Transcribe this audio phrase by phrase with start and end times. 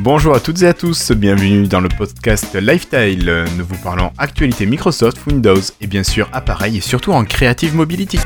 [0.00, 3.44] Bonjour à toutes et à tous, bienvenue dans le podcast Lifestyle.
[3.56, 8.20] Nous vous parlons actualité Microsoft, Windows et bien sûr appareil et surtout en Creative Mobility.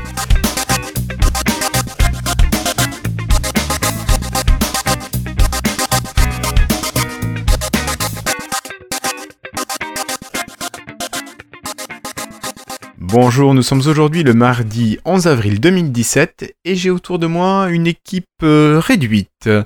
[13.13, 17.85] Bonjour, nous sommes aujourd'hui le mardi 11 avril 2017 et j'ai autour de moi une
[17.85, 19.29] équipe euh, réduite.
[19.45, 19.63] Euh,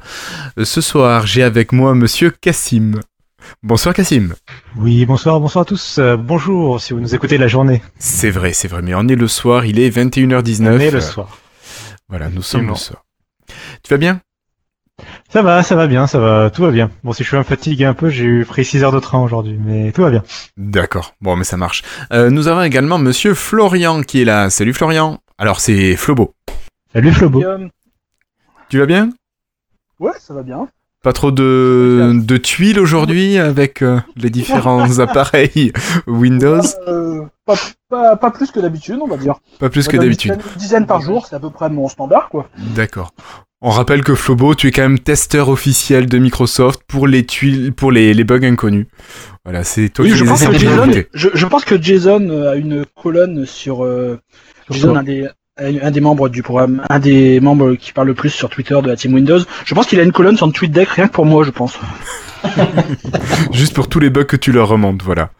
[0.61, 2.99] ce soir, j'ai avec moi monsieur Cassim.
[3.63, 4.33] Bonsoir Cassim.
[4.75, 5.97] Oui, bonsoir, bonsoir à tous.
[5.97, 7.81] Euh, bonjour si vous nous écoutez la journée.
[7.97, 10.67] C'est vrai, c'est vrai, mais on est le soir, il est 21h19.
[10.67, 11.37] On est le soir.
[12.09, 13.05] Voilà, nous sommes le soir.
[13.81, 14.19] Tu vas bien?
[15.29, 16.89] Ça va, ça va bien, ça va, tout va bien.
[17.03, 19.59] Bon, si je suis un fatigué un peu, j'ai pris 6 heures de train aujourd'hui,
[19.63, 20.23] mais tout va bien.
[20.55, 21.83] D'accord, bon, mais ça marche.
[22.13, 24.49] Euh, nous avons également Monsieur Florian qui est là.
[24.49, 25.19] Salut Florian.
[25.37, 26.33] Alors c'est Flobo.
[26.93, 27.43] Salut Flobo.
[28.69, 29.11] Tu vas bien?
[29.99, 30.67] Ouais, ça va bien.
[31.03, 35.71] Pas trop de, de tuiles aujourd'hui avec euh, les différents appareils
[36.07, 36.61] Windows?
[36.87, 39.35] Euh, pas, pas, plus que d'habitude, on va dire.
[39.59, 40.33] Pas plus que d'habitude.
[40.33, 42.49] Une dizaine par jour, c'est à peu près mon standard, quoi.
[42.75, 43.13] D'accord.
[43.61, 47.73] On rappelle que Flobo, tu es quand même testeur officiel de Microsoft pour les tuiles,
[47.73, 48.85] pour les, les bugs inconnus.
[49.45, 53.47] Voilà, c'est toi qui je pense, que Jason, je, pense que Jason a une colonne
[53.47, 54.19] sur euh,
[54.69, 58.29] Jason, un des, un des membres du programme, un des membres qui parle le plus
[58.29, 59.39] sur Twitter de la team Windows.
[59.65, 61.79] Je pense qu'il a une colonne sur TweetDeck rien que pour moi, je pense.
[63.53, 65.31] Juste pour tous les bugs que tu leur remontes, voilà.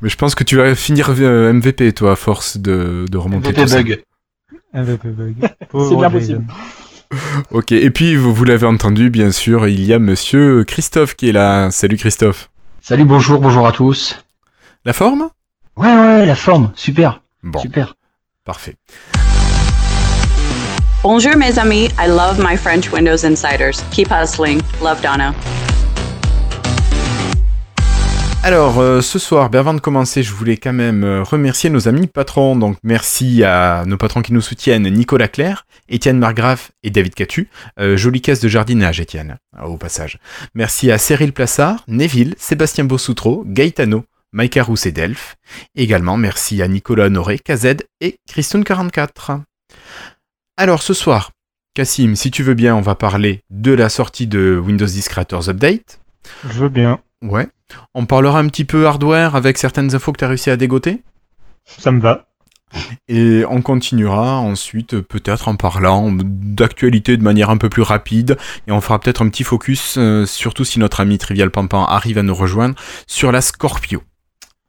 [0.00, 3.50] Mais je pense que tu vas finir euh, MVP, toi, à force de, de remonter
[3.50, 4.02] MVP tout bug.
[4.74, 5.34] MVP bug.
[5.88, 6.44] C'est bien possible.
[7.50, 11.28] Ok, et puis vous, vous l'avez entendu, bien sûr, il y a monsieur Christophe qui
[11.28, 11.70] est là.
[11.70, 12.50] Salut Christophe.
[12.80, 14.18] Salut, bonjour, bonjour à tous.
[14.84, 15.28] La forme?
[15.76, 17.22] Ouais, ouais, la forme, super.
[17.42, 17.60] Bon.
[17.60, 17.94] Super.
[18.44, 18.74] Parfait.
[21.02, 23.82] Bonjour mes amis, I love my French Windows Insiders.
[23.90, 24.60] Keep hustling.
[24.82, 25.32] Love Donna.
[28.44, 31.86] Alors, euh, ce soir, ben, avant de commencer, je voulais quand même euh, remercier nos
[31.86, 32.56] amis patrons.
[32.56, 37.48] Donc, merci à nos patrons qui nous soutiennent, Nicolas Claire, Étienne Margraf et David Catu.
[37.78, 40.18] Euh, jolie caisse de jardinage, Étienne, au passage.
[40.54, 45.36] Merci à Cyril Plassard, Neville, Sébastien Bossoutreau, Gaetano, Mike Rousse et Delph.
[45.76, 49.42] Également, merci à Nicolas Honoré, KZ et Christune44.
[50.56, 51.30] Alors, ce soir,
[51.74, 55.48] Cassim, si tu veux bien, on va parler de la sortie de Windows 10 Creators
[55.50, 56.00] Update.
[56.44, 57.00] Je veux bien.
[57.22, 57.48] Ouais.
[57.94, 61.02] On parlera un petit peu hardware avec certaines infos que tu as réussi à dégoter?
[61.64, 62.26] Ça me va.
[63.08, 68.72] Et on continuera ensuite peut-être en parlant d'actualité de manière un peu plus rapide et
[68.72, 72.22] on fera peut-être un petit focus, euh, surtout si notre ami Trivial Pampan arrive à
[72.22, 72.74] nous rejoindre,
[73.06, 74.02] sur la Scorpio.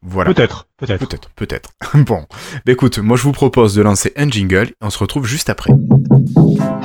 [0.02, 0.34] Voilà.
[0.34, 1.08] Peut-être, peut-être.
[1.08, 1.70] Peut-être, peut-être.
[1.94, 2.26] bon.
[2.66, 5.50] Bah, écoute, moi je vous propose de lancer un jingle et on se retrouve juste
[5.50, 5.72] après.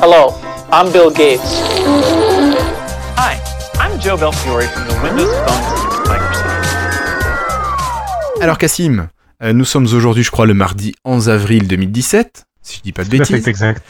[0.00, 0.32] Hello,
[0.72, 1.40] I'm Bill Gates.
[3.16, 3.36] Hi,
[3.80, 5.78] I'm Joe Belfiore from the Windows Phone
[8.40, 9.08] alors Cassim,
[9.40, 13.10] nous sommes aujourd'hui, je crois, le mardi 11 avril 2017, si je dis pas de
[13.10, 13.46] bêtises.
[13.46, 13.82] Exact.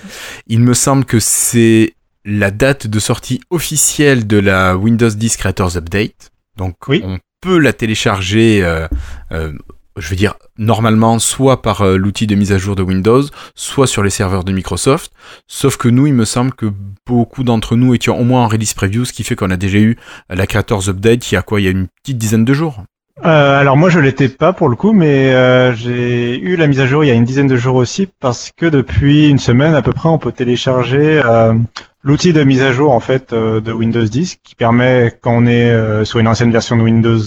[0.46, 1.94] Il me semble que c'est
[2.24, 6.30] la date de sortie officielle de la Windows 10 Creators Update.
[6.56, 8.86] Donc on peut la télécharger, euh,
[9.32, 9.52] euh,
[9.96, 13.22] je veux dire, normalement, soit par l'outil de mise à jour de Windows,
[13.54, 15.12] soit sur les serveurs de Microsoft.
[15.46, 16.66] Sauf que nous, il me semble que
[17.06, 19.78] beaucoup d'entre nous étions au moins en release preview, ce qui fait qu'on a déjà
[19.78, 19.96] eu
[20.28, 21.60] la Creators Update il y a quoi?
[21.60, 22.82] Il y a une petite dizaine de jours
[23.24, 26.80] euh, alors moi je l'étais pas pour le coup, mais euh, j'ai eu la mise
[26.80, 29.74] à jour il y a une dizaine de jours aussi parce que depuis une semaine
[29.74, 31.54] à peu près on peut télécharger euh,
[32.02, 36.04] l'outil de mise à jour en fait de Windows 10 qui permet quand on est
[36.04, 37.18] sur une ancienne version de Windows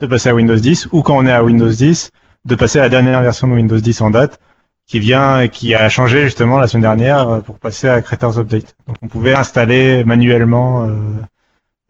[0.00, 2.10] de passer à Windows 10 ou quand on est à Windows 10
[2.46, 4.40] de passer à la dernière version de Windows 10 en date
[4.86, 8.76] qui vient et qui a changé justement la semaine dernière pour passer à Creators Update.
[8.86, 10.88] Donc on pouvait installer manuellement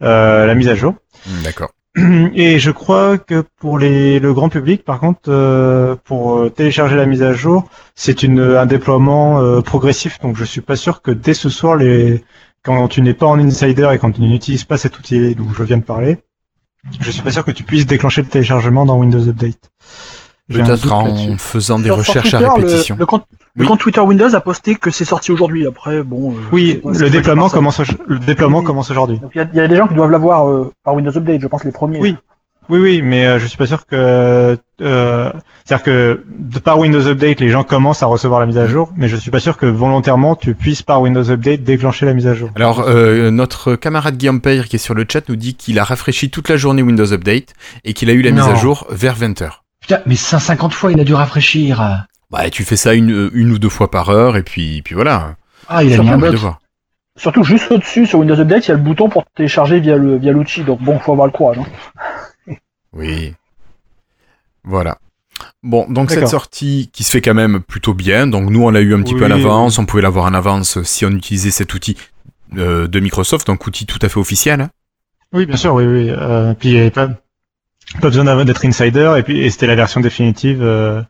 [0.01, 0.93] la mise à jour.
[1.43, 1.74] D'accord.
[2.35, 6.97] Et je crois que pour les, le grand public, par contre, euh, pour euh, télécharger
[6.97, 10.19] la mise à jour, c'est une un déploiement euh, progressif.
[10.19, 12.23] Donc je suis pas sûr que dès ce soir, les,
[12.63, 15.63] quand tu n'es pas en insider et quand tu n'utilises pas cet outil dont je
[15.63, 16.17] viens de parler,
[16.99, 19.71] je suis pas sûr que tu puisses déclencher le téléchargement dans Windows Update.
[20.47, 22.95] Peut-être en faisant des recherches à répétition.
[22.99, 25.65] Le, compte, Twitter Windows a posté que c'est sorti aujourd'hui.
[25.65, 26.35] Après, bon.
[26.51, 27.81] oui, le déploiement commence.
[28.07, 29.19] Le déploiement commence aujourd'hui.
[29.33, 31.41] Il y, a des gens qui doivent l'avoir euh, par Windows Update.
[31.41, 31.99] Je pense les premiers.
[31.99, 32.15] Oui.
[32.69, 34.57] Oui, oui, mais euh, je suis pas sûr que.
[34.81, 35.31] Euh,
[35.63, 38.91] C'est-à-dire que de par Windows Update, les gens commencent à recevoir la mise à jour,
[38.97, 42.27] mais je suis pas sûr que volontairement tu puisses par Windows Update déclencher la mise
[42.27, 42.49] à jour.
[42.55, 45.83] Alors, euh, notre camarade Guillaume Payre qui est sur le chat nous dit qu'il a
[45.83, 47.53] rafraîchi toute la journée Windows Update
[47.83, 49.64] et qu'il a eu la mise à jour vers 20h.
[49.87, 52.05] Putain, mais 150 fois, il a dû rafraîchir.
[52.31, 55.35] Bah, tu fais ça une, une ou deux fois par heure, et puis, puis voilà.
[55.67, 56.31] Ah, il a mis un bot.
[57.17, 60.17] Surtout juste au-dessus, sur Windows Update, il y a le bouton pour télécharger via le
[60.17, 60.63] via l'outil.
[60.63, 61.59] Donc bon, faut avoir le courage.
[61.59, 62.53] Hein.
[62.93, 63.33] Oui.
[64.63, 64.97] Voilà.
[65.63, 68.25] Bon, donc cette sortie qui se fait quand même plutôt bien.
[68.25, 69.41] Donc nous, on l'a eu un petit peu en Oui.
[69.43, 69.77] avance.
[69.79, 71.97] On pouvait l'avoir en avance si on utilisait cet outil
[72.57, 74.61] euh, de Microsoft, donc outil tout à fait officiel.
[74.61, 74.69] hein.
[75.33, 76.09] Oui, bien sûr, oui, oui.
[76.09, 77.09] Euh, puis il n'y avait pas,
[78.01, 81.01] pas besoin d'être insider, et puis et c'était la version définitive euh,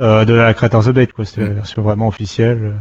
[0.00, 1.24] euh, de la Creators Update, quoi.
[1.24, 1.54] C'était la Mm.
[1.54, 2.74] version vraiment officielle.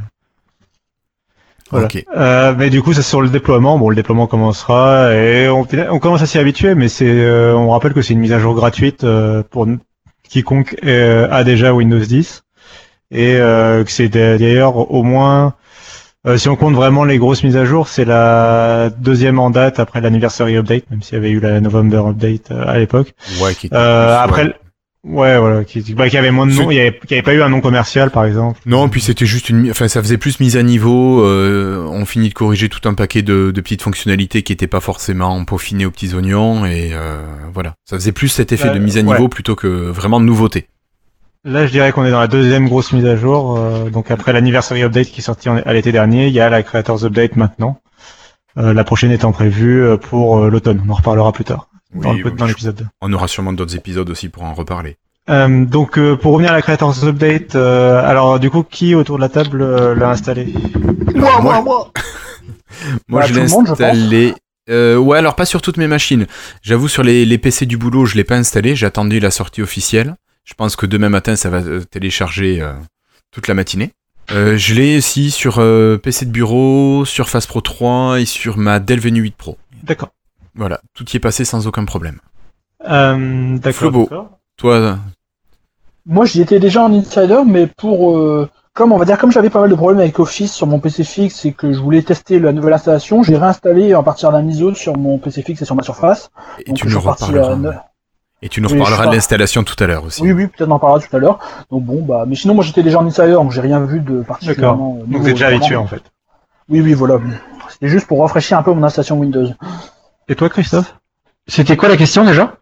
[1.72, 1.86] Voilà.
[1.86, 2.04] Ok.
[2.16, 3.78] Euh, mais du coup, c'est sur le déploiement.
[3.78, 7.70] Bon, le déploiement commencera et on, on commence à s'y habituer, mais c'est, euh, on
[7.70, 9.68] rappelle que c'est une mise à jour gratuite euh, pour
[10.28, 12.44] quiconque euh, a déjà Windows 10
[13.12, 15.54] et euh, que c'est d'ailleurs au moins,
[16.28, 19.80] euh, si on compte vraiment les grosses mises à jour, c'est la deuxième en date
[19.80, 23.14] après l'anniversary update, même s'il y avait eu la November update euh, à l'époque.
[23.42, 24.54] Ouais, qui était Euh, plus, après, ouais.
[25.06, 27.34] ouais, voilà, qui, bah, qui avait moins de noms, il y avait, qui avait pas
[27.34, 28.60] eu un nom commercial, par exemple.
[28.66, 31.24] Non, puis c'était juste une, enfin ça faisait plus mise à niveau.
[31.24, 34.82] euh, on finit de corriger tout un paquet de, de petites fonctionnalités qui étaient pas
[34.82, 37.22] forcément peaufinées aux petits oignons et euh,
[37.54, 37.76] voilà.
[37.90, 39.06] Ça faisait plus cet effet Ouais, de mise à ouais.
[39.14, 40.68] niveau plutôt que vraiment de nouveauté.
[41.46, 43.58] Là, je dirais qu'on est dans la deuxième grosse mise à jour.
[43.58, 46.50] euh, donc après l'anniversary update qui est sorti en- à l'été dernier, il y a
[46.50, 47.80] la Creators Update maintenant.
[48.58, 50.84] Euh, la prochaine étant prévue euh, pour euh, l'automne.
[50.86, 52.86] On en reparlera plus tard dans, Oui, l'épisode 2.
[53.02, 54.98] on aura sûrement d'autres épisodes aussi pour en reparler.
[55.30, 59.16] Euh, donc euh, pour revenir à la Creators Update, euh, alors du coup, qui autour
[59.18, 60.54] de la table euh, l'a installé
[61.16, 61.92] Alors, moi, moi
[63.08, 64.34] Bah, je l'ai installé.
[64.70, 66.28] Euh, ouais, alors pas sur toutes mes machines.
[66.62, 68.76] J'avoue sur les, les PC du boulot, je l'ai pas installé.
[68.76, 70.16] J'attendais la sortie officielle.
[70.50, 72.74] Je pense que demain matin, ça va euh, télécharger euh,
[73.32, 73.92] toute la matinée.
[74.32, 78.80] Euh, je l'ai aussi sur euh, PC de bureau, Surface Pro 3 et sur ma
[78.80, 79.58] Dell Venue 8 Pro.
[79.84, 80.10] D'accord.
[80.56, 82.20] Voilà, tout y est passé sans aucun problème.
[82.84, 83.74] D'accord.
[83.74, 84.10] Flobo.
[84.58, 84.98] Toi,
[86.08, 89.60] Moi, j'y étais déjà en insider, mais pour comme on va dire comme j'avais pas
[89.62, 92.54] mal de problèmes avec Office sur mon PC fixe et que je voulais tester la
[92.54, 95.84] nouvelle installation, j'ai réinstallé en partir d'un ISO sur mon PC fixe et sur ma
[95.84, 96.32] Surface.
[96.60, 97.89] et Donc, tu je parti reparleras.
[98.42, 100.22] Et tu nous reparleras de l'installation tout à l'heure aussi.
[100.22, 101.40] Oui, oui, peut-être on en parlera tout à l'heure.
[101.72, 104.22] Donc bon, bah, mais sinon moi j'étais déjà en insider, donc j'ai rien vu de
[104.22, 105.00] particulièrement.
[105.02, 106.02] euh, Donc êtes déjà habitué en fait.
[106.70, 107.20] Oui, oui, voilà.
[107.70, 109.48] C'était juste pour rafraîchir un peu mon installation Windows.
[110.28, 110.96] Et toi, Christophe?
[111.48, 112.56] C'était quoi la question déjà?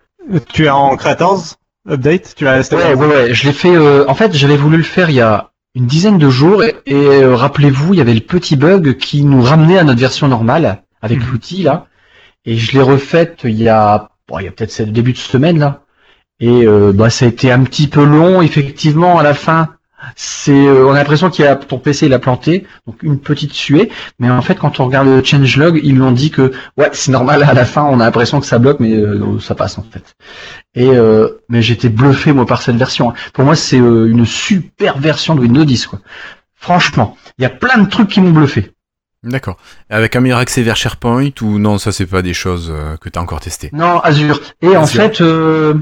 [0.53, 1.41] Tu es en Creators
[1.89, 2.33] Update?
[2.35, 3.33] Tu l'as installé Ouais, ouais, ouais.
[3.33, 3.75] Je l'ai fait.
[3.75, 6.75] euh, en fait, j'avais voulu le faire il y a une dizaine de jours et,
[6.85, 10.27] et, euh, rappelez-vous, il y avait le petit bug qui nous ramenait à notre version
[10.27, 11.27] normale avec Mhm.
[11.31, 11.85] l'outil là.
[12.45, 15.17] Et je l'ai refaite il y a, bon, il y a peut-être le début de
[15.17, 15.83] semaine là.
[16.39, 19.17] Et euh, bah ça a été un petit peu long, effectivement.
[19.17, 19.69] À la fin,
[20.15, 23.53] c'est, euh, on a l'impression qu'il a ton PC il a planté, donc une petite
[23.53, 23.89] suée.
[24.19, 27.43] Mais en fait, quand on regarde le changelog, ils l'ont dit que ouais, c'est normal.
[27.43, 30.15] À la fin, on a l'impression que ça bloque, mais euh, ça passe en fait.
[30.75, 33.13] Et euh, mais j'étais bluffé moi par cette version.
[33.33, 35.99] Pour moi, c'est euh, une super version de Windows 10 quoi.
[36.55, 38.71] Franchement, il y a plein de trucs qui m'ont bluffé.
[39.27, 39.57] D'accord.
[39.89, 43.09] Avec un meilleur accès vers SharePoint ou non, ça c'est pas des choses euh, que
[43.09, 43.69] tu as encore testées?
[43.73, 44.39] Non, Azure.
[44.61, 45.73] Et en fait, euh,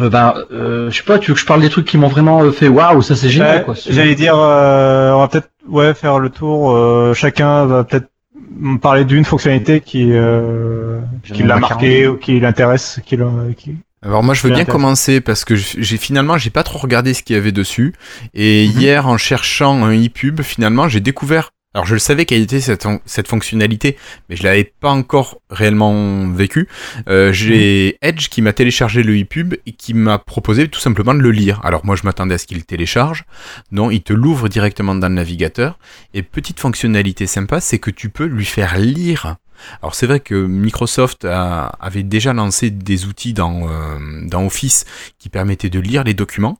[0.00, 2.08] euh, ben, euh, je sais pas, tu veux que je parle des trucs qui m'ont
[2.08, 3.74] vraiment euh, fait waouh, ça c'est génial Ouais, quoi.
[3.88, 6.72] J'allais dire, euh, on va peut-être ouais faire le tour.
[6.76, 8.08] euh, chacun va peut-être
[8.56, 12.14] me parler d'une fonctionnalité qui euh, qui l'a marqué 40.
[12.14, 13.16] ou qui l'intéresse, qui,
[13.56, 13.76] qui...
[14.02, 17.22] Alors moi je veux bien commencer parce que j'ai finalement j'ai pas trop regardé ce
[17.22, 17.94] qu'il y avait dessus
[18.34, 18.80] et Mhm.
[18.80, 22.86] hier en cherchant un ePub finalement j'ai découvert alors je le savais quelle était cette,
[23.04, 23.96] cette fonctionnalité
[24.28, 26.68] mais je l'avais pas encore réellement vécu.
[27.08, 28.08] Euh, j'ai Mhm.
[28.08, 31.60] Edge qui m'a téléchargé le ePub et qui m'a proposé tout simplement de le lire.
[31.64, 33.24] Alors moi je m'attendais à ce qu'il le télécharge.
[33.72, 35.78] Non, il te l'ouvre directement dans le navigateur
[36.14, 39.36] et petite fonctionnalité sympa c'est que tu peux lui faire lire
[39.80, 44.84] alors c'est vrai que Microsoft a- avait déjà lancé des outils dans, euh, dans Office
[45.18, 46.58] qui permettaient de lire les documents,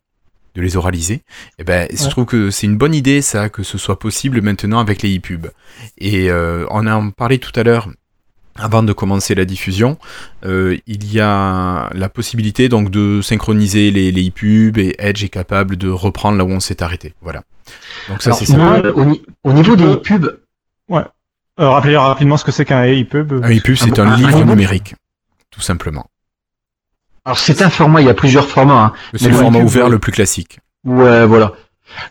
[0.55, 1.23] de les oraliser.
[1.59, 2.11] Et ben, je Ouais.
[2.11, 5.47] trouve que c'est une bonne idée ça, que ce soit possible maintenant avec les ePub.
[5.99, 7.89] Et euh, on en parlait tout à l'heure.
[8.57, 9.99] Avant de commencer la diffusion,
[10.45, 15.29] euh, il y a la possibilité donc de synchroniser les, les ePub et Edge est
[15.29, 17.15] capable de reprendre là où on s'est arrêté.
[17.21, 17.43] Voilà.
[18.09, 18.81] Donc ça c'est ça.
[18.95, 20.39] au, au niveau des peux- pubs,
[20.93, 23.45] Euh, rappelez rapidement ce que c'est qu'un EPUB.
[23.45, 24.95] Un ePub c'est un- un un livre numérique,
[25.51, 26.07] tout simplement.
[27.25, 28.75] Alors c'est un format, il y a plusieurs formats.
[28.75, 28.93] hein.
[29.15, 30.59] C'est le format ouvert euh, le plus classique.
[30.85, 31.53] Ouais, voilà.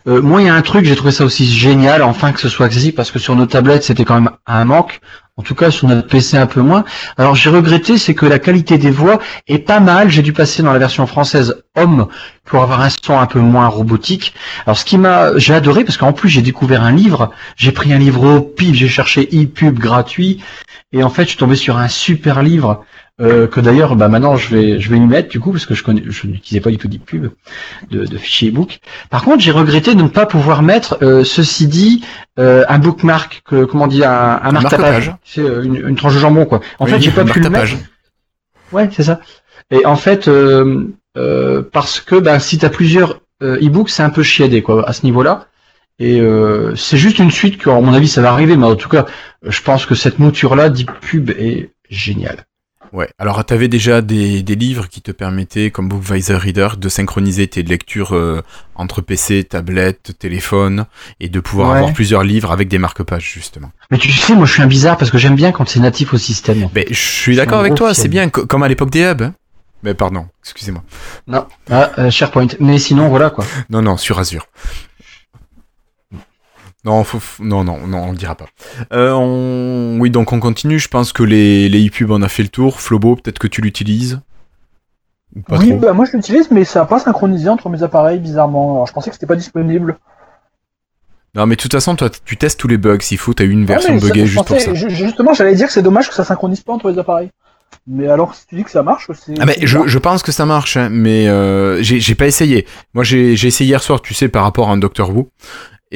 [0.08, 2.48] Euh, moi, il y a un truc, j'ai trouvé ça aussi génial, enfin que ce
[2.48, 5.00] soit accessible, parce que sur nos tablettes, c'était quand même un manque.
[5.36, 6.84] En tout cas, sur notre PC, un peu moins.
[7.18, 9.18] Alors, j'ai regretté, c'est que la qualité des voix
[9.48, 10.08] est pas mal.
[10.08, 12.06] J'ai dû passer dans la version française homme
[12.44, 14.32] pour avoir un son un peu moins robotique.
[14.64, 17.32] Alors, ce qui m'a, j'ai adoré, parce qu'en plus, j'ai découvert un livre.
[17.56, 20.40] J'ai pris un livre au pif, j'ai cherché ePub gratuit.
[20.92, 22.84] Et en fait, je suis tombé sur un super livre
[23.20, 25.74] euh, que d'ailleurs, bah maintenant je vais je vais y mettre du coup parce que
[25.74, 27.30] je connais, je n'utilisais pas du tout d'e-pub
[27.90, 28.80] de, de fichiers e-book.
[29.08, 32.04] Par contre, j'ai regretté de ne pas pouvoir mettre, euh, ceci dit,
[32.40, 34.78] euh, un bookmark, que, comment dire, un, un marque-page.
[34.80, 35.14] marque-page.
[35.24, 36.60] C'est euh, une, une tranche de jambon quoi.
[36.80, 37.72] En Oui, fait, j'ai pas pu le mettre.
[38.72, 39.20] Ouais, c'est ça.
[39.70, 44.10] Et en fait, euh, euh, parce que bah, si tu as plusieurs e-books, c'est un
[44.10, 45.46] peu chiadé quoi à ce niveau-là.
[46.00, 48.56] Et euh, c'est juste une suite que, à mon avis, ça va arriver.
[48.56, 49.06] Mais en tout cas,
[49.46, 52.44] je pense que cette mouture-là d'e-pub est géniale.
[52.94, 53.08] Ouais.
[53.18, 57.64] Alors, t'avais déjà des, des livres qui te permettaient, comme Bookvisor Reader, de synchroniser tes
[57.64, 58.40] lectures euh,
[58.76, 60.86] entre PC, tablette, téléphone,
[61.18, 61.78] et de pouvoir Ouais.
[61.78, 63.72] avoir plusieurs livres avec des marque-pages, justement.
[63.90, 66.14] Mais tu sais, moi, je suis un bizarre parce que j'aime bien quand c'est natif
[66.14, 66.68] au système.
[66.72, 69.22] Ben, je suis d'accord avec toi, c'est bien, co- comme à l'époque des hubs.
[69.22, 69.34] hein.
[69.82, 70.82] Mais pardon, excusez-moi.
[71.26, 72.46] Non, ah, euh, SharePoint.
[72.60, 73.44] Mais sinon, voilà quoi.
[73.70, 74.46] Non, non, sur Azure.
[76.84, 78.46] Non, faut, non, non, non, on le dira pas.
[78.92, 79.98] Euh, on...
[80.00, 80.78] Oui, donc on continue.
[80.78, 82.80] Je pense que les, les e-pubs, on a fait le tour.
[82.80, 84.20] Flobo, peut-être que tu l'utilises
[85.48, 88.20] pas oui, trop bah, moi je l'utilise, mais ça n'a pas synchronisé entre mes appareils,
[88.20, 88.74] bizarrement.
[88.74, 89.98] Alors je pensais que c'était pas disponible.
[91.34, 93.00] Non, mais de toute façon, toi, tu testes tous les bugs.
[93.00, 94.74] S'il faut, t'as eu une version buggée juste pour ça.
[94.74, 97.30] ju- Justement, j'allais dire que c'est dommage que ça synchronise pas entre les appareils.
[97.88, 99.34] Mais alors, si tu dis que ça marche, c'est.
[99.40, 102.66] Ah mais je, je pense que ça marche, hein, mais euh, j'ai pas essayé.
[102.94, 105.30] Moi j'ai j'ai essayé hier soir, tu sais, par rapport à un Doctor Who.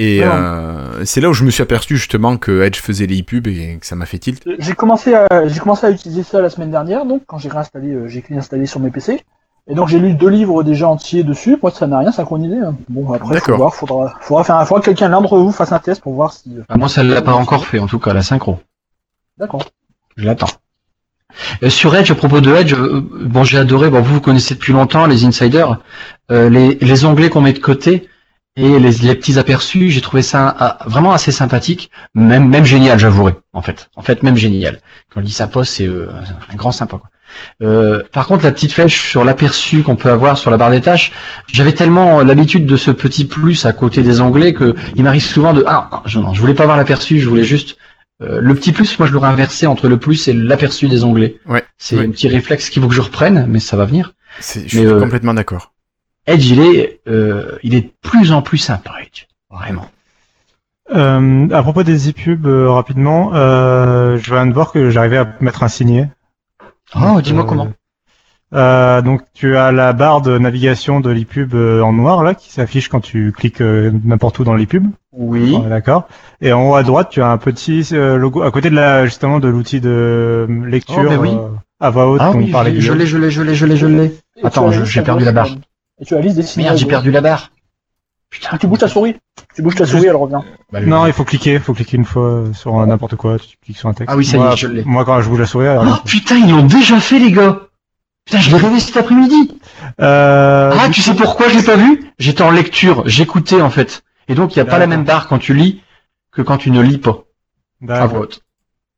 [0.01, 0.27] Et Ouais.
[0.31, 3.79] euh, c'est là où je me suis aperçu justement que Edge faisait les e-pubs et
[3.81, 4.41] que ça m'a fait tilt.
[4.61, 7.89] J'ai commencé à j'ai commencé à utiliser ça la semaine dernière, donc quand j'ai réinstallé,
[7.91, 9.25] euh, j'ai installé sur mes PC.
[9.71, 11.57] Et donc j'ai lu deux livres déjà entiers dessus.
[11.61, 12.59] Moi ça n'a rien synchronisé.
[12.61, 12.77] hein.
[12.89, 15.73] Bon après faut voir, faudra faudra faire un, faudra que quelqu'un l'un d'entre vous fasse
[15.73, 16.45] un test pour voir si.
[16.57, 18.59] euh, Ah, moi, ça l'a pas encore fait, en tout cas, la synchro.
[19.37, 19.65] D'accord.
[20.17, 20.47] Je l'attends.
[21.63, 23.91] Euh, sur Edge, à propos de Edge, euh, bon, j'ai adoré.
[23.91, 25.79] Bon, vous vous connaissez depuis longtemps les insiders,
[26.31, 28.09] euh, les, les onglets qu'on met de côté
[28.59, 29.91] et les, les petits aperçus.
[29.91, 33.35] J'ai trouvé ça ah, vraiment assez sympathique, même même génial, j'avouerai.
[33.53, 34.81] En fait, en fait, même génial.
[35.13, 36.09] Quand on dit sympa, c'est euh,
[36.53, 36.99] un grand sympa.
[36.99, 37.09] Quoi.
[37.63, 40.81] Euh, par contre, la petite flèche sur l'aperçu qu'on peut avoir sur la barre des
[40.81, 41.13] tâches,
[41.47, 45.53] j'avais tellement l'habitude de ce petit plus à côté des onglets que il m'arrive souvent
[45.53, 47.77] de ah non, je, non, je voulais pas voir l'aperçu, je voulais juste
[48.21, 51.37] euh, le petit plus, moi je l'aurais inversé entre le plus et l'aperçu des onglets.
[51.47, 52.07] Ouais, C'est ouais.
[52.07, 54.15] un petit réflexe qu'il faut que je reprenne, mais ça va venir.
[54.41, 55.73] Je Mais, suis euh, complètement d'accord.
[56.29, 59.27] Edge, il est, euh, il est de plus en plus sympa, Edge.
[59.51, 59.87] Vraiment.
[60.95, 65.27] Euh, à propos des e-pubs, euh, rapidement, euh, je viens de voir que j'arrivais à
[65.41, 66.09] mettre un signet.
[66.95, 67.69] Oh, dis-moi euh, comment.
[68.55, 72.51] Euh, donc tu as la barre de navigation de l'e-pub euh, en noir là qui
[72.51, 74.87] s'affiche quand tu cliques euh, n'importe où dans l'e-pub.
[75.13, 75.55] Oui.
[75.55, 76.09] Ouais, D'accord.
[76.41, 79.05] Et en haut à droite, tu as un petit euh, logo à côté de la
[79.05, 81.31] justement de l'outil de lecture Oh, mais oui.
[81.33, 81.49] euh,
[81.81, 83.77] à voix haute Ah dont oui, parlait je l'ai, je l'ai, je l'ai, je l'ai,
[83.77, 84.15] je l'ai.
[84.43, 85.49] Attends, j'ai perdu la barre.
[86.01, 86.63] Et tu liste des signes.
[86.65, 87.51] Merde, j'ai perdu la barre.
[88.31, 88.57] Putain.
[88.59, 89.17] Tu bouges ta souris.
[89.55, 90.41] Tu bouges ta souris, elle revient.
[90.71, 93.79] Bah, Non, il faut cliquer, il faut cliquer une fois sur n'importe quoi, tu cliques
[93.79, 94.11] sur un texte.
[94.13, 94.85] Ah oui, ça y est, moi, je l'ai.
[94.85, 97.61] Moi quand je bouge la souris, alors, Oh putain, ils l'ont déjà fait, les gars.
[98.27, 99.59] Putain, je l'ai rêvé cet après-midi.
[100.01, 102.13] euh, Ah, tu sais pourquoi je l'ai pas vu?
[102.19, 104.03] J'étais en lecture, j'écoutais en fait.
[104.29, 105.81] Et donc, il n'y a pas la même barre quand tu lis
[106.31, 107.25] que quand tu ne lis pas.
[107.83, 108.09] À D'accord.
[108.09, 108.43] voix haute.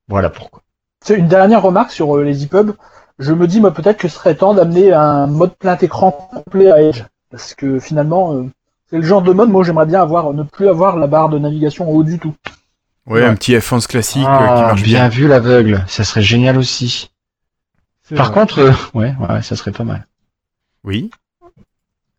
[0.08, 0.62] Voilà pourquoi.
[1.04, 2.72] C'est une dernière remarque sur euh, les EPUB.
[3.20, 6.70] Je me dis, moi, peut-être que ce serait temps d'amener un mode plein écran complet
[6.72, 7.04] à Edge.
[7.30, 8.50] Parce que finalement, euh,
[8.88, 11.38] c'est le genre de mode, moi, j'aimerais bien avoir, ne plus avoir la barre de
[11.38, 12.34] navigation en haut du tout.
[13.06, 13.26] Ouais, ouais.
[13.26, 15.08] un petit F11 classique euh, qui Ah, marche bien bien.
[15.08, 17.10] vu l'aveugle, ça serait génial aussi.
[18.16, 18.40] Par vrai.
[18.40, 20.06] contre, euh, ouais, ouais, ça serait pas mal.
[20.82, 21.10] Oui.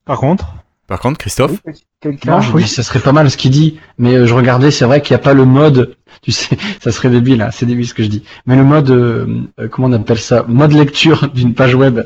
[0.05, 0.53] par contre,
[0.87, 1.59] Par contre, Christophe,
[2.01, 2.39] Quelqu'un.
[2.39, 5.13] Dis ça serait pas mal ce qu'il dit, mais euh, je regardais, c'est vrai qu'il
[5.13, 8.01] n'y a pas le mode, tu sais, ça serait débile, hein, c'est débile ce que
[8.01, 11.75] je dis, mais le mode, euh, euh, comment on appelle ça, mode lecture d'une page
[11.75, 11.99] web.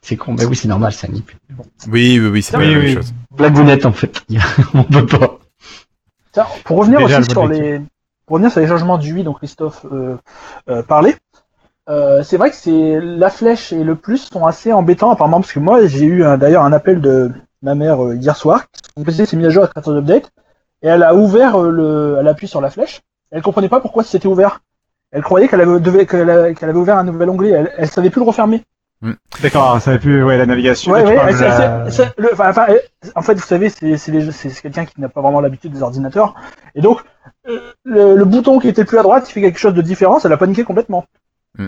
[0.00, 1.30] c'est con, mais oui, c'est normal, c'est un nip.
[1.88, 2.94] oui, oui, oui, c'est Oui, la même oui.
[2.94, 3.12] chose.
[3.36, 4.22] Blagounette en fait,
[4.74, 5.38] on peut pas.
[6.32, 7.80] Tiens, pour revenir Déjà, aussi le sur les,
[8.24, 10.16] pour revenir sur les changements d'UI dont Christophe euh,
[10.70, 11.16] euh, parlait,
[11.90, 15.52] euh, c'est vrai que c'est la flèche et le plus sont assez embêtants apparemment parce
[15.52, 17.30] que moi j'ai eu d'ailleurs un appel de
[17.66, 18.64] ma mère euh, hier soir.
[18.96, 20.30] Son PC s'est mis à jour à Creators Update
[20.82, 23.00] et elle a ouvert euh, le, elle appuie sur la flèche.
[23.32, 24.60] Elle comprenait pas pourquoi c'était ouvert.
[25.10, 27.50] Elle croyait qu'elle avait, devait- qu'elle avait, qu'elle avait ouvert un nouvel onglet.
[27.50, 28.62] Elle, elle savait plus le refermer.
[29.42, 30.92] d'accord, alors, ça va plus, ouais, la navigation.
[30.92, 31.84] Ouais, ouais, elle- la-
[32.16, 32.34] le-
[33.14, 36.34] en fait, vous savez, c'est quelqu'un qui n'a pas vraiment l'habitude des ordinateurs.
[36.74, 37.00] Et donc,
[37.48, 40.18] euh, le, le bouton qui était plus à droite, il fait quelque chose de différent,
[40.20, 41.04] ça l'a paniqué complètement.
[41.58, 41.66] Oui,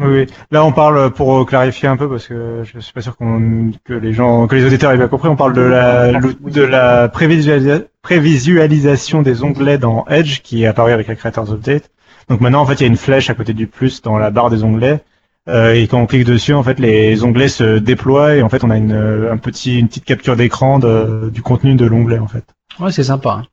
[0.00, 0.26] oui.
[0.50, 3.92] Là, on parle pour clarifier un peu parce que je suis pas sûr qu'on, que
[3.94, 5.28] les gens, que les auditeurs aient bien compris.
[5.28, 10.92] On parle de la, de la prévisualisa- prévisualisation des onglets dans Edge qui est apparu
[10.92, 11.90] avec la Creators Update.
[12.28, 14.30] Donc maintenant, en fait, il y a une flèche à côté du plus dans la
[14.30, 15.00] barre des onglets.
[15.48, 18.62] Euh, et quand on clique dessus, en fait, les onglets se déploient et en fait,
[18.62, 22.18] on a une, euh, un petit, une petite capture d'écran de- du contenu de l'onglet,
[22.18, 22.44] en fait.
[22.78, 23.30] Ouais, c'est sympa.
[23.42, 23.46] hein.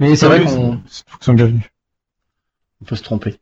[0.00, 1.70] Mais c'est Ah vrai qu'on c'est- Fonctionne bienvenue.
[2.82, 3.38] on peut se tromper.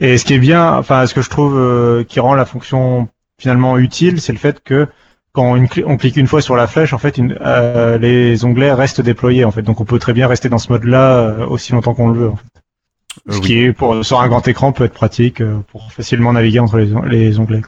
[0.00, 3.08] Et ce qui est bien, enfin, ce que je trouve euh, qui rend la fonction
[3.40, 4.86] finalement utile, c'est le fait que
[5.32, 8.72] quand on, on, clique une fois sur la flèche, en fait, une, euh, les onglets
[8.72, 9.62] restent déployés, en fait.
[9.62, 12.30] Donc, on peut très bien rester dans ce mode-là euh, aussi longtemps qu'on le veut,
[12.30, 12.44] en fait.
[13.28, 13.46] Euh, Ce oui.
[13.46, 16.78] qui est pour sur un grand écran peut être pratique euh, pour facilement naviguer entre
[16.78, 17.62] les, on- les onglets.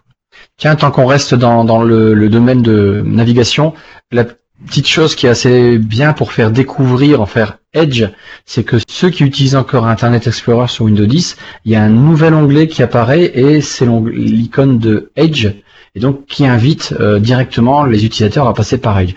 [0.57, 3.75] Tiens, tant qu'on reste dans, dans le, le domaine de navigation,
[4.12, 4.25] la
[4.67, 8.05] petite chose qui est assez bien pour faire découvrir, en faire Edge,
[8.47, 11.88] c'est que ceux qui utilisent encore Internet Explorer sur Windows 10, il y a un
[11.88, 15.49] nouvel onglet qui apparaît et c'est l'icône de Edge,
[15.95, 19.14] et donc qui invite euh, directement les utilisateurs à passer par Edge.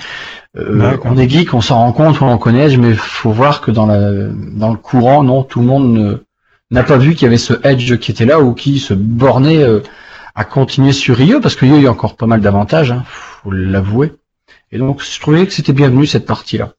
[0.55, 3.61] Euh, on est geek, on s'en rend compte, on en connaît Edge, mais faut voir
[3.61, 6.21] que dans, la, dans le courant, non, tout le monde
[6.69, 9.63] n'a pas vu qu'il y avait ce Edge qui était là ou qui se bornait
[9.63, 9.81] euh,
[10.35, 14.13] à continuer sur IE parce qu'il y a encore pas mal d'avantages, hein, faut l'avouer.
[14.73, 16.71] Et donc je trouvais que c'était bienvenu cette partie-là.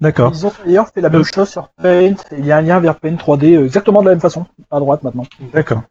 [0.00, 0.32] D'accord.
[0.34, 2.14] Ils ont d'ailleurs fait la même chose sur Paint.
[2.36, 4.78] Il y a un lien vers Paint 3D euh, exactement de la même façon, à
[4.78, 5.24] droite maintenant.
[5.54, 5.82] D'accord.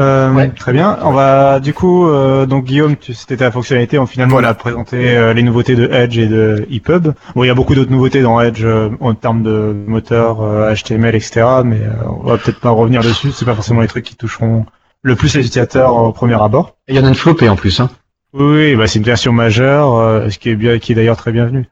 [0.00, 0.48] Euh, Ouais.
[0.50, 0.98] Très bien.
[1.02, 3.98] On va du coup euh, donc Guillaume, c'était ta fonctionnalité.
[3.98, 4.48] On finalement Voilà.
[4.48, 7.12] on a présenté euh, les nouveautés de Edge et de EPUB.
[7.34, 10.74] Bon, il y a beaucoup d'autres nouveautés dans Edge euh, en termes de moteur, euh,
[10.74, 11.46] HTML, etc.
[11.64, 11.90] Mais euh,
[12.22, 13.32] on va peut-être pas revenir dessus.
[13.32, 14.66] C'est pas forcément les trucs qui toucheront
[15.02, 16.76] le plus les utilisateurs au premier abord.
[16.88, 17.80] Et il y en a une flopée en plus.
[17.80, 17.90] Hein.
[18.32, 21.32] Oui, bah c'est une version majeure, euh, ce qui est bien, qui est d'ailleurs très
[21.32, 21.66] bienvenu.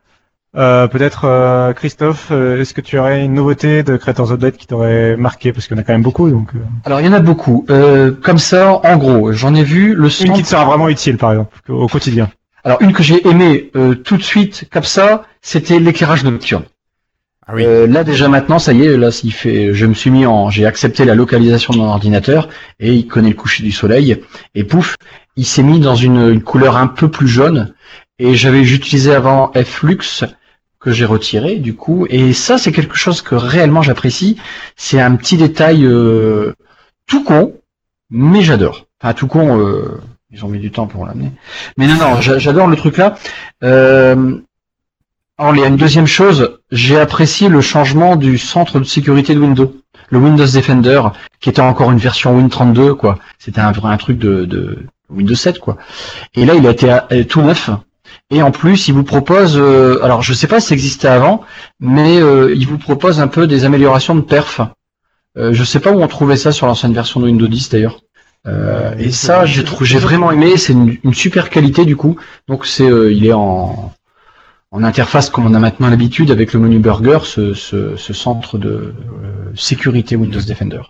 [0.55, 4.67] Euh, peut-être euh, Christophe, euh, est-ce que tu aurais une nouveauté de Creators Update qui
[4.67, 5.53] t'aurait marqué?
[5.53, 6.49] Parce qu'il y en a quand même beaucoup, donc
[6.83, 7.65] Alors il y en a beaucoup.
[7.69, 10.33] Euh, comme ça, en gros, j'en ai vu le une centre.
[10.33, 12.29] qui te sera vraiment utile par exemple au quotidien.
[12.63, 16.63] Alors une que j'ai aimée euh, tout de suite, comme ça, c'était l'éclairage nocturne.
[17.51, 17.57] Ah.
[17.57, 20.49] Euh, là déjà maintenant, ça y est, là s'il fait, je me suis mis en,
[20.49, 22.47] j'ai accepté la localisation de mon ordinateur
[22.79, 24.21] et il connaît le coucher du soleil
[24.55, 24.95] et pouf,
[25.35, 27.73] il s'est mis dans une, couleur un peu plus jaune
[28.19, 29.97] et j'avais j'utilisais avant Flux
[30.79, 34.37] que j'ai retiré du coup et ça c'est quelque chose que réellement j'apprécie.
[34.75, 36.53] C'est un petit détail euh,
[37.05, 37.53] tout con,
[38.09, 38.87] mais j'adore.
[39.01, 39.99] Enfin tout con, euh,
[40.31, 41.31] ils ont mis du temps pour l'amener.
[41.77, 43.15] Mais non non, j'a- j'adore le truc là.
[43.63, 44.39] Euh,
[45.41, 49.33] alors, il y a une deuxième chose, j'ai apprécié le changement du centre de sécurité
[49.33, 49.73] de Windows.
[50.09, 51.01] Le Windows Defender,
[51.39, 53.17] qui était encore une version Win32, quoi.
[53.39, 54.77] C'était un vrai un truc de, de
[55.09, 55.77] Windows 7, quoi.
[56.35, 57.71] Et là, il a été euh, tout neuf.
[58.29, 61.41] Et en plus, il vous propose, euh, alors je sais pas si ça existait avant,
[61.79, 64.61] mais euh, il vous propose un peu des améliorations de perf.
[65.39, 68.01] Euh, je sais pas où on trouvait ça sur l'ancienne version de Windows 10 d'ailleurs.
[68.47, 70.57] Euh, et ça, j'ai j'ai vraiment aimé.
[70.57, 72.17] C'est une, une super qualité du coup.
[72.47, 73.91] Donc c'est, euh, il est en
[74.71, 78.57] en interface comme on a maintenant l'habitude avec le menu burger, ce, ce, ce centre
[78.57, 78.93] de euh,
[79.55, 80.81] sécurité Windows Defender.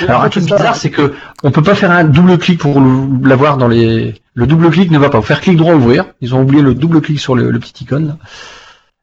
[0.00, 1.14] Alors un truc bizarre, c'est que
[1.44, 2.80] on peut pas faire un double clic pour
[3.22, 4.14] l'avoir dans les.
[4.34, 5.18] Le double clic ne va pas.
[5.20, 6.06] Faut faire clic droit ouvrir.
[6.20, 8.08] Ils ont oublié le double clic sur le, le petit icône.
[8.08, 8.16] là.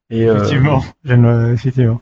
[0.10, 2.02] Et euh, Effectivement, j'aime euh, effectivement.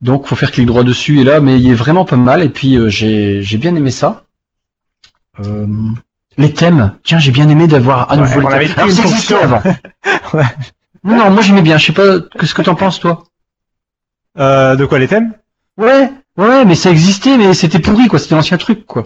[0.00, 2.42] donc faut faire clic droit dessus et là, mais il est vraiment pas mal.
[2.42, 4.24] Et puis euh, j'ai j'ai bien aimé ça.
[5.40, 5.66] Euh,
[6.36, 8.88] les thèmes, tiens, j'ai bien aimé d'avoir à Ouais, nouveau on les thèmes.
[8.88, 9.62] Alors, avant.
[10.34, 10.44] Ouais.
[11.08, 11.78] Non, moi j'aimais bien.
[11.78, 13.24] Je sais pas, qu'est-ce que t'en penses toi
[14.38, 15.34] Euh, de quoi les thèmes?
[15.76, 18.18] Ouais, ouais, mais ça existait, mais c'était pourri, quoi.
[18.18, 19.04] C'était l'ancien truc, quoi.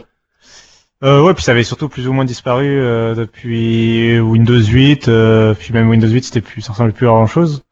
[1.04, 5.54] euh, Ouais, puis ça avait surtout plus ou moins disparu euh, depuis Windows 8, euh,
[5.54, 7.62] puis même Windows 8, c'était plus, ça ressemblait plus à grand chose.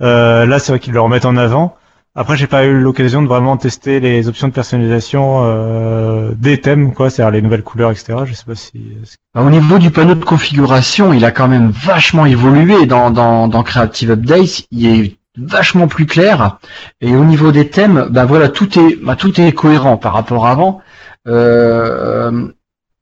[0.00, 1.76] Euh, là, c'est vrai qu'ils le remettent en avant.
[2.14, 6.92] Après, j'ai pas eu l'occasion de vraiment tester les options de personnalisation euh, des thèmes,
[6.92, 8.18] quoi, c'est-à-dire les nouvelles couleurs, etc.
[8.26, 8.72] Je sais pas si.
[9.34, 13.48] Bah, au niveau du panneau de configuration, il a quand même vachement évolué dans, dans,
[13.48, 14.66] dans Creative Update.
[14.70, 16.58] Il est vachement plus clair.
[17.00, 20.46] Et au niveau des thèmes, ben voilà, tout est, bah, tout est cohérent par rapport
[20.46, 20.82] à avant.
[21.26, 22.52] Euh,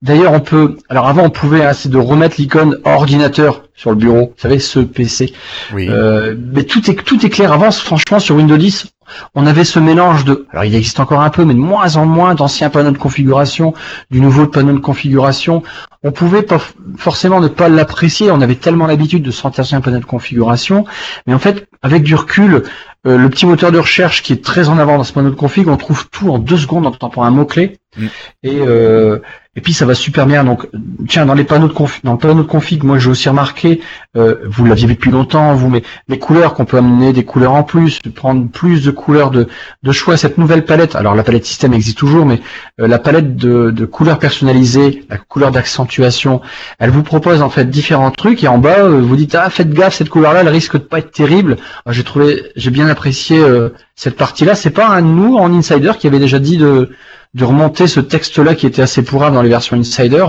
[0.03, 0.79] D'ailleurs, on peut.
[0.89, 4.33] Alors avant, on pouvait hein, c'est de remettre l'icône ordinateur sur le bureau.
[4.35, 5.35] Vous savez, ce PC.
[5.75, 5.89] Oui.
[5.91, 7.53] Euh, mais tout est tout est clair.
[7.53, 8.87] Avant, franchement, sur Windows 10,
[9.35, 10.47] on avait ce mélange de.
[10.51, 13.75] Alors, il existe encore un peu, mais de moins en moins d'anciens panneaux de configuration,
[14.11, 15.63] du nouveau panneau de configuration.
[16.03, 16.59] On pouvait pas
[16.97, 18.31] forcément ne pas l'apprécier.
[18.31, 20.85] On avait tellement l'habitude de sentir un panneau de configuration,
[21.27, 22.65] mais en fait, avec du recul,
[23.07, 25.35] euh, le petit moteur de recherche qui est très en avant dans ce panneau de
[25.35, 27.79] config, on trouve tout en deux secondes en tapant un mot clé.
[27.97, 28.07] Mm.
[28.43, 29.21] Et euh,
[29.61, 30.43] et puis ça va super bien.
[30.43, 30.67] Donc,
[31.07, 33.83] tiens, dans les panneaux de config, dans le panneau de config, moi j'ai aussi remarqué,
[34.17, 37.53] euh, vous l'aviez vu depuis longtemps, vous, mais les couleurs qu'on peut amener des couleurs
[37.53, 39.49] en plus, prendre plus de couleurs de,
[39.83, 40.17] de choix.
[40.17, 42.41] Cette nouvelle palette, alors la palette système existe toujours, mais
[42.81, 46.41] euh, la palette de, de couleurs personnalisées, la couleur d'accentuation,
[46.79, 49.75] elle vous propose en fait différents trucs et en bas euh, vous dites ah faites
[49.75, 51.59] gaffe cette couleur-là, elle risque de pas être terrible.
[51.87, 54.55] J'ai trouvé, j'ai bien apprécié euh, cette partie-là.
[54.55, 56.89] C'est pas un nous en insider qui avait déjà dit de
[57.35, 60.27] de remonter ce texte-là qui était assez pourrave dans les versions insider.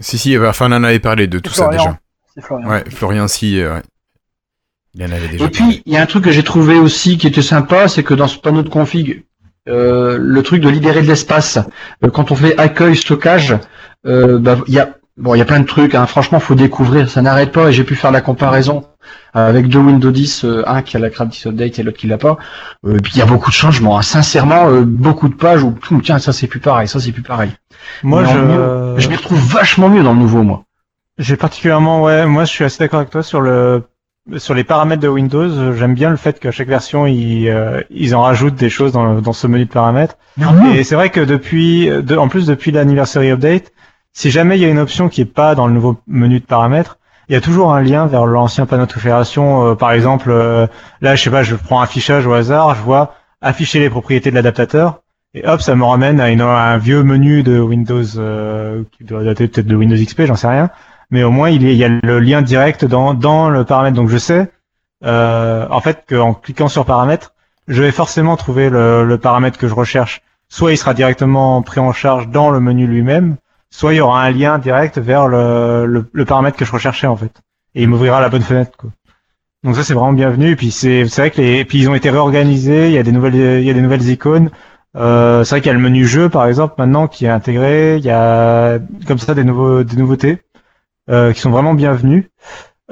[0.00, 1.98] Si, si, enfin, on en avait parlé de tout ça déjà.
[2.34, 2.68] C'est Florian.
[2.68, 3.82] Ouais, Florian, si, euh, ouais.
[4.94, 7.18] Il en avait déjà Et puis, il y a un truc que j'ai trouvé aussi
[7.18, 9.24] qui était sympa, c'est que dans ce panneau de config,
[9.68, 11.58] euh, le truc de libérer de l'espace.
[12.04, 13.56] Euh, quand on fait accueil, stockage,
[14.06, 15.94] euh, bah, il y a bon, il y a plein de trucs.
[15.94, 16.06] Hein.
[16.06, 17.10] Franchement, faut découvrir.
[17.10, 17.70] Ça n'arrête pas.
[17.70, 18.84] Et j'ai pu faire la comparaison
[19.34, 22.18] avec deux Windows 10, euh, un qui a la Gratis Update et l'autre qui l'a
[22.18, 22.38] pas.
[22.86, 23.98] Euh, puis il y a beaucoup de changements.
[23.98, 24.02] hein.
[24.02, 27.50] Sincèrement, euh, beaucoup de pages où tiens, ça c'est plus pareil, ça c'est plus pareil.
[28.02, 30.64] Moi, Mais je, mieux, je m'y retrouve vachement mieux dans le nouveau, moi.
[31.18, 33.82] J'ai particulièrement, ouais, moi je suis assez d'accord avec toi sur le
[34.38, 35.74] sur les paramètres de Windows.
[35.74, 39.20] J'aime bien le fait qu'à chaque version ils euh, ils en rajoutent des choses dans,
[39.20, 40.16] dans ce menu de paramètres.
[40.74, 43.72] Et c'est vrai que depuis, de, en plus depuis l'anniversary update,
[44.12, 46.44] si jamais il y a une option qui est pas dans le nouveau menu de
[46.44, 49.70] paramètres, il y a toujours un lien vers l'ancien panneau de configuration.
[49.70, 50.66] Euh, par exemple, euh,
[51.00, 54.30] là je sais pas, je prends un affichage au hasard, je vois afficher les propriétés
[54.30, 55.00] de l'adaptateur.
[55.34, 59.48] Et hop, ça me ramène à, un vieux menu de Windows euh, qui doit dater
[59.48, 60.70] peut-être de Windows XP, j'en sais rien
[61.10, 63.94] mais au moins il, y a le lien direct dans, dans le paramètre.
[63.94, 64.50] Donc je sais
[65.04, 67.34] euh, en fait qu'en cliquant sur paramètres,
[67.68, 70.22] je vais forcément trouver le, le paramètre que je recherche.
[70.48, 73.36] Soit il sera directement pris en charge dans le menu lui-même,
[73.74, 77.08] soit il y aura un lien direct vers le, le, le paramètre que je recherchais
[77.08, 77.32] en fait.
[77.74, 78.76] Et il m'ouvrira la bonne fenêtre.
[78.76, 78.90] Quoi.
[79.64, 80.50] Donc ça c'est vraiment bienvenu.
[80.50, 82.86] Et puis c'est vrai que les et puis ils ont été réorganisés.
[82.86, 84.50] Il y a des nouvelles il y a des nouvelles icônes.
[84.96, 87.96] Euh, c'est vrai qu'il y a le menu jeu par exemple maintenant qui est intégré.
[87.98, 90.42] Il y a comme ça des nouveaux des nouveautés
[91.10, 92.26] euh, qui sont vraiment bienvenus.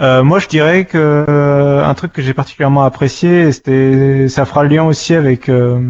[0.01, 4.63] Euh, moi, je dirais que euh, un truc que j'ai particulièrement apprécié, c'était, ça fera
[4.63, 5.81] le lien aussi avec euh,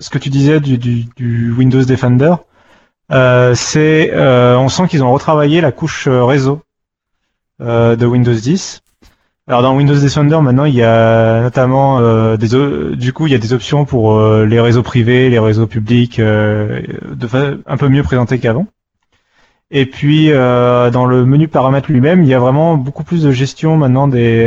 [0.00, 2.34] ce que tu disais du, du, du Windows Defender.
[3.12, 6.62] Euh, c'est, euh, on sent qu'ils ont retravaillé la couche euh, réseau
[7.60, 8.80] de Windows 10.
[9.48, 13.36] Alors dans Windows Defender maintenant il y a notamment euh, des du coup il y
[13.36, 16.80] a des options pour euh, les réseaux privés, les réseaux publics euh,
[17.12, 18.66] de un peu mieux présentés qu'avant.
[19.70, 23.76] Et puis dans le menu paramètres lui-même, il y a vraiment beaucoup plus de gestion
[23.76, 24.44] maintenant des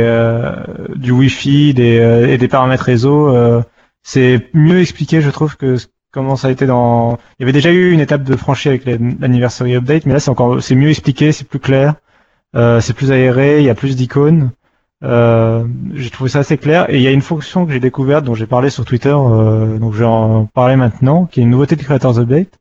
[0.94, 3.34] du Wi-Fi et des paramètres réseau.
[4.04, 7.18] c'est mieux expliqué, je trouve, que ce- comment ça a été dans.
[7.38, 10.20] Il y avait déjà eu une étape de franchie avec l'an- l'anniversary update, mais là
[10.20, 11.94] c'est encore c'est mieux expliqué, c'est plus clair,
[12.56, 14.50] euh, c'est plus aéré, il y a plus d'icônes.
[15.04, 15.64] Euh,
[15.94, 18.34] j'ai trouvé ça assez clair et il y a une fonction que j'ai découverte dont
[18.34, 21.76] j'ai parlé sur Twitter, euh, donc je vais en parler maintenant, qui est une nouveauté
[21.76, 22.58] de Creators Update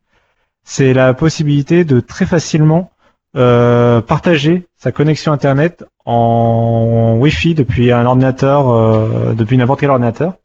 [0.63, 2.91] c'est la possibilité de très facilement
[3.37, 10.35] euh, partager sa connexion internet en Wi-Fi depuis un ordinateur, euh, depuis n'importe quel ordinateur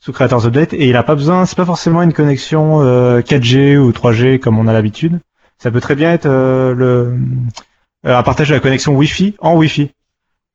[0.00, 3.76] sous Creators Update et il a pas besoin, c'est pas forcément une connexion euh, 4G
[3.76, 5.20] ou 3G comme on a l'habitude.
[5.58, 7.14] Ça peut très bien être euh, le
[8.06, 9.90] euh, un partage de la connexion Wi-Fi en Wi-Fi.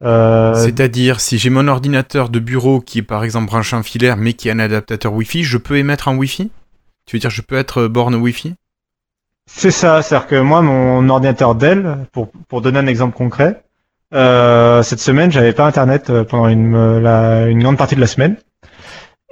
[0.03, 4.17] Euh, C'est-à-dire, si j'ai mon ordinateur de bureau qui est par exemple branché en filaire
[4.17, 6.49] mais qui a un adaptateur Wi-Fi, je peux émettre en Wi-Fi?
[7.05, 8.55] Tu veux dire, je peux être euh, borne Wi-Fi?
[9.47, 13.61] C'est ça, c'est-à-dire que moi, mon ordinateur Dell, pour, pour donner un exemple concret,
[14.13, 18.37] euh, cette semaine, j'avais pas Internet pendant une, la- une grande partie de la semaine.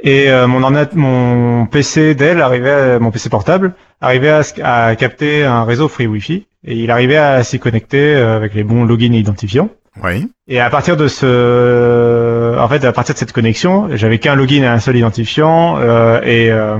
[0.04, 5.88] Et euh, mon, PC Dell arrivait, à- mon PC portable, arrivait à, capter un réseau
[5.88, 9.70] free Wi-Fi et il arrivait à s'y connecter euh, avec les bons logins et identifiants.
[10.04, 10.30] Oui.
[10.48, 14.64] Et à partir de ce, en fait, à partir de cette connexion, j'avais qu'un login
[14.64, 16.78] et un seul identifiant, euh, et euh,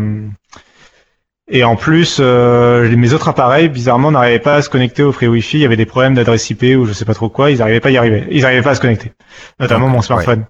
[1.50, 5.28] et en plus, euh, mes autres appareils, bizarrement, n'arrivaient pas à se connecter au Free
[5.28, 5.58] Wi-Fi.
[5.58, 7.52] Il y avait des problèmes d'adresse IP ou je sais pas trop quoi.
[7.52, 8.26] Ils n'arrivaient pas à y arriver.
[8.32, 9.12] Ils n'arrivaient pas à se connecter,
[9.60, 10.46] notamment mon smartphone.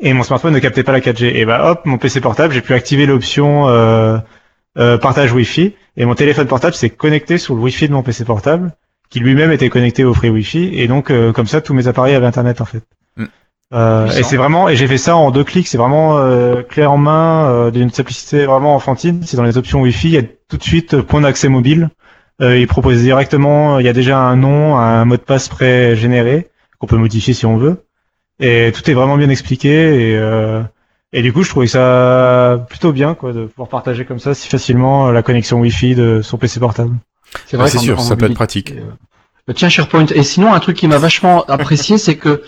[0.00, 1.34] Et mon smartphone ne captait pas la 4G.
[1.34, 4.18] Et bah hop, mon PC portable, j'ai pu activer l'option euh,
[4.78, 8.24] euh, partage Wi-Fi, et mon téléphone portable s'est connecté sur le Wi-Fi de mon PC
[8.24, 8.72] portable
[9.10, 12.14] qui lui-même était connecté au Free Wi-Fi et donc euh, comme ça tous mes appareils
[12.14, 12.84] avaient internet en fait.
[13.16, 13.24] Mm.
[13.72, 16.86] Euh, et c'est vraiment et j'ai fait ça en deux clics, c'est vraiment euh, clé
[16.86, 19.22] en main, euh, d'une simplicité vraiment enfantine.
[19.26, 21.90] C'est dans les options Wi-Fi, il y a tout de suite point d'accès mobile.
[22.40, 26.48] Euh, il propose directement, il y a déjà un nom, un mot de passe pré-généré
[26.78, 27.84] qu'on peut modifier si on veut.
[28.40, 30.62] Et tout est vraiment bien expliqué et euh,
[31.12, 34.48] et du coup, je trouvais ça plutôt bien quoi de pouvoir partager comme ça si
[34.48, 36.94] facilement euh, la connexion Wi-Fi de son PC portable.
[37.46, 38.72] C'est Ouais, c'est sûr, ça peut être pratique.
[38.72, 38.90] euh,
[39.54, 40.06] Tiens, SharePoint.
[40.14, 42.42] Et sinon, un truc qui m'a vachement apprécié, c'est que,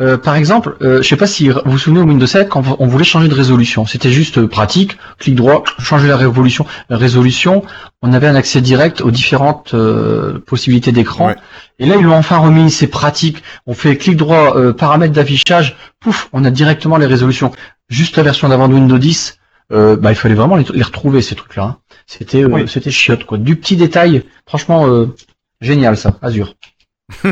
[0.00, 2.62] euh, par exemple, euh, je sais pas si vous vous souvenez au Windows 7, quand
[2.78, 6.96] on voulait changer de résolution, c'était juste euh, pratique, clic droit, changer la révolution, la
[6.96, 7.62] résolution,
[8.02, 11.28] on avait un accès direct aux différentes euh, possibilités d'écran.
[11.28, 11.36] Ouais.
[11.78, 13.42] Et là, ils l'ont enfin remis, c'est pratique.
[13.66, 17.52] On fait clic droit, euh, paramètres d'affichage, pouf, on a directement les résolutions.
[17.88, 19.38] Juste la version d'avant de Windows 10,
[19.72, 21.62] euh, bah, il fallait vraiment les, les retrouver ces trucs-là.
[21.64, 21.76] hein.
[22.06, 22.68] C'était, euh, Oui.
[22.68, 23.36] c'était chiotte quoi.
[23.38, 25.14] Du petit détail, franchement, euh,
[25.60, 26.54] génial ça, Azure.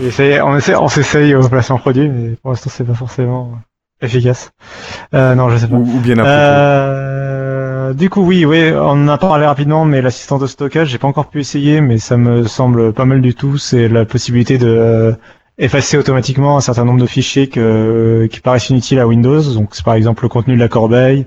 [0.00, 3.52] Et on essaie, on s'essaye au placement produit, mais pour l'instant c'est pas forcément
[4.00, 4.50] efficace.
[5.14, 5.76] Euh, non, je sais pas.
[5.76, 6.18] Ou, ou bien.
[6.18, 10.98] Euh, du coup, oui, oui, on en a parlé rapidement, mais l'assistance de stockage, j'ai
[10.98, 13.58] pas encore pu essayer, mais ça me semble pas mal du tout.
[13.58, 15.12] C'est la possibilité de euh,
[15.58, 19.42] effacer automatiquement un certain nombre de fichiers que, qui paraissent inutiles à Windows.
[19.54, 21.26] Donc c'est par exemple le contenu de la corbeille,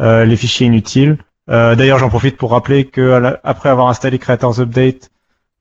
[0.00, 1.18] euh, les fichiers inutiles.
[1.50, 5.10] Euh, D'ailleurs, j'en profite pour rappeler que la- après avoir installé Creators Update,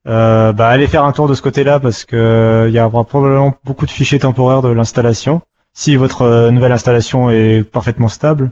[0.07, 3.03] euh, bah, allez faire un tour de ce côté-là parce que euh, il y aura
[3.03, 5.41] probablement beaucoup de fichiers temporaires de l'installation.
[5.73, 8.51] Si votre euh, nouvelle installation est parfaitement stable,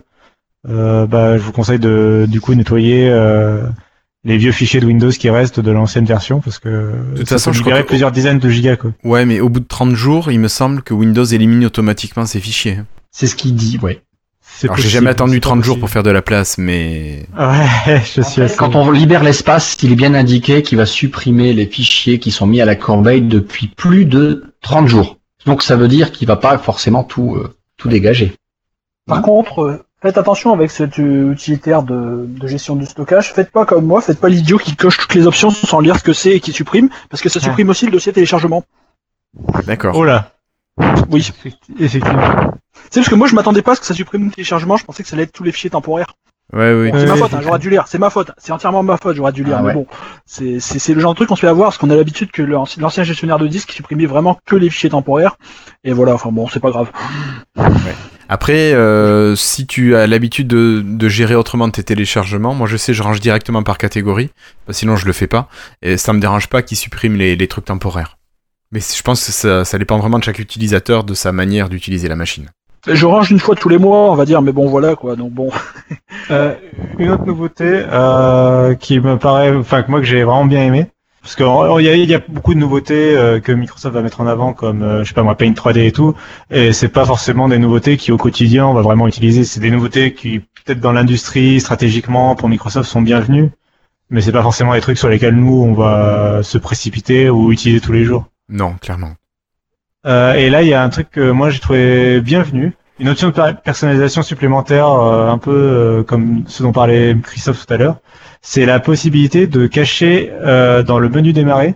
[0.68, 3.64] euh, bah, je vous conseille de du coup nettoyer euh,
[4.24, 7.36] les vieux fichiers de Windows qui restent de l'ancienne version parce que De toute ça
[7.36, 8.92] façon, peut je crois libérer que- plusieurs dizaines de gigas quoi.
[9.04, 12.40] Ouais, mais au bout de 30 jours, il me semble que Windows élimine automatiquement ces
[12.40, 12.80] fichiers.
[13.12, 14.02] C'est ce qu'il dit, ouais.
[14.64, 18.02] Alors j'ai jamais attendu c'est pas 30 jours pour faire de la place, mais Ouais,
[18.06, 18.56] je suis assez.
[18.58, 22.46] Quand on libère l'espace, il est bien indiqué qu'il va supprimer les fichiers qui sont
[22.46, 25.18] mis à la corbeille depuis plus de 30 jours.
[25.46, 28.34] Donc ça veut dire qu'il va pas forcément tout, euh, tout dégager.
[29.08, 33.34] Par contre, euh, faites attention avec cet euh, utilitaire de, de gestion du stockage.
[33.34, 36.04] Faites pas comme moi, faites pas l'idiot qui coche toutes les options sans lire ce
[36.04, 38.64] que c'est et qui supprime, parce que ça supprime aussi le dossier téléchargement.
[39.66, 39.96] d'accord.
[39.96, 40.34] Oh là.
[41.10, 41.22] Oui.
[41.22, 42.54] Effecti- Effectivement.
[42.90, 44.84] C'est parce que moi je m'attendais pas à ce que ça supprime le téléchargement, je
[44.86, 46.14] pensais que ça allait être tous les fichiers temporaires.
[46.54, 46.92] Ouais, oui.
[46.92, 49.16] Bon, c'est ma faute, hein, j'aurais dû lire, c'est ma faute, c'est entièrement ma faute,
[49.16, 49.74] j'aurais dû lire, Ah mais ouais.
[49.74, 49.88] bon,
[50.26, 52.30] c'est c'est- c'est le genre de truc qu'on se fait avoir, parce qu'on a l'habitude
[52.32, 55.38] que l'ancien gestionnaire de disque supprimait vraiment que les fichiers temporaires,
[55.86, 56.92] et voilà, enfin bon, c'est pas grave.
[58.28, 62.94] Après, euh, si tu as l'habitude de, de gérer autrement tes téléchargements, moi je sais,
[62.94, 64.30] je range directement par catégorie,
[64.66, 65.50] parce que sinon je le fais pas,
[65.82, 68.18] et ça me dérange pas qu'ils suppriment les, les trucs temporaires.
[68.72, 72.08] Mais je pense que ça, ça dépend vraiment de chaque utilisateur, de sa manière d'utiliser
[72.08, 72.50] la machine.
[72.88, 75.32] Je range une fois tous les mois, on va dire, mais bon voilà quoi, donc
[75.32, 75.50] bon.
[76.30, 76.56] Euh,
[76.98, 80.88] une autre nouveauté euh, qui me paraît, enfin que moi que j'ai vraiment bien aimé,
[81.22, 84.22] parce qu'il y a, il y a beaucoup de nouveautés euh, que Microsoft va mettre
[84.22, 86.16] en avant, comme euh, je sais pas moi Paint 3D et tout,
[86.50, 89.44] et c'est pas forcément des nouveautés qui au quotidien on va vraiment utiliser.
[89.44, 93.52] C'est des nouveautés qui peut-être dans l'industrie stratégiquement pour Microsoft sont bienvenues,
[94.10, 97.82] mais c'est pas forcément des trucs sur lesquels nous on va se précipiter ou utiliser
[97.82, 98.26] tous les jours.
[98.50, 99.14] Non, clairement.
[100.06, 103.28] Euh, et là, il y a un truc que moi j'ai trouvé bienvenu, une option
[103.28, 107.78] de per- personnalisation supplémentaire, euh, un peu euh, comme ce dont parlait Christophe tout à
[107.78, 107.98] l'heure.
[108.42, 111.76] C'est la possibilité de cacher euh, dans le menu démarrer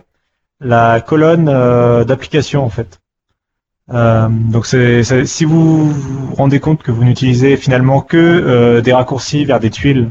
[0.59, 2.99] la colonne euh, d'application en fait.
[3.93, 8.93] Euh, donc c'est c'est- si vous vous rendez compte que vous n'utilisez finalement que des
[8.93, 10.09] raccourcis vers des tuiles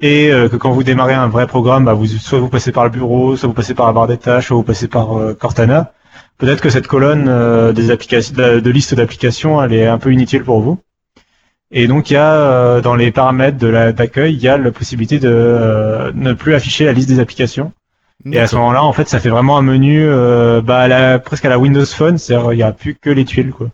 [0.00, 2.90] et que quand vous démarrez un vrai programme, bah, vous soit vous passez par le
[2.90, 5.08] bureau, soit vous passez par la barre des tâches, soit vous passez par
[5.38, 5.92] Cortana
[6.38, 10.12] peut-être que cette colonne euh, des applications, de, de liste d'applications, elle est un peu
[10.12, 10.78] inutile pour vous.
[11.70, 14.56] Et donc il y a euh, dans les paramètres de la- d'accueil, il y a
[14.58, 17.72] la possibilité de euh, ne plus afficher la liste des applications.
[18.30, 21.18] Et à ce moment-là, en fait, ça fait vraiment un menu euh, bah, à la-
[21.18, 23.50] presque à la Windows Phone, c'est-à-dire il n'y a plus que les tuiles.
[23.50, 23.68] Quoi.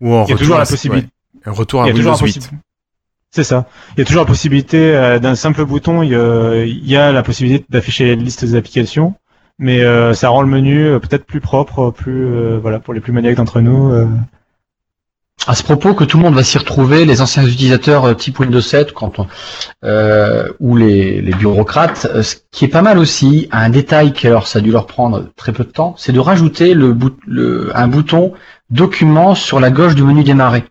[0.00, 1.08] Ou en Il y a toujours la possibilité.
[1.34, 2.38] ouais, un retour à Windows la 8.
[2.38, 2.50] possi-
[3.32, 3.66] C'est ça.
[3.96, 6.02] Il y a toujours la possibilité euh, d'un simple bouton.
[6.02, 9.14] Il y, a, il y a la possibilité d'afficher la liste des applications,
[9.62, 13.00] mais euh, ça rend le menu euh, peut-être plus propre, plus euh, voilà pour les
[13.00, 13.92] plus maniaques d'entre nous.
[13.92, 14.06] euh.
[15.46, 18.40] À ce propos, que tout le monde va s'y retrouver, les anciens utilisateurs euh, type
[18.40, 19.26] Windows 7 quand on,
[19.84, 24.26] euh, ou les, les bureaucrates, euh, ce qui est pas mal aussi, un détail qui
[24.26, 28.34] alors ça a dû leur prendre très peu de temps, c'est de rajouter un bouton
[28.70, 30.64] document sur la gauche du menu démarrer.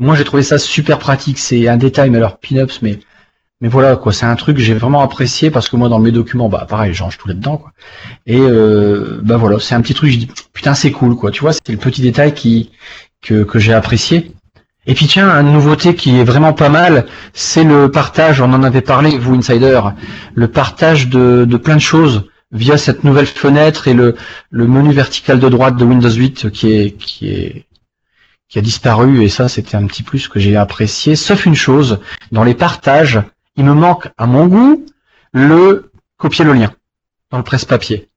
[0.00, 2.98] Moi j'ai trouvé ça super pratique, c'est un détail mais alors pin-ups mais
[3.60, 6.12] mais voilà quoi, c'est un truc que j'ai vraiment apprécié parce que moi dans mes
[6.12, 7.72] documents bah pareil, je range tout là-dedans quoi.
[8.26, 11.40] Et euh, bah voilà, c'est un petit truc, je dis putain c'est cool quoi, tu
[11.40, 12.72] vois, c'est le petit détail qui
[13.22, 14.32] que, que j'ai apprécié.
[14.86, 18.62] Et puis tiens, une nouveauté qui est vraiment pas mal, c'est le partage, on en
[18.62, 19.80] avait parlé, vous Insider,
[20.34, 24.14] le partage de, de plein de choses via cette nouvelle fenêtre et le,
[24.50, 27.66] le menu vertical de droite de Windows 8 qui est, qui est,
[28.48, 31.16] qui a disparu et ça c'était un petit plus que j'ai apprécié.
[31.16, 33.20] Sauf une chose, dans les partages,
[33.56, 34.84] il me manque à mon goût
[35.32, 36.72] le copier le lien
[37.30, 38.08] dans le presse-papier.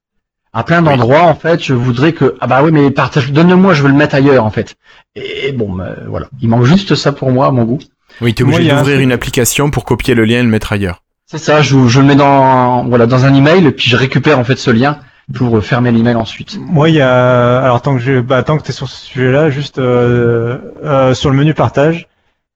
[0.54, 3.84] À plein d'endroits, en fait, je voudrais que ah bah oui mais partage, donne-moi, je
[3.84, 4.76] veux le mettre ailleurs en fait.
[5.16, 7.80] Et bon, bah, voilà, il manque juste ça pour moi à mon goût.
[8.22, 10.74] Oui, t'es Moi, obligé un d'ouvrir une application pour copier le lien et le mettre
[10.74, 11.04] ailleurs.
[11.26, 14.40] C'est ça, je, je le mets dans voilà dans un email et puis je récupère
[14.40, 15.00] en fait ce lien
[15.34, 16.58] pour fermer l'email ensuite.
[16.60, 19.50] Moi, il y a alors tant que je bah, tant que t'es sur ce sujet-là,
[19.50, 22.08] juste euh, euh, sur le menu partage,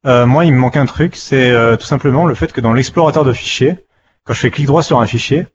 [0.05, 2.73] euh, moi il me manque un truc, c'est euh, tout simplement le fait que dans
[2.73, 3.77] l'explorateur de fichiers,
[4.23, 5.47] quand je fais clic droit sur un fichier,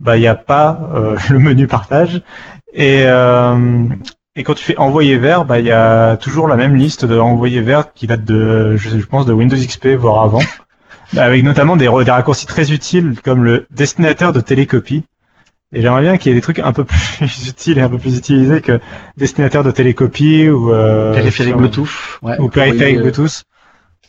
[0.00, 2.22] bah il n'y a pas euh, le menu partage
[2.72, 3.86] et euh,
[4.36, 7.18] et quand tu fais envoyer vers, bah il y a toujours la même liste de
[7.18, 10.42] envoyer vers qui date de je, je pense de Windows XP voire avant,
[11.16, 15.04] avec notamment des, des raccourcis très utiles comme le destinateur de télécopie.
[15.72, 16.84] Et j'aimerais bien qu'il y ait des trucs un peu
[17.18, 18.80] plus utiles et un peu plus utilisés que
[19.16, 21.88] destinateur de télécopie ou euh, Périphérique Bluetooth.
[22.22, 23.44] Ouais, ou périphérique Bluetooth.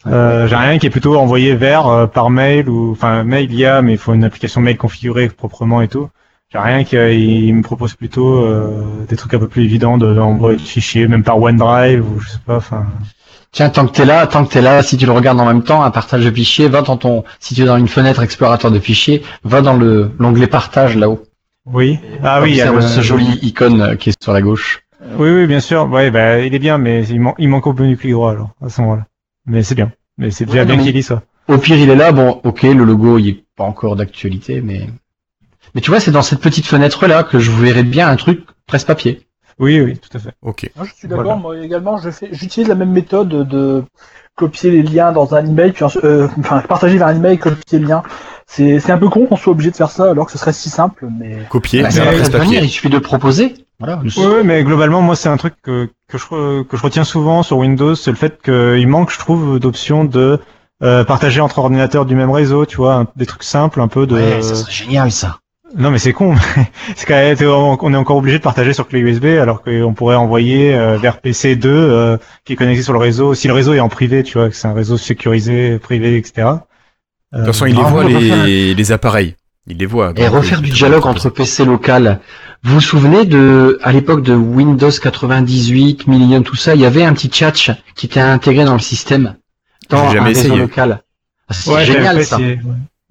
[0.08, 3.58] Euh, J'aimerais bien qui est plutôt envoyé vers euh, par mail ou enfin mail il
[3.58, 6.10] y a mais il faut une application mail configurée proprement et tout.
[6.52, 10.14] J'ai rien qui il me propose plutôt euh, des trucs un peu plus évidents de
[10.14, 12.58] d'envoyer de fichiers, même par OneDrive ou je sais pas.
[12.58, 12.86] Enfin,
[13.52, 15.64] Tiens, tant que t'es là, tant que t'es là, si tu le regardes en même
[15.64, 18.70] temps, un partage de fichiers, va dans ton, si tu es dans une fenêtre explorateur
[18.70, 21.24] de fichiers, va dans le l'onglet partage là-haut.
[21.66, 21.98] oui.
[22.22, 24.82] Ah oui, il y a ce joli icône euh, qui est sur la gauche.
[25.18, 25.90] Oui, oui, bien sûr.
[25.90, 28.50] Ouais, bah, il est bien, mais il, man- il manque au menu clic droit alors
[28.64, 29.04] à ce moment-là.
[29.46, 29.92] Mais c'est bien.
[30.18, 31.24] Mais c'est déjà Ouais, bien qu'il y soit.
[31.48, 32.12] Au pire, il est là.
[32.12, 34.90] Bon, ok, le logo, il est pas encore d'actualité, mais
[35.74, 38.42] mais tu vois, c'est dans cette petite fenêtre là que je verrais bien un truc
[38.66, 39.28] presse-papier.
[39.60, 40.32] Oui, oui, tout à fait.
[40.42, 40.70] Ok.
[40.76, 41.24] Moi, je suis d'accord.
[41.26, 41.40] Voilà.
[41.40, 43.84] Moi également, je fais, j'utilise la même méthode de
[44.36, 47.88] copier les liens dans un email, puis euh, enfin partager vers un email, copier le
[47.88, 48.04] lien.
[48.48, 50.54] C'est, c'est un peu con qu'on soit obligé de faire ça alors que ce serait
[50.54, 52.60] si simple, mais Copier, Bah, ça la va presse venir, papier.
[52.64, 53.65] il suffit de proposer.
[53.80, 54.00] Voilà.
[54.04, 57.04] Oui, oui, mais globalement, moi, c'est un truc que, que, je, re- que je retiens
[57.04, 60.40] souvent sur Windows, c'est le fait qu'il manque, je trouve, d'options de
[60.84, 64.08] euh, partager entre ordinateurs du même réseau, tu vois, un- des trucs simples, un peu
[64.08, 64.16] de.
[64.16, 65.40] Ouais, ça serait génial ça.
[65.78, 66.36] Non, mais c'est con.
[66.96, 67.36] c'est quand même,
[67.82, 71.20] on est encore obligé de partager sur clé USB, alors qu'on pourrait envoyer euh, vers
[71.20, 73.34] PC 2 euh, qui est connecté sur le réseau.
[73.34, 76.48] Si le réseau est en privé, tu vois, que c'est un réseau sécurisé, privé, etc.
[77.34, 79.36] De toute façon, il les voit, les, les appareils.
[79.68, 80.14] Il les voit.
[80.16, 82.20] Et refaire euh, du dialogue entre PC local.
[82.66, 87.04] Vous vous souvenez de, à l'époque de Windows 98, Millennium, tout ça, il y avait
[87.04, 87.52] un petit chat
[87.96, 89.36] qui était intégré dans le système.
[89.90, 90.58] Dans J'ai jamais un réseau essayé.
[90.58, 91.04] local.
[91.48, 92.38] Ah, C'est Ouais, j'avais génial ça.
[92.40, 92.60] ouais.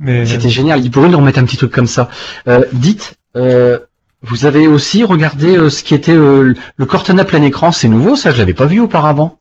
[0.01, 0.85] Mais C'était génial.
[0.85, 2.09] Il pourrait nous remettre un petit truc comme ça.
[2.49, 3.79] Euh, dites, euh,
[4.23, 7.71] vous avez aussi regardé euh, ce qui était euh, le Cortana plein écran.
[7.71, 8.33] C'est nouveau, ça.
[8.33, 9.38] Je l'avais pas vu auparadant.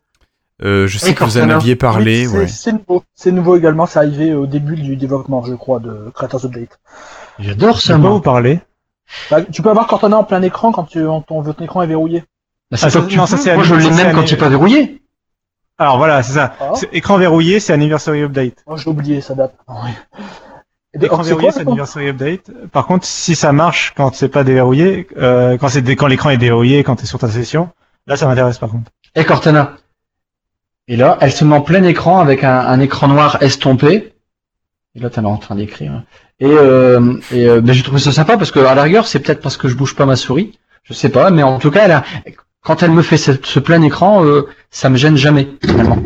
[0.63, 2.47] Euh, je sais que vous en aviez parlé, Oui, c'est, ouais.
[2.47, 3.04] c'est nouveau.
[3.15, 3.88] C'est nouveau également.
[3.88, 6.80] C'est arrivé au début du développement, je crois, de Creators Update.
[7.39, 8.17] J'adore je ça, peux pas moi.
[8.17, 8.60] vous parler.
[9.32, 12.23] Bah, tu peux avoir Cortana en plein écran quand tu, ton, votre écran est verrouillé.
[12.71, 13.41] Bah, c'est Ah, pas ça- que tu non, ça, peux.
[13.43, 15.02] c'est Moi, je l'ai même quand est pas verrouillé.
[15.78, 16.54] Alors voilà, c'est ça.
[16.60, 16.73] Ah.
[16.91, 18.63] Écran verrouillé, c'est Anniversary Update.
[18.67, 19.56] Moi, j'ai oublié, ça date.
[19.67, 19.89] Oui.
[20.93, 22.52] Et Écran verrouillé, c'est ça Anniversary Update.
[22.71, 26.30] Par contre, si ça marche quand c'est pas déverrouillé, euh, quand c'est dé- quand l'écran
[26.30, 27.69] est déverrouillé, quand t'es sur ta session,
[28.08, 28.91] là, ça m'intéresse par contre.
[29.15, 29.73] Et Cortana.
[30.88, 34.13] Et là, elle se met en plein écran avec un, un écran noir estompé.
[34.95, 36.04] Et là, t'es en train d'écrire.
[36.39, 39.19] Et, euh, et euh, ben, j'ai trouvé ça sympa parce que à la rigueur, c'est
[39.19, 40.58] peut-être parce que je bouge pas ma souris.
[40.84, 42.04] Je sais pas, mais en tout cas, elle a,
[42.62, 45.98] quand elle me fait ce, ce plein écran, euh, ça me gêne jamais, finalement.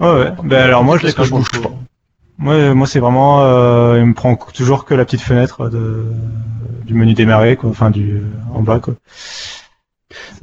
[0.00, 0.32] Ouais, ouais.
[0.42, 1.70] Ben alors moi, je que pas je bouge pas.
[2.38, 6.04] Moi, moi, c'est vraiment, euh, il me prend toujours que la petite fenêtre de
[6.84, 7.70] du menu démarrer, quoi.
[7.70, 8.94] Enfin, du en bas, quoi.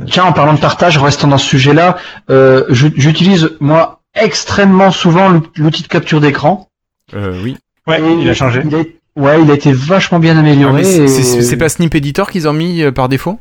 [0.08, 1.98] Tiens, en parlant de partage, en restant dans ce sujet-là,
[2.30, 6.70] euh, j'utilise moi extrêmement souvent l'ou- l'outil de capture d'écran.
[7.14, 7.58] Euh, oui.
[7.88, 8.62] Ouais, Et il a changé.
[8.66, 10.84] il a- ouais, il a été vachement bien Ah, amélioré.
[10.84, 13.40] mais c'est- et- pas Snip Editor qu'ils ont mis euh, par défaut?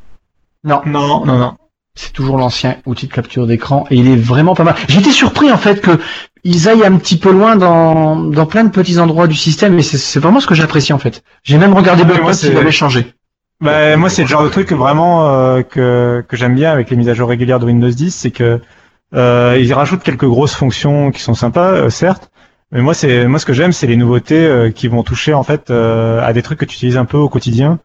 [0.64, 1.54] Non, Non, non, non.
[1.94, 4.74] c'est toujours l'ancien outil de capture d'écran et il est vraiment pas mal.
[4.88, 5.98] J'étais surpris en fait que
[6.44, 9.82] ils aillent un petit peu loin dans, dans plein de petits endroits du système et
[9.82, 11.22] c'est- vraiment ce que j'apprécie en fait.
[11.42, 13.12] J'ai même regardé Ouais, Bug moi, Post, c'est- il avait changé.
[13.62, 16.88] Bah, moi, c'est le genre de truc que vraiment euh, que, que j'aime bien avec
[16.88, 18.58] les mises à jour régulières de Windows 10, c'est que
[19.14, 22.30] euh, ils rajoutent quelques grosses fonctions qui sont sympas, euh, certes,
[22.72, 25.42] mais moi, c'est moi ce que j'aime, c'est les nouveautés euh, qui vont toucher en
[25.42, 27.78] fait euh, à des trucs que tu utilises un peu au quotidien,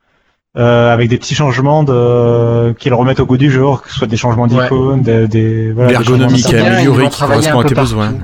[0.57, 3.95] euh, avec des petits changements de qui le remettent au goût du jour, que ce
[3.97, 4.63] soit des changements Ouais.
[4.63, 8.11] d'icônes, des, des voilà, L'ergonomie qui est améliorée, qui correspond à tes besoins.
[8.11, 8.19] ouais.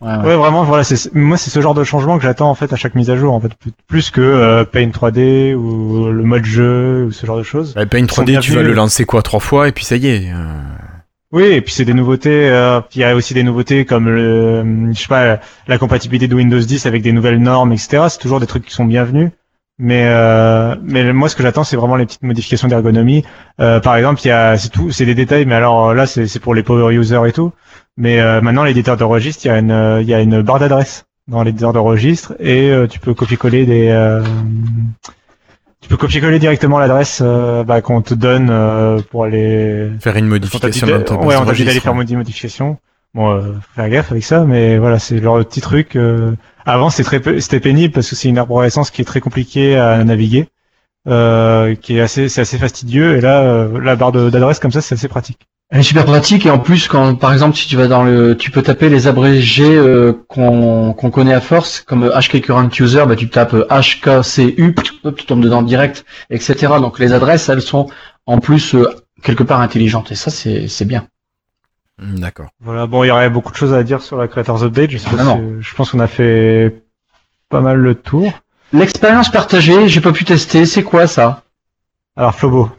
[0.00, 0.24] Ouais, ouais.
[0.26, 2.76] Ouais, vraiment, voilà, c'est moi c'est ce genre de changement que j'attends en fait à
[2.76, 3.50] chaque mise à jour en fait,
[3.88, 7.74] plus- que euh, Paint 3D ou le mode jeu ou ce genre de choses.
[7.74, 10.06] Bah, Paint sont 3D, tu vas le lancer quoi trois fois et puis ça y
[10.06, 10.28] est.
[11.32, 12.48] euh, Oui, et puis c'est des nouveautés.
[12.48, 16.28] euh, il y a aussi des nouveautés comme le, euh, je sais pas, la compatibilité
[16.28, 18.06] de Windows 10 avec des nouvelles normes, etc.
[18.08, 19.30] C'est toujours des trucs qui sont bienvenus.
[19.80, 23.24] Mais euh, mais moi, ce que j'attends, c'est vraiment les petites modifications d'ergonomie.
[23.60, 26.26] Euh, par exemple, il y a, c'est tout, c'est des détails, mais alors là, c'est
[26.26, 27.52] c'est pour les power users et tout.
[27.96, 30.42] Mais euh, maintenant, l'éditeur de registre, il y a une, euh, il y a une
[30.42, 34.22] barre d'adresse dans l'éditeur de registre et euh, tu peux copier-coller des, euh,
[35.80, 40.26] tu peux copier-coller directement l'adresse euh, bah, qu'on te donne euh, pour aller Faire une
[40.26, 42.04] modification dans Ouais, on t'a dit d'aller faire ouais.
[42.04, 42.78] des modifications.
[43.14, 45.96] Bon, euh, faut faire gaffe avec ça, mais voilà, c'est genre de petit truc.
[45.96, 46.32] euh,
[46.66, 50.02] Avant, c'était très, c'était pénible parce que c'est une arborescence qui est très compliquée à
[50.04, 50.48] naviguer,
[51.08, 53.16] euh, qui est assez, c'est assez fastidieux.
[53.16, 55.48] Et là, euh, la barre d'adresse comme ça, c'est assez pratique.
[55.70, 58.36] Elle est super pratique et en plus quand par exemple si tu vas dans le
[58.38, 62.70] tu peux taper les abrégés euh, qu'on qu'on connaît à force comme euh, HK Current
[62.80, 64.74] User bah tu tapes euh, HKCU
[65.04, 67.86] hop, tu tombes dedans direct etc donc les adresses elles sont
[68.24, 68.86] en plus euh,
[69.22, 71.06] quelque part intelligentes et ça c'est c'est bien
[72.00, 72.50] Hmm, D'accord.
[72.60, 72.86] Voilà.
[72.86, 74.92] Bon, il y aurait beaucoup de choses à dire sur la Creators Update.
[74.92, 76.84] Je sais pas si- je pense qu'on a fait
[77.48, 78.32] pas mal le tour.
[78.72, 81.42] l'expérience partagée j'ai pas pu tester c'est quoi ça?
[82.16, 82.70] Alors, Flobo.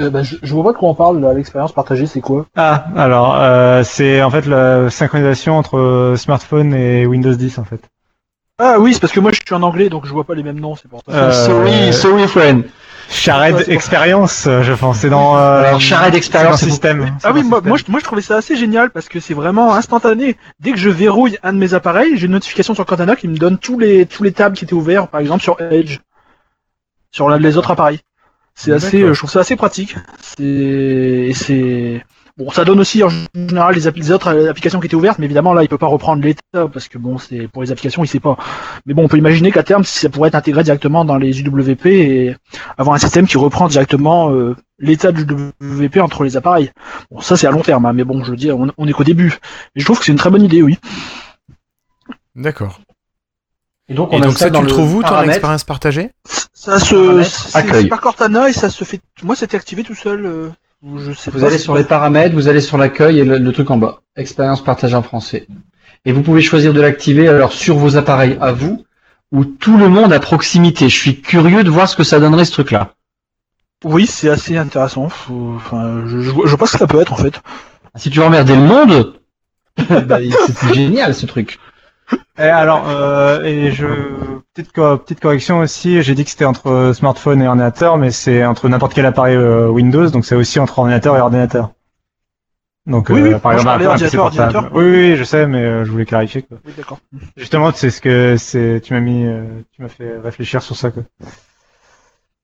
[0.00, 2.46] Euh, bah, je, je vois pas de quoi on parle, là, l'expérience partagée, c'est quoi?
[2.56, 7.80] Ah, alors, euh, c'est en fait la synchronisation entre smartphone et Windows 10 en fait.
[8.58, 10.42] Ah oui, c'est parce que moi je suis en anglais, donc je vois pas les
[10.42, 11.12] mêmes noms, c'est pour ça.
[11.12, 12.64] Euh, Sorry, sorry friend.
[13.10, 14.98] Shared Ouais, Experience, euh, je pense.
[14.98, 15.36] C'est dans.
[15.36, 17.16] Euh, Alors, Shared Experience, c'est système.
[17.24, 19.74] Ah oui, moi, moi, je, moi je trouvais ça assez génial parce que c'est vraiment
[19.74, 20.36] instantané.
[20.60, 23.36] Dès que je verrouille un de mes appareils, j'ai une notification sur Cortana qui me
[23.36, 25.98] donne tous les tous les tables qui étaient ouverts, par exemple sur Edge,
[27.10, 28.00] sur la- les autres appareils.
[28.54, 29.96] C'est assez, euh, je trouve ça assez pratique.
[30.20, 32.04] C'est, et c'est
[32.36, 35.52] bon, ça donne aussi en général les, autres euh, applications qui étaient ouvertes, mais évidemment
[35.54, 38.20] là, il peut pas reprendre l'état parce que bon, c'est pour les applications, il sait
[38.20, 38.36] pas.
[38.86, 41.86] Mais bon, on peut imaginer qu'à terme, ça pourrait être intégré directement dans les UWP
[41.86, 42.36] et
[42.78, 45.24] avoir un système qui reprend directement euh, l'état du
[45.60, 46.70] UWP entre les appareils.
[47.10, 48.92] Bon, ça c'est à long terme, hein, mais bon, je veux dire, on, on est
[48.92, 49.38] qu'au début.
[49.74, 50.78] Et je trouve que c'est une très bonne idée, oui.
[52.34, 52.80] D'accord.
[53.92, 56.10] Et donc, Et on a donc ça, tu le trouves où, ton expérience partagée?
[56.54, 59.00] Ça se, c'est par Cortana et ça se fait.
[59.22, 60.24] Moi, c'était activé tout seul.
[60.24, 60.48] euh,
[60.96, 61.46] je sais Vous pas.
[61.48, 64.00] allez sur les paramètres, vous allez sur l'accueil et le, le truc en bas.
[64.16, 65.46] Expérience partagée en français.
[66.06, 68.82] Et vous pouvez choisir de l'activer alors sur vos appareils à vous
[69.30, 70.88] ou tout le monde à proximité.
[70.88, 72.94] Je suis curieux de voir ce que ça donnerait ce truc-là.
[73.84, 75.10] Oui, c'est assez intéressant.
[75.10, 77.42] Faut- Enfin, je, je, je pense que ça peut être en fait.
[77.96, 79.14] Si tu veux emmerder le monde,
[80.06, 81.58] bah, c'est génial ce truc.
[82.38, 83.86] Et alors, euh, et je
[84.54, 86.02] petite co- petite correction aussi.
[86.02, 89.68] J'ai dit que c'était entre smartphone et ordinateur, mais c'est entre n'importe quel appareil euh,
[89.68, 91.72] Windows, donc c'est aussi entre ordinateur et ordinateur.
[92.86, 94.70] Donc, Oui, euh, oui, par exemple, un PC portable.
[94.72, 96.42] Oui, oui, je sais, mais euh, je voulais clarifier.
[96.42, 96.58] Quoi.
[96.64, 96.98] Oui, d'accord.
[97.36, 98.80] Justement, c'est ce que c'est.
[98.82, 100.90] Tu m'as mis, euh, tu m'as fait réfléchir sur ça.
[100.90, 101.04] Quoi.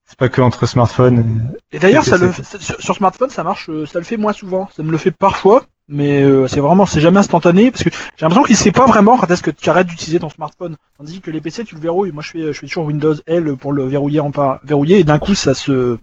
[0.05, 1.51] C'est pas que entre smartphone.
[1.71, 3.69] Et d'ailleurs, Et ça le, sur, sur smartphone, ça marche.
[3.69, 4.69] euh, Ça le fait moins souvent.
[4.75, 8.21] Ça me le fait parfois, mais euh, c'est vraiment, c'est jamais instantané parce que j'ai
[8.21, 10.75] l'impression qu'il sait pas vraiment quand est-ce que tu arrêtes d'utiliser ton smartphone.
[10.97, 12.11] Tandis que les PC, tu le verrouilles.
[12.11, 15.03] Moi, je fais, je fais toujours Windows L pour le verrouiller en pas verrouiller et
[15.03, 15.97] d'un coup, ça se,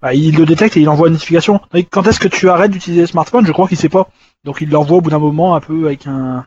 [0.00, 1.60] bah, il le détecte et il envoie une notification.
[1.90, 3.46] Quand est-ce que tu arrêtes d'utiliser le smartphone?
[3.46, 4.08] Je crois qu'il sait pas.
[4.44, 6.46] Donc, il l'envoie au bout d'un moment, un peu avec un,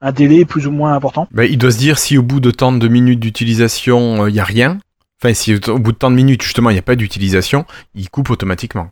[0.00, 1.28] un délai plus ou moins important.
[1.32, 4.40] Ben, il doit se dire si au bout de tant de minutes d'utilisation, il n'y
[4.40, 4.78] a rien.
[5.22, 8.08] Enfin, si au bout de tant de minutes, justement, il n'y a pas d'utilisation, il
[8.08, 8.88] coupe automatiquement.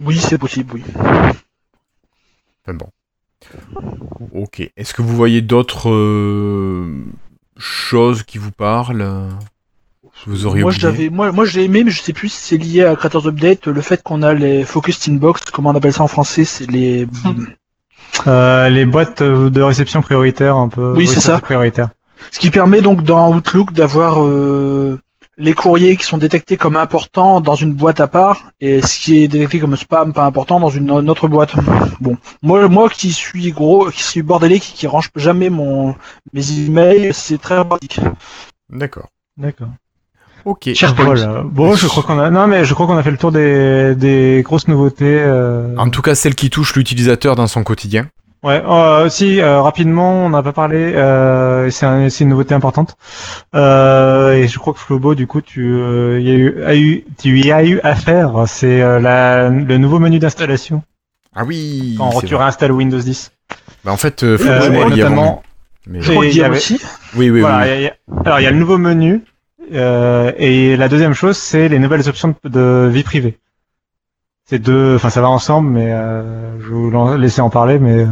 [0.00, 0.74] Oui, c'est possible.
[0.74, 0.84] Oui.
[2.68, 2.88] Enfin bon.
[4.34, 4.60] Ok.
[4.76, 7.04] Est-ce que vous voyez d'autres euh,
[7.56, 9.28] choses qui vous parlent?
[10.26, 12.84] Vous auriez Moi, j'avais, moi, moi, j'ai aimé, mais je sais plus si c'est lié
[12.84, 16.08] à Creators Update, le fait qu'on a les Focused Inbox, comment on appelle ça en
[16.08, 17.06] français, c'est les,
[18.26, 20.94] Euh, les boîtes de réception prioritaire, un peu.
[20.96, 21.38] Oui, c'est ça.
[21.38, 21.90] Prioritaire.
[22.30, 24.98] ce qui permet donc dans Outlook d'avoir euh,
[25.38, 29.22] les courriers qui sont détectés comme importants dans une boîte à part et ce qui
[29.22, 31.54] est détecté comme spam pas important dans une, une autre boîte.
[32.00, 35.94] Bon, moi, moi qui suis gros, qui suis bordélique, qui, qui range jamais mon
[36.32, 38.00] mes emails, c'est très pratique.
[38.68, 39.08] D'accord.
[39.36, 39.68] D'accord.
[40.44, 40.68] Ok.
[40.96, 41.42] Voilà.
[41.44, 42.30] Bon, je crois qu'on a.
[42.30, 45.20] Non, mais je crois qu'on a fait le tour des, des grosses nouveautés.
[45.20, 45.76] euh.
[45.76, 48.08] En tout cas, celle qui touche l'utilisateur dans son quotidien.
[48.44, 48.62] Ouais.
[48.64, 50.76] Euh, aussi, euh, rapidement, on n'a pas parlé.
[50.94, 52.96] Euh, c'est un- c'est une nouveauté importante.
[53.54, 57.04] Euh, et je crois que Flobo, du coup, tu, euh, y a eu, a eu,
[57.20, 58.44] tu y as eu affaire.
[58.46, 60.82] C'est euh, la, le nouveau menu d'installation
[61.34, 61.96] Ah oui.
[61.98, 63.32] quand tu réinstalles Windows 10.
[63.84, 65.42] Bah, en fait, euh, Flobo, Euh, moi, notamment,
[65.86, 66.00] Mais...
[66.00, 66.80] Je crois qu'il y avait- aussi.
[67.16, 67.64] Oui, oui, voilà, oui.
[67.66, 69.22] il y a- il y a- alors il y a le nouveau menu
[69.72, 73.38] euh, et la deuxième chose c'est les nouvelles options de, de vie privée.
[74.48, 77.78] C'est deux, enfin ça va ensemble, mais euh, je vais vous laisser en parler.
[77.78, 78.06] Mais euh,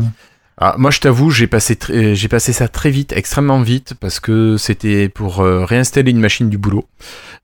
[0.58, 4.20] Ah, moi, je t'avoue, j'ai passé, tr- j'ai passé ça très vite, extrêmement vite, parce
[4.20, 6.84] que c'était pour euh, réinstaller une machine du boulot.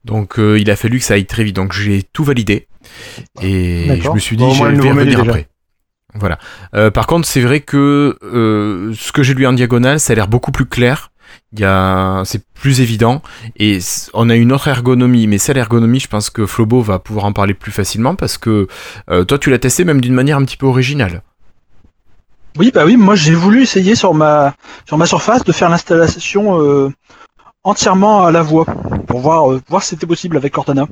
[0.05, 1.57] Donc, euh, il a fallu que ça aille très vite.
[1.57, 2.67] Donc, j'ai tout validé.
[3.41, 5.49] Et je me suis dit, Bon, je vais revenir après.
[6.15, 6.39] Voilà.
[6.75, 10.17] Euh, par contre, c'est vrai que euh, ce que j'ai lu en diagonale, ça a
[10.17, 11.12] l'air beaucoup plus clair.
[11.57, 13.23] C'est plus évident
[13.57, 13.79] et
[14.15, 15.27] on a une autre ergonomie.
[15.27, 18.69] Mais ça, l'ergonomie, je pense que Flobo va pouvoir en parler plus facilement parce que
[19.11, 21.23] euh, toi, tu l'as testé même d'une manière un petit peu originale.
[22.59, 26.61] Oui, bah oui, moi j'ai voulu essayer sur ma sur ma surface de faire l'installation
[26.61, 26.91] euh,
[27.65, 28.67] entièrement à la voix
[29.07, 30.87] pour voir euh, voir si c'était possible avec Cortana.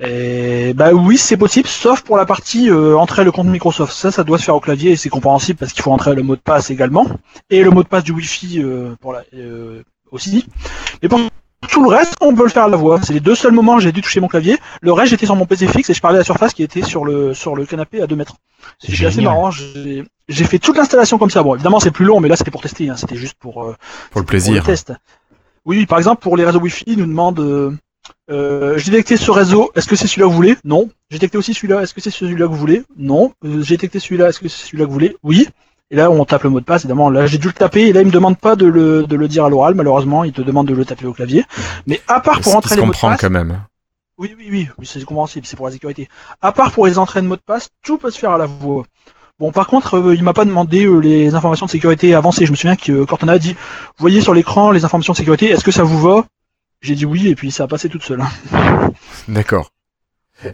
[0.00, 3.92] Et bah oui, c'est possible, sauf pour la partie euh, entrer le compte Microsoft.
[3.92, 6.22] Ça, ça doit se faire au clavier et c'est compréhensible parce qu'il faut entrer le
[6.22, 7.06] mot de passe également
[7.50, 9.82] et le mot de passe du Wi-Fi euh, pour la euh,
[10.12, 10.46] aussi.
[11.02, 11.18] Mais pour
[11.68, 13.00] tout le reste, on peut le faire à la voix.
[13.02, 14.56] C'est les deux seuls moments où j'ai dû toucher mon clavier.
[14.82, 16.82] Le reste, j'étais sur mon PC fixe et je parlais à la surface qui était
[16.82, 18.36] sur le sur le canapé à 2 mètres.
[18.78, 19.50] C'est C'était assez marrant.
[19.50, 21.42] J'ai fait toute l'installation comme ça.
[21.42, 22.88] Bon, évidemment, c'est plus long, mais là, c'était pour tester.
[22.88, 22.96] hein.
[22.96, 23.74] C'était juste pour, euh,
[24.12, 24.54] Pour le pour plaisir.
[24.54, 24.92] le test.
[25.64, 27.76] Oui, par exemple, pour les réseaux Wi-Fi, ils nous demandent
[28.30, 30.56] euh, euh, j'ai détecté ce réseau, est-ce que c'est celui-là que vous voulez?
[30.64, 30.88] Non.
[31.10, 32.84] J'ai détecté aussi celui-là, est-ce que c'est celui-là que vous voulez?
[32.96, 33.32] Non.
[33.44, 35.16] Euh, j'ai détecté celui-là, est-ce que c'est celui-là que vous voulez?
[35.22, 35.48] Oui.
[35.90, 37.08] Et là, on tape le mot de passe, évidemment.
[37.08, 39.28] Là, j'ai dû le taper, et là, il me demande pas de le, de le
[39.28, 41.44] dire à l'oral, malheureusement, il te demande de le taper au clavier.
[41.86, 43.60] Mais à part pour entrer les mots de passe, quand même.
[44.18, 46.08] oui, oui, oui, oui c'est compréhensible, c'est pour la sécurité.
[46.42, 48.46] À part pour les entrées de mots de passe, tout peut se faire à la
[48.46, 48.84] voix.
[49.38, 52.44] Bon, par contre, euh, il m'a pas demandé euh, les informations de sécurité avancées.
[52.44, 53.54] Je me souviens que euh, Cortana a dit,
[53.96, 56.26] voyez sur l'écran les informations de sécurité, est-ce que ça vous va?
[56.80, 58.22] J'ai dit oui, et puis ça a passé toute seule.
[59.28, 59.70] D'accord.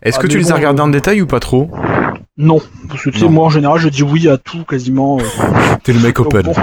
[0.03, 1.71] Est-ce Ah, que tu les as regardés euh, en détail ou pas trop
[2.39, 5.19] Non, parce que tu sais, moi en général, je dis oui à tout quasiment.
[5.21, 5.25] euh.
[5.83, 6.43] T'es le mec Donc, open.
[6.43, 6.55] bon.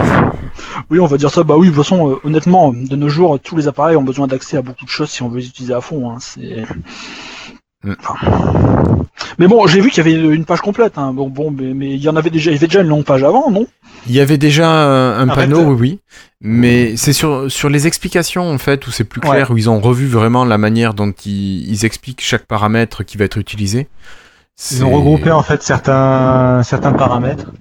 [0.90, 1.44] Oui, on va dire ça.
[1.44, 4.26] Bah oui, de toute façon, euh, honnêtement, de nos jours, tous les appareils ont besoin
[4.26, 6.10] d'accès à beaucoup de choses si on veut les utiliser à fond.
[6.10, 6.18] Hein.
[6.20, 6.64] C'est.
[7.84, 7.94] Mm.
[8.00, 9.06] Enfin.
[9.40, 10.98] Mais bon, j'ai vu qu'il y avait une page complète.
[10.98, 11.14] Hein.
[11.14, 13.06] Bon, bon, mais mais il y en avait déjà, il y avait déjà une longue
[13.06, 13.68] page avant, non?
[14.08, 16.00] Il y avait déjà un, panneau, oui, oui.
[16.42, 19.80] Mais c'est sur, sur les explications, en fait, où c'est plus clair, où ils ont
[19.80, 23.88] revu vraiment la manière dont ils, ils expliquent chaque paramètre qui va être utilisé.
[24.72, 27.52] Ils ont regroupé en fait certains certains paramètres.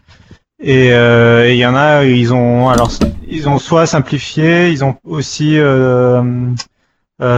[0.63, 2.91] Et euh, et il y en a, ils ont alors
[3.27, 6.23] ils ont soit simplifié, ils ont aussi euh,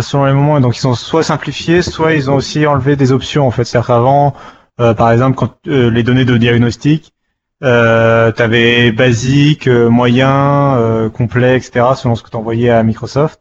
[0.02, 3.46] selon les moments, donc ils ont soit simplifié, soit ils ont aussi enlevé des options
[3.46, 3.64] en fait.
[3.64, 4.34] C'est-à-dire qu'avant,
[4.80, 7.12] euh, par exemple, quand euh, les données de diagnostic,
[7.64, 11.86] euh, tu avais basique, euh, moyen, euh, complet, etc.
[11.96, 13.40] selon ce que tu envoyais à Microsoft.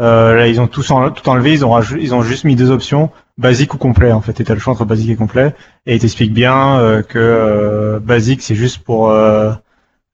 [0.00, 2.70] Euh, là, ils ont tous en- tout enlevé, ils ont ils ont juste mis deux
[2.70, 4.40] options, basique ou complet en fait.
[4.40, 5.54] Et t'as le choix entre basique et complet.
[5.86, 9.52] Et il t'explique bien euh, que euh, basique c'est juste pour euh,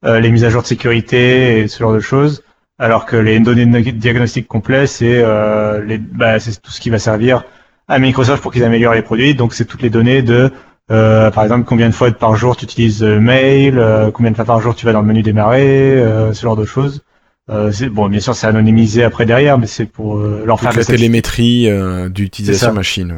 [0.05, 2.43] euh, les mises à jour de sécurité et ce genre de choses,
[2.79, 6.97] alors que les données de diagnostic complet c'est euh, bah, c'est tout ce qui va
[6.97, 7.43] servir
[7.89, 9.35] à Microsoft pour qu'ils améliorent les produits.
[9.35, 10.51] Donc c'est toutes les données de
[10.91, 14.35] euh, par exemple combien de fois par jour tu utilises euh, mail, euh, combien de
[14.35, 17.03] fois par jour tu vas dans le menu démarrer, euh, ce genre de choses.
[17.49, 20.91] Euh, bon, bien sûr, c'est anonymisé après derrière, mais c'est pour leur faire Toute de
[20.91, 21.67] la télémétrie
[22.09, 23.11] d'utilisation machine,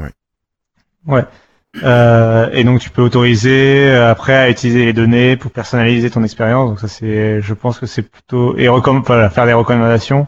[1.06, 1.24] ouais.
[1.84, 6.24] Euh, et donc tu peux autoriser euh, après à utiliser les données pour personnaliser ton
[6.24, 6.70] expérience.
[6.70, 10.28] Donc ça c'est, je pense que c'est plutôt et recomm- voilà, faire des recommandations.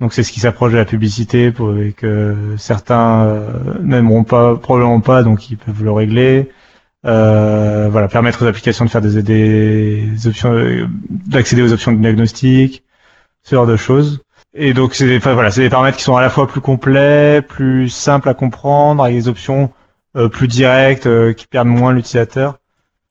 [0.00, 3.48] Donc c'est ce qui s'approche de la publicité pour et que certains euh,
[3.80, 6.50] n'aimeront pas, probablement pas, donc ils peuvent le régler.
[7.04, 11.98] Euh, voilà, permettre aux applications de faire des, des options, euh, d'accéder aux options de
[11.98, 12.84] diagnostic,
[13.42, 14.20] ce genre de choses.
[14.54, 17.42] Et donc c'est, enfin, voilà, c'est des paramètres qui sont à la fois plus complets,
[17.42, 19.72] plus simples à comprendre, avec des options
[20.28, 22.58] plus direct, euh, qui perdent moins l'utilisateur.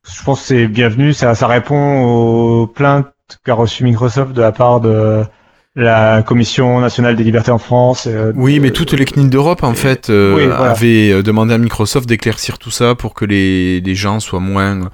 [0.09, 3.07] Je pense que c'est bienvenu, ça, ça répond aux plaintes
[3.45, 5.23] qu'a reçu Microsoft de la part de
[5.75, 8.05] la Commission nationale des libertés en France.
[8.07, 10.71] euh, Oui, mais toutes les CNIL d'Europe, en fait, euh, Oui, voilà.
[10.71, 14.89] avaient euh, demandé à Microsoft d'éclaircir tout ça pour que les, les gens soient moins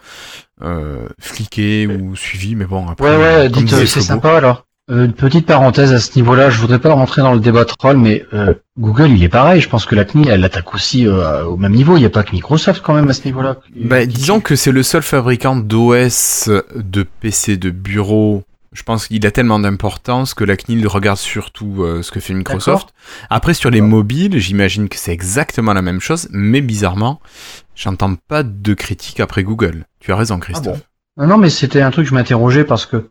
[0.63, 2.55] euh, fliqués ou suivis.
[2.55, 4.66] Mais bon, après, Ouais, ouais, dites, euh, c'est sympa alors.
[4.89, 7.97] Euh, une petite parenthèse à ce niveau-là, je voudrais pas rentrer dans le débat troll,
[7.97, 9.59] mais euh, Google, il est pareil.
[9.59, 11.97] Je pense que la CNIL, elle attaque aussi euh, au même niveau.
[11.97, 13.57] Il n'y a pas que Microsoft quand même à ce niveau-là.
[13.75, 18.43] Bah, disons que c'est le seul fabricant d'OS de PC de bureau.
[18.71, 22.33] Je pense qu'il a tellement d'importance que la CNIL regarde surtout euh, ce que fait
[22.33, 22.89] Microsoft.
[23.29, 27.19] Après, sur les mobiles, j'imagine que c'est exactement la même chose, mais bizarrement,
[27.75, 29.85] j'entends pas de critiques après Google.
[29.99, 30.81] Tu as raison, Christophe.
[31.17, 33.09] Non, non, mais c'était un truc que je m'interrogeais parce que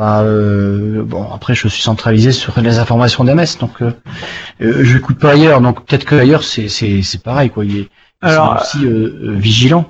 [0.00, 3.92] bah, euh, bon après je suis centralisé sur les informations d'MS donc euh,
[4.62, 7.76] euh, je l'écoute pas ailleurs donc peut-être que ailleurs c'est c'est c'est pareil quoi il
[7.80, 7.88] est
[8.22, 8.90] Alors, aussi euh,
[9.24, 9.84] euh, vigilant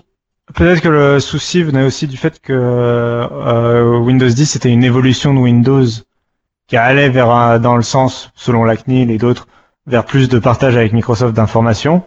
[0.53, 5.33] Peut-être que le souci venait aussi du fait que euh, Windows 10 c'était une évolution
[5.33, 5.87] de Windows
[6.67, 9.47] qui allait vers un- dans le sens, selon la CNIL et d'autres,
[9.87, 12.03] vers plus de partage avec Microsoft d'informations.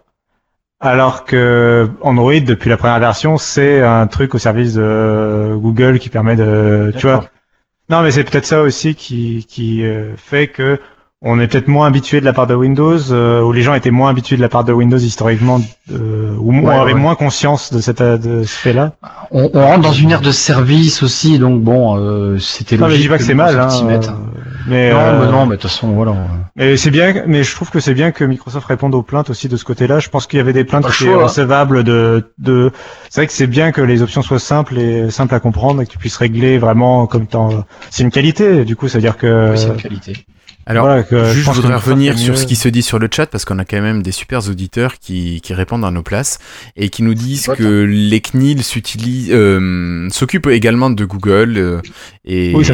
[0.82, 6.10] Alors que Android, depuis la première version, c'est un truc au service de Google qui
[6.10, 7.24] permet de, tu vois.
[7.90, 10.80] Non, mais c'est peut-être ça aussi qui, qui euh, fait que
[11.26, 13.92] on est peut-être moins habitué de la part de Windows, euh, ou les gens étaient
[13.92, 15.62] moins habitués de la part de Windows historiquement,
[15.92, 17.00] euh, ou Ouais, on avait ouais.
[17.00, 18.92] moins conscience de cette de ce fait-là.
[19.32, 22.90] on, on rentre dans une ère de service aussi donc bon euh, c'était Non, mais
[22.90, 23.70] logique je dis pas que c'est mal, hein,
[24.68, 26.16] Mais non euh, mais non mais de toute façon voilà
[26.56, 29.48] mais c'est bien, mais je trouve que c'est bien que Microsoft réponde aux plaintes aussi
[29.50, 30.00] de ce côté-là.
[30.00, 32.72] Je pense qu'il y avait des plaintes qui étaient recevables de, de,
[33.10, 35.86] c'est vrai que c'est bien que les options soient simples et simples à comprendre et
[35.88, 38.66] que tu puisses régler vraiment comme tant, c'est une qualité.
[38.66, 40.26] Du coup, ça veut dire que, Oui, c'est une qualité
[40.66, 42.38] Alors, voilà, que Juste, je voudrais revenir sur mieux.
[42.38, 45.00] ce qui se dit sur le chat parce qu'on a quand même des super auditeurs
[45.00, 46.40] qui, qui répondent à nos places
[46.78, 51.82] et qui nous disent que les CNIL s'utilisent, euh, s'occupent également de Google euh,
[52.26, 52.66] et, Oui,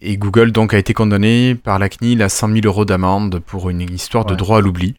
[0.00, 3.70] et Google donc a été condamné par la CNIL à 100 000 euros d'amende pour
[3.70, 4.94] une histoire de droit à l'oubli.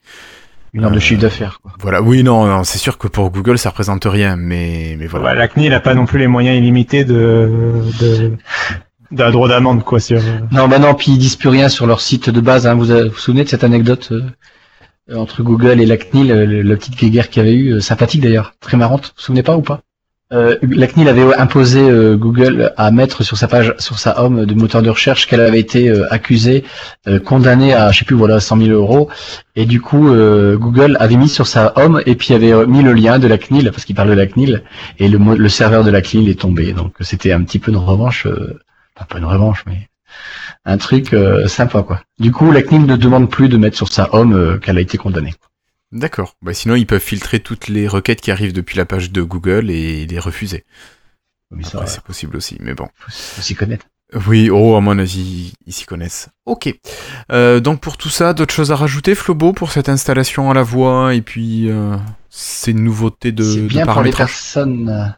[0.73, 3.29] une heure Euh, de chiffre d'affaires quoi Voilà, oui, non, non, c'est sûr que pour
[3.29, 5.25] Google ça représente rien, mais, mais voilà.
[5.25, 8.31] Bah, la CNIL n'a pas non plus les moyens illimités de, de,
[9.13, 10.19] d'un droit d'amende, quoi, sur,
[10.51, 12.75] non bah non puis ils disent plus rien sur leur site de base hein.
[12.75, 16.95] vous vous souvenez de cette anecdote euh, entre Google et la CNIL euh, la petite
[17.05, 19.61] guerre qu'il y avait eu euh, sympathique d'ailleurs très marrante vous vous souvenez pas ou
[19.61, 19.81] pas?
[20.33, 24.45] Euh, la CNIL avait imposé euh, Google à mettre sur sa page, sur sa home
[24.45, 26.63] de moteur de recherche qu'elle avait été euh, accusée,
[27.07, 29.09] euh, condamnée à, je sais plus, voilà, 100 000 euros.
[29.55, 32.93] Et du coup, euh, Google avait mis sur sa home et puis avait mis le
[32.93, 34.63] lien de la CNIL parce qu'il parle de la CNIL
[34.97, 36.73] et le, le serveur de la CNIL est tombé.
[36.73, 38.59] Donc c'était un petit peu une revanche, euh,
[38.95, 39.87] enfin pas une revanche, mais
[40.65, 42.01] un truc euh, sympa quoi.
[42.19, 44.81] Du coup, la CNIL ne demande plus de mettre sur sa home euh, qu'elle a
[44.81, 45.33] été condamnée.
[45.91, 46.35] D'accord.
[46.41, 49.69] Bah, sinon, ils peuvent filtrer toutes les requêtes qui arrivent depuis la page de Google
[49.69, 50.65] et les refuser.
[51.61, 52.87] Ça, Après, c'est possible aussi, mais bon.
[52.97, 53.85] faut, faut s'y connaître.
[54.27, 56.29] Oui, oh, à mon avis, ils s'y connaissent.
[56.45, 56.73] Ok.
[57.31, 60.63] Euh, donc pour tout ça, d'autres choses à rajouter, Flobo, pour cette installation à la
[60.63, 61.95] voix et puis euh,
[62.29, 64.27] ces nouveautés de, C'est de bien pour les paramétrage?
[64.29, 65.15] personnes.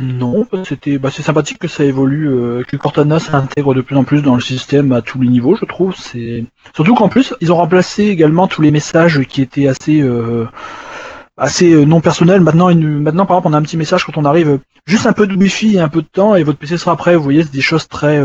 [0.00, 4.04] Non, c'était, bah, c'est sympathique que ça évolue, euh, que Cortana s'intègre de plus en
[4.04, 5.94] plus dans le système à tous les niveaux, je trouve.
[5.96, 10.46] C'est surtout qu'en plus, ils ont remplacé également tous les messages qui étaient assez, euh,
[11.36, 12.40] assez euh, non personnels.
[12.40, 15.26] Maintenant, maintenant, par exemple, on a un petit message quand on arrive, juste un peu
[15.26, 17.14] de wifi et un peu de temps, et votre PC sera prêt.
[17.14, 18.20] Vous voyez, c'est des choses très,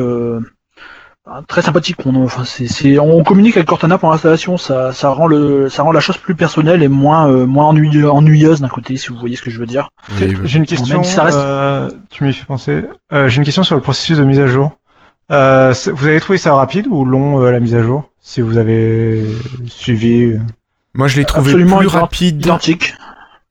[1.47, 1.97] très sympathiques.
[2.05, 4.57] On, enfin, c'est, c'est, on communique avec Cortana pour l'installation.
[4.57, 8.61] Ça, ça rend le, ça rend la chose plus personnelle et moins, euh, moins ennuyeuse
[8.61, 9.89] d'un côté, si vous voyez ce que je veux dire.
[10.19, 10.35] Oui, oui.
[10.45, 10.95] J'ai une question.
[10.97, 12.83] Même si ça reste- euh, tu m'y fais penser.
[13.13, 14.71] Euh, J'ai une question sur le processus de mise à jour.
[15.31, 18.57] Euh, vous avez trouvé ça rapide ou long euh, la mise à jour Si vous
[18.57, 19.23] avez
[19.67, 20.33] suivi.
[20.95, 22.43] Moi, je l'ai trouvé Absolument plus rapide.
[22.45, 22.95] Identique.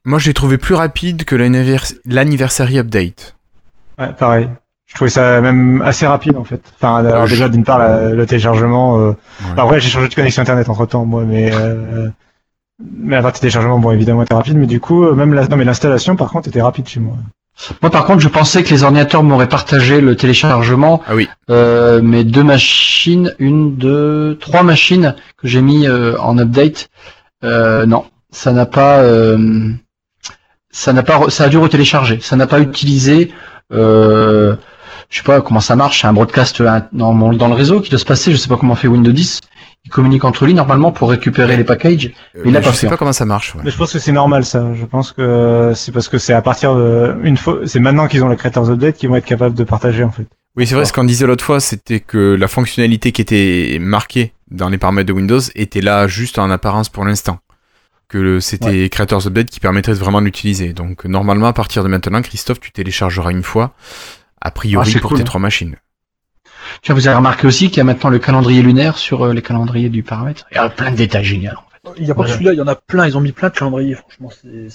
[0.04, 3.36] Moi, je l'ai trouvé plus rapide que l'annivers- l'anniversary update.
[3.98, 4.48] Ouais, pareil.
[4.88, 6.60] Je trouvais ça même assez rapide en fait.
[6.76, 8.98] Enfin, alors déjà d'une part la- le téléchargement.
[8.98, 9.08] Euh...
[9.10, 9.14] Ouais.
[9.52, 12.08] enfin, après, j'ai changé de connexion internet entre temps moi, mais euh...
[12.80, 15.46] mais la partie téléchargement, bon évidemment était rapide, mais du coup euh, même la...
[15.46, 17.14] non mais l'installation par contre était rapide chez moi.
[17.82, 21.02] Moi, par contre, je pensais que les ordinateurs m'auraient partagé le téléchargement.
[21.08, 21.28] Ah oui.
[21.50, 26.88] Euh, mes deux machines, une, deux, trois machines que j'ai mis euh, en update.
[27.42, 29.70] Euh, non, ça n'a pas, euh,
[30.70, 32.20] ça n'a pas, re- ça a dû retélécharger.
[32.22, 33.32] Ça n'a pas utilisé.
[33.72, 34.54] Euh,
[35.08, 36.00] je sais pas comment ça marche.
[36.02, 38.32] C'est un broadcast euh, dans, mon- dans le réseau qui doit se passer.
[38.32, 39.40] Je sais pas comment fait Windows 10.
[39.84, 42.10] Ils communiquent entre lui normalement pour récupérer les packages.
[42.36, 43.54] Euh, il a je sais fait, pas en comment ça marche.
[43.54, 43.62] ouais.
[43.64, 44.66] Mais je pense que c'est normal ça.
[44.74, 48.22] Je pense que c'est parce que c'est à partir de une fois, c'est maintenant qu'ils
[48.24, 50.26] ont le Creators Update qu'ils vont être capables de partager en fait.
[50.56, 54.32] Oui, c'est vrai, ce qu'on disait l'autre fois, c'était que la fonctionnalité qui était marquée
[54.50, 57.38] dans les paramètres de Windows était là juste en apparence pour l'instant.
[58.08, 60.72] Que c'était Creators Update qui permettrait de vraiment l'utiliser.
[60.72, 63.72] Donc normalement, à partir de maintenant, Christophe, tu téléchargeras une fois,
[64.40, 65.18] a priori Ah, c'est pour cool.
[65.18, 65.76] tes trois machines.
[66.82, 69.42] Tiens, vous avez remarqué aussi qu'il y a maintenant le calendrier lunaire sur euh, les
[69.42, 70.46] calendriers du paramètre.
[70.52, 71.50] Il y a plein de détails géniaux.
[71.96, 73.54] Il n'y a pas celui-là, il y en a plein, ils ont mis plein de
[73.54, 74.68] calendriers, franchement, c'est...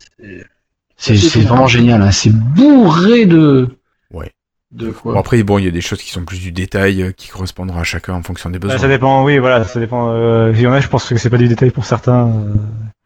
[0.97, 2.01] c'est- vraiment génial.
[2.01, 2.11] Hein.
[2.11, 3.68] C'est bourré de.
[4.11, 4.32] Ouais.
[4.72, 7.03] De Bon, quoi après, bon, il y a des choses qui sont plus du détail,
[7.03, 8.76] euh, qui correspondront à chacun en fonction des besoins.
[8.78, 10.09] Bah, ça dépend, oui, voilà, ça dépend.
[10.11, 12.53] Euh, il y en a, je pense que c'est pas du détail pour certains euh,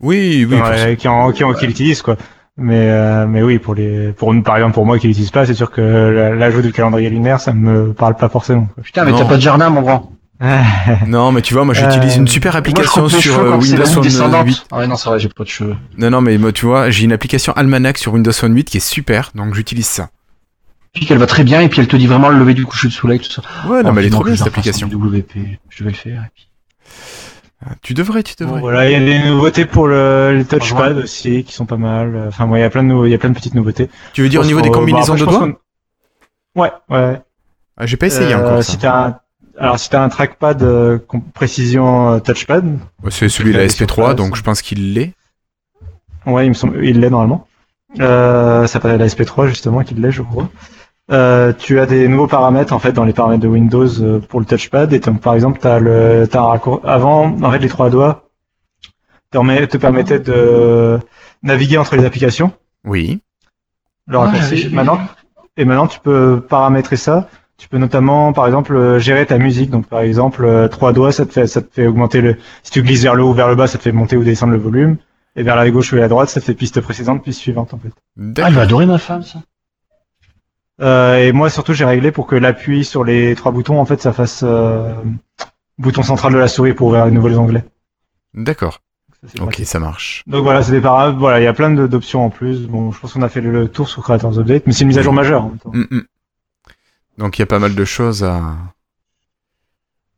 [0.01, 0.58] Oui, oui,
[0.91, 2.16] qui, qui, en, qui, en- qui l'utilisent quoi.
[2.60, 5.53] Mais euh, mais oui, pour les, pour par exemple pour moi qui l'utilise pas, c'est
[5.53, 8.68] sûr que la- l'ajout du calendrier lunaire, ça me parle pas forcément.
[8.74, 8.84] quoi.
[8.84, 10.12] Putain, mais t'as pas de jardin, mon grand.
[11.08, 13.58] Non, mais tu vois, moi j'utilise Euh, une super Moi, je application sur cheveux euh,
[13.58, 14.45] Windows Phone descendante.
[14.47, 14.66] 8.
[14.72, 15.76] Ah ouais, non, c'est vrai, j'ai pas de cheveux.
[15.97, 18.78] Non, non, mais moi, tu vois, j'ai une application Almanac sur Windows Phone 8 qui
[18.78, 20.10] est super, donc j'utilise ça.
[20.93, 22.88] Puis qu'elle va très bien, et puis elle te dit vraiment le lever du coucher
[22.88, 23.41] de soleil, tout ça.
[23.68, 24.88] Ouais, non, Oh, mais elle est trop bien cette application.
[24.88, 25.60] WP.
[25.70, 26.22] Je devais le faire.
[26.26, 26.47] et puis-
[27.82, 28.61] Tu devrais, tu Bon, devrais.
[28.61, 32.26] voilà, il y a des nouveautés pour le, les touchpads aussi qui sont pas mal.
[32.28, 33.89] Enfin, bon, il y a plein de, nou- il y a plein de petites nouveautés.
[34.13, 35.61] Tu veux dire au niveau des combinaisons bon, de après, doigts
[36.55, 37.22] Ouais, ouais.
[37.78, 38.78] ah, J'ai pas essayé Euh, encore Si ça.
[38.82, 39.20] t'as un,
[39.59, 40.99] alors si t'as un trackpad euh,
[41.34, 42.65] précision euh, touchpad,
[43.03, 44.15] Ouais, C'est celui de la Avec SP3, surface.
[44.15, 45.13] donc je pense qu'il l'est.
[46.26, 47.47] Ouais, il me semble, il l'est normalement.
[47.99, 50.49] Euh, ça s'appelle la SP3 justement qui l'est, je crois.
[51.10, 54.39] Euh, tu as des nouveaux paramètres en fait dans les paramètres de Windows euh, pour
[54.41, 54.91] le touchpad.
[54.91, 58.26] Et donc par exemple t'as le t'as un raccour avant en fait les trois doigts
[59.32, 60.99] te, permettaient de
[61.43, 62.51] naviguer entre les applications.
[62.84, 63.22] Oui.
[64.08, 64.99] le Ah, raccourci maintenant
[65.55, 67.30] et maintenant tu peux paramétrer ça.
[67.58, 69.70] Tu peux notamment par exemple euh, gérer ta musique.
[69.70, 72.72] Donc par exemple euh, trois doigts ça te fait ça te fait augmenter le si
[72.72, 74.51] tu glisses vers le haut ou vers le bas ça te fait monter ou descendre
[74.51, 74.97] le volume.
[75.38, 77.78] Et vers la gauche ou la droite ça te fait piste précédente piste suivante en
[77.78, 77.93] fait.
[78.41, 79.39] Ah, elle va adorer ma femme, ça.
[80.80, 83.99] Euh, et moi surtout j'ai réglé pour que l'appui sur les trois boutons en fait
[83.99, 84.93] ça fasse euh,
[85.80, 87.65] bouton central de la souris pour ouvrir les nouveaux onglets.
[88.34, 88.80] D'accord.
[89.41, 90.23] Ok, ça marche.
[90.28, 91.17] Donc voilà, c'est des paramètres.
[91.17, 92.67] Voilà, il y a plein d'options en plus.
[92.67, 94.99] Bon, je pense qu'on a fait le, tour sur Creators Update, mais c'est une mise
[94.99, 95.45] à jour majeure.
[95.45, 95.71] En même temps.
[95.73, 96.03] Mm, mm.
[97.17, 98.55] Donc il y a pas mal de choses à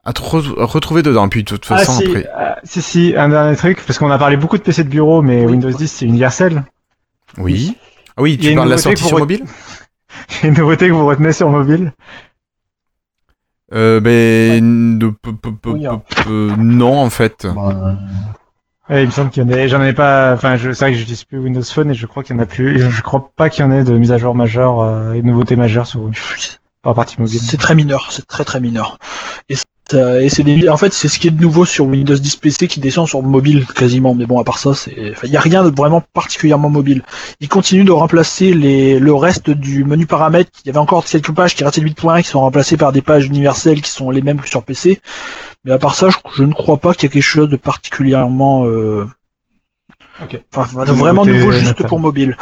[0.04, 1.30] à, tro- à retrouver dedans.
[1.30, 2.30] Puis de toute façon, ah si, après.
[2.38, 5.22] euh, si, si, un dernier truc, parce qu'on a parlé beaucoup de PC de bureau,
[5.22, 6.64] mais Windows 10 c'est universel.
[7.38, 7.78] Oui.
[8.18, 9.46] Ah oui, tu parles de la sortie pour sur mobile?
[10.30, 11.94] Il y a une nouveauté que vous retenez sur mobile?
[13.72, 16.02] euh, ben, hein.
[16.58, 17.46] non, en fait.
[17.46, 17.94] Bon, euh,
[18.90, 19.68] Ouais, il me semble qu'il y en a.
[19.68, 20.34] J'en ai pas.
[20.34, 20.72] Enfin, je...
[20.72, 22.80] c'est vrai que j'utilise plus Windows Phone et je crois qu'il y en a plus.
[22.80, 25.28] Je crois pas qu'il y en ait de mise à jour majeure euh, et de
[25.28, 26.10] nouveautés majeures sur
[26.82, 27.40] par partie mobile.
[27.40, 28.98] C'est très mineur, c'est très très mineur.
[29.48, 29.56] Et,
[29.94, 30.70] et c'est des...
[30.70, 33.22] en fait c'est ce qui est de nouveau sur Windows 10 PC qui descend sur
[33.22, 34.16] mobile quasiment.
[34.16, 37.04] Mais bon à part ça, c'est, enfin, il y a rien de vraiment particulièrement mobile.
[37.40, 40.52] Ils continuent de remplacer les le reste du menu paramètres.
[40.64, 43.02] Il y avait encore quelques pages qui restaient de 8.1 qui sont remplacées par des
[43.02, 45.02] pages universelles qui sont les mêmes que sur PC.
[45.66, 47.58] Mais à part ça, je, je ne crois pas qu'il y ait quelque chose de
[47.58, 49.06] particulièrement euh...
[50.22, 50.42] Ok.
[50.54, 52.36] enfin, vraiment nouveau juste pour mobile.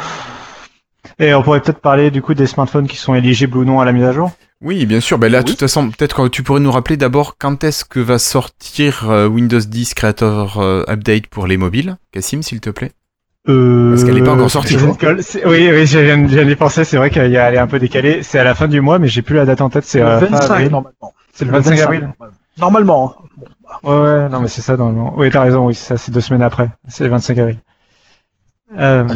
[1.18, 3.84] Et on pourrait peut-être parler du coup des smartphones qui sont éligibles ou non à
[3.84, 4.30] la mise à jour?
[4.60, 5.18] Oui, bien sûr.
[5.18, 5.50] Ben là, de Oui.
[5.52, 9.26] toute façon, peut-être que tu pourrais nous rappeler d'abord quand est-ce que va sortir euh,
[9.28, 11.96] Windows 10 Creator euh, Update pour les mobiles.
[12.12, 12.92] Cassim, s'il te plaît.
[13.48, 13.90] Euh...
[13.90, 16.84] Parce qu'elle est pas encore sortie, Oui, oui, je viens, je viens d'y penser.
[16.84, 18.22] C'est vrai qu'elle est un peu décalée.
[18.22, 19.84] C'est à la fin du mois, mais j'ai plus la date en tête.
[19.84, 20.70] C'est Le à la fin 25 avril.
[20.70, 21.14] normalement.
[21.32, 22.08] C'est le 25 avril.
[22.58, 23.14] Normalement.
[23.18, 23.24] hein.
[23.64, 25.14] Bah, Ouais, ouais, non, mais c'est ça, normalement.
[25.16, 26.68] Oui, t'as raison, oui, c'est ça, c'est deux semaines après.
[26.88, 27.58] C'est le 25 avril.
[28.78, 29.06] Euh.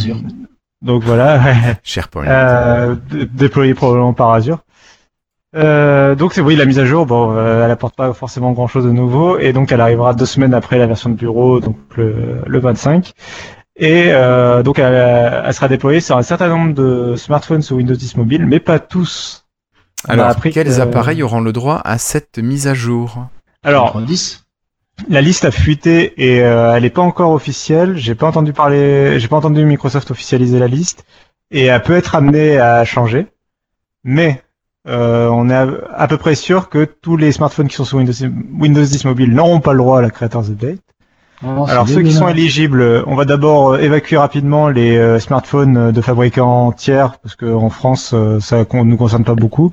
[0.83, 1.41] Donc voilà,
[1.83, 2.26] SharePoint.
[2.26, 2.97] euh,
[3.33, 4.59] déployé probablement par Azure.
[5.55, 8.68] Euh, donc c'est oui la mise à jour bon euh, elle apporte pas forcément grand
[8.68, 9.39] chose de nouveau.
[9.39, 13.12] Et donc elle arrivera deux semaines après la version de bureau donc le, le 25
[13.76, 14.95] et euh, donc elle,
[15.45, 18.78] elle sera déployée sur un certain nombre de smartphones sous Windows 10 mobile mais pas
[18.78, 19.45] tous.
[20.09, 23.26] On Alors, quels que- appareils auront le droit à cette mise à jour?
[23.62, 24.45] Alors 10
[25.09, 27.97] La liste a fuité et euh, elle n'est pas encore officielle.
[27.97, 31.05] J'ai pas entendu parler, j'ai pas entendu Microsoft officialiser la liste
[31.51, 33.26] et elle peut être amenée à changer.
[34.05, 34.43] Mais
[34.88, 35.66] euh, on est à,
[35.97, 38.12] à peu près sûr que tous les smartphones qui sont sous Windows,
[38.59, 40.80] Windows 10 mobile n'auront pas le droit à la Creators Update.
[41.70, 46.01] Alors ceux qui sont éligibles, on va d'abord euh, évacuer rapidement les euh, smartphones de
[46.01, 49.72] fabricants tiers parce qu'en France ça con- nous concerne pas beaucoup.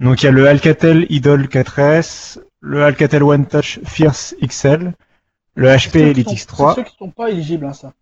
[0.00, 4.94] Donc il y a le Alcatel Idol 4S, le Alcatel One Touch Fierce XL,
[5.54, 6.74] le HP ceux qui Elite sont- X3.
[6.74, 7.92] C'est ceux qui sont pas éligibles, hein, ça.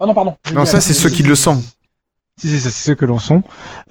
[0.00, 0.36] Ah non, pardon.
[0.54, 1.62] Non, ça, c'est ceux qui le sont.
[2.36, 3.42] Si, si, c'est ceux que l'on sont.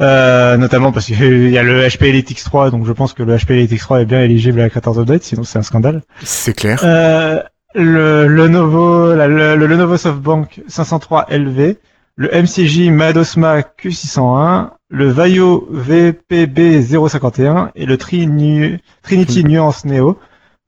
[0.02, 3.36] Euh, notamment parce qu'il y a le HP Elite X3, donc je pense que le
[3.38, 6.02] HP Elite X3 est bien éligible à la Creators Update, sinon c'est un scandale.
[6.24, 6.82] C'est clair.
[6.84, 7.42] Euh,
[7.76, 11.78] le Lenovo, la- le, le Lenovo SoftBank 503 LV,
[12.16, 20.20] le MCJ Madosma Q601, le Vaio VPB 051 et le Trini- Trinity Nuance Neo.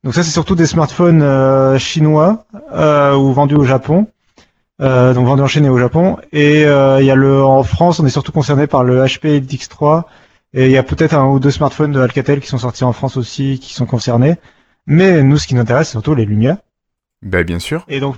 [0.04, 4.08] Donc ça c'est surtout des smartphones euh, chinois euh, ou vendus au Japon.
[4.82, 6.18] Euh, donc vendus en Chine et au Japon.
[6.32, 9.54] Et il y a le en France, on est surtout concerné par le HP Elite
[9.54, 10.04] X3
[10.54, 12.94] et il y a peut-être un ou deux smartphones de Alcatel qui sont sortis en
[12.94, 14.36] France aussi qui sont concernés.
[14.88, 16.60] Mais nous, ce qui nous intéresse, c'est surtout les Lumia.
[17.22, 17.86] Ben, bien sûr.
[17.88, 18.16] Et donc,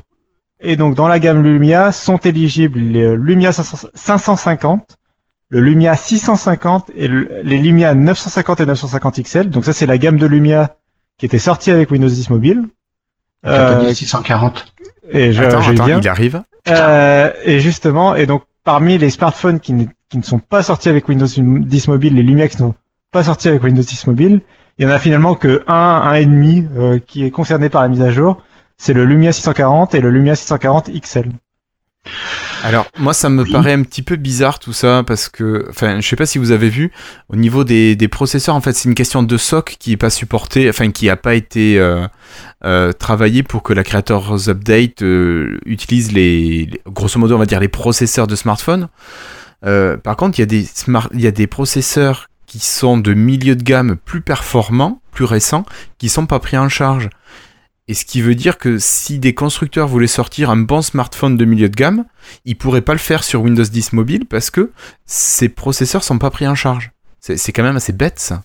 [0.59, 4.97] et donc dans la gamme Lumia sont éligibles les Lumia 500 550,
[5.49, 9.49] le Lumia 650 et le- les Lumia 950 et 950 XL.
[9.49, 10.75] Donc ça, c'est la gamme de Lumia
[11.17, 12.63] qui était sortie avec Windows 10 Mobile.
[13.45, 14.73] Euh, 640.
[15.11, 16.41] et je, attends, je vais attends, il arrive.
[16.69, 20.89] Euh, et justement, et donc parmi les smartphones qui, ne- qui ne sont pas sortis
[20.89, 22.75] avec Windows 10 Mobile, les Lumia qui ne sont
[23.11, 24.41] pas sortis avec Windows 10 Mobile,
[24.77, 27.81] il y en a finalement que un, un et demi euh, qui est concerné par
[27.83, 28.41] la mise à jour.
[28.77, 31.31] C'est le Lumia 640 et le Lumia 640 XL.
[32.63, 36.07] Alors, moi, ça me paraît un petit peu bizarre tout ça parce que, enfin, je
[36.07, 36.91] sais pas si vous avez vu,
[37.29, 40.09] au niveau des, des processeurs, en fait, c'est une question de SOC qui est pas
[40.09, 42.07] supportée, enfin, qui a pas été euh,
[42.65, 47.59] euh, travaillé pour que la Creators Update euh, utilise les, grosso modo, on va dire
[47.59, 48.89] les processeurs de smartphone.
[49.61, 50.67] Par contre, il y a des
[51.13, 55.65] y a des processeurs qui sont de milieu de gamme plus performants, plus récents,
[55.97, 57.09] qui sont pas pris en charge.
[57.87, 61.45] Et ce qui veut dire que si des constructeurs voulaient sortir un bon smartphone de
[61.45, 62.05] milieu de gamme,
[62.43, 64.71] ils pourraient pas le faire sur Windows 10 mobile parce que
[65.05, 66.91] ces processeurs sont pas pris en charge.
[67.19, 68.43] C'est quand même assez bête ça.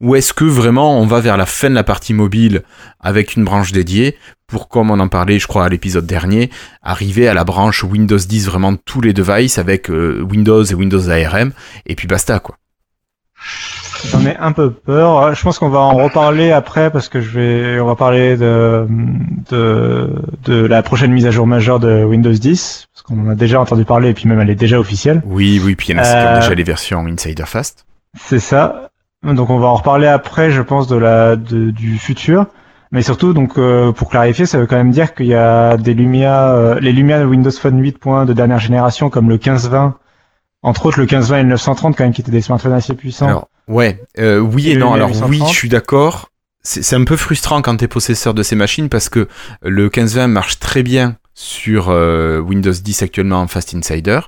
[0.00, 2.62] Ou est-ce que vraiment on va vers la fin de la partie mobile
[2.98, 4.18] avec une branche dédiée
[4.48, 6.50] pour, comme on en parlait je crois à l'épisode dernier,
[6.82, 11.08] arriver à la branche Windows 10 vraiment tous les devices avec euh, Windows et Windows
[11.08, 11.52] ARM
[11.86, 12.58] et puis basta quoi.
[14.08, 15.18] J'en ai un peu peur.
[15.18, 18.36] Euh, Je pense qu'on va en reparler après parce que je vais, on va parler
[18.36, 18.86] de,
[19.50, 20.10] de,
[20.44, 23.60] de la prochaine mise à jour majeure de Windows 10 parce qu'on en a déjà
[23.60, 25.22] entendu parler et puis même elle est déjà officielle.
[25.26, 27.86] Oui, oui, puis il y en a Euh, déjà les versions Insider Fast.
[28.18, 28.90] C'est ça.
[29.24, 32.46] Donc on va en reparler après, je pense, de la de- du futur.
[32.90, 35.94] Mais surtout, donc euh, pour clarifier, ça veut quand même dire qu'il y a des
[35.94, 39.94] Lumia, euh, les Lumia de Windows Phone 8.1 de dernière génération, comme le 1520,
[40.62, 43.26] entre autres le 1520 et le 930, quand même, qui étaient des smartphones assez puissants.
[43.28, 44.92] Alors, ouais, euh, oui et Et non.
[44.94, 45.48] Alors, oui, 830.
[45.52, 46.28] je suis d'accord.
[46.64, 49.26] C'est un peu frustrant quand tu es possesseur de ces machines parce que
[49.62, 54.20] le 1520 marche très bien sur euh, Windows 10 actuellement en Fast Insider.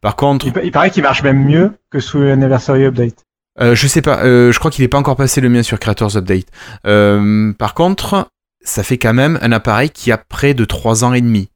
[0.00, 3.14] Par contre, il, pa- il paraît qu'il marche même mieux que sous Anniversary Update.
[3.60, 5.78] euh, je sais pas, euh, je crois qu'il est pas encore passé le mien sur
[5.78, 6.46] Creators Update.
[6.88, 8.26] Euh, par contre,
[8.64, 11.50] ça fait quand même un appareil qui a près de 3 ans et demi.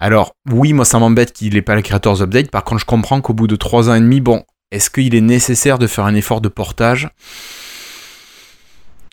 [0.00, 3.20] Alors, oui, moi ça m'embête qu'il n'ait pas le Creators Update, par contre je comprends
[3.20, 6.14] qu'au bout de 3 ans et demi, bon, est-ce qu'il est nécessaire de faire un
[6.14, 7.08] effort de portage?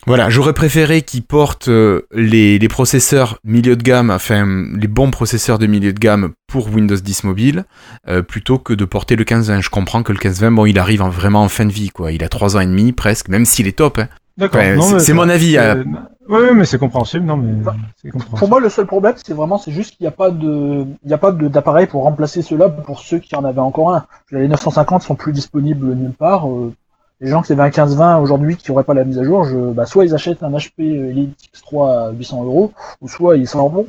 [0.08, 5.12] Voilà, j'aurais préféré qu'il porte euh, les, les, processeurs milieu de gamme, enfin les bons
[5.12, 7.66] processeurs de milieu de gamme pour Windows 10 mobile,
[8.08, 9.62] euh, plutôt que de porter le 1520.
[9.62, 12.12] Je comprends que le 1520, bon, il arrive en, vraiment en fin de vie, quoi.
[12.12, 14.00] Il a 3 ans et demi presque, même s'il est top.
[14.00, 14.08] Hein.
[14.38, 15.00] D'accord.
[15.00, 15.58] C'est mon avis.
[15.58, 15.84] Euh...
[16.30, 17.64] Oui, mais c'est compréhensible, non mais.
[17.64, 18.38] Compréhensible.
[18.38, 21.08] Pour moi, le seul problème, c'est vraiment, c'est juste qu'il n'y a pas de, il
[21.08, 24.06] n'y a pas d'appareil pour remplacer cela pour ceux qui en avaient encore un.
[24.32, 26.48] Les 950 sont plus disponibles nulle part.
[26.50, 26.74] Euh,
[27.22, 29.58] les gens qui avaient un 15-20 aujourd'hui qui n'auraient pas la mise à jour, je,
[29.58, 33.70] bah, soit ils achètent un HP Elite X3 à 800 euros, ou soit ils s'en
[33.70, 33.86] vont.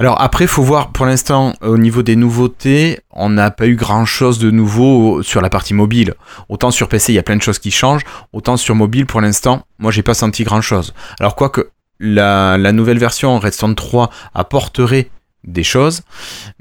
[0.00, 4.06] Alors après, faut voir pour l'instant au niveau des nouveautés, on n'a pas eu grand
[4.06, 6.14] chose de nouveau sur la partie mobile.
[6.48, 9.20] Autant sur PC, il y a plein de choses qui changent, autant sur mobile pour
[9.20, 10.94] l'instant, moi j'ai pas senti grand chose.
[11.18, 15.10] Alors quoique la, la nouvelle version Redstone 3 apporterait
[15.44, 16.00] des choses,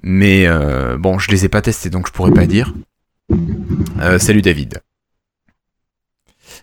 [0.04, 2.74] mais euh, bon, je les ai pas testés donc je pourrais pas dire.
[4.02, 4.82] Euh, salut David.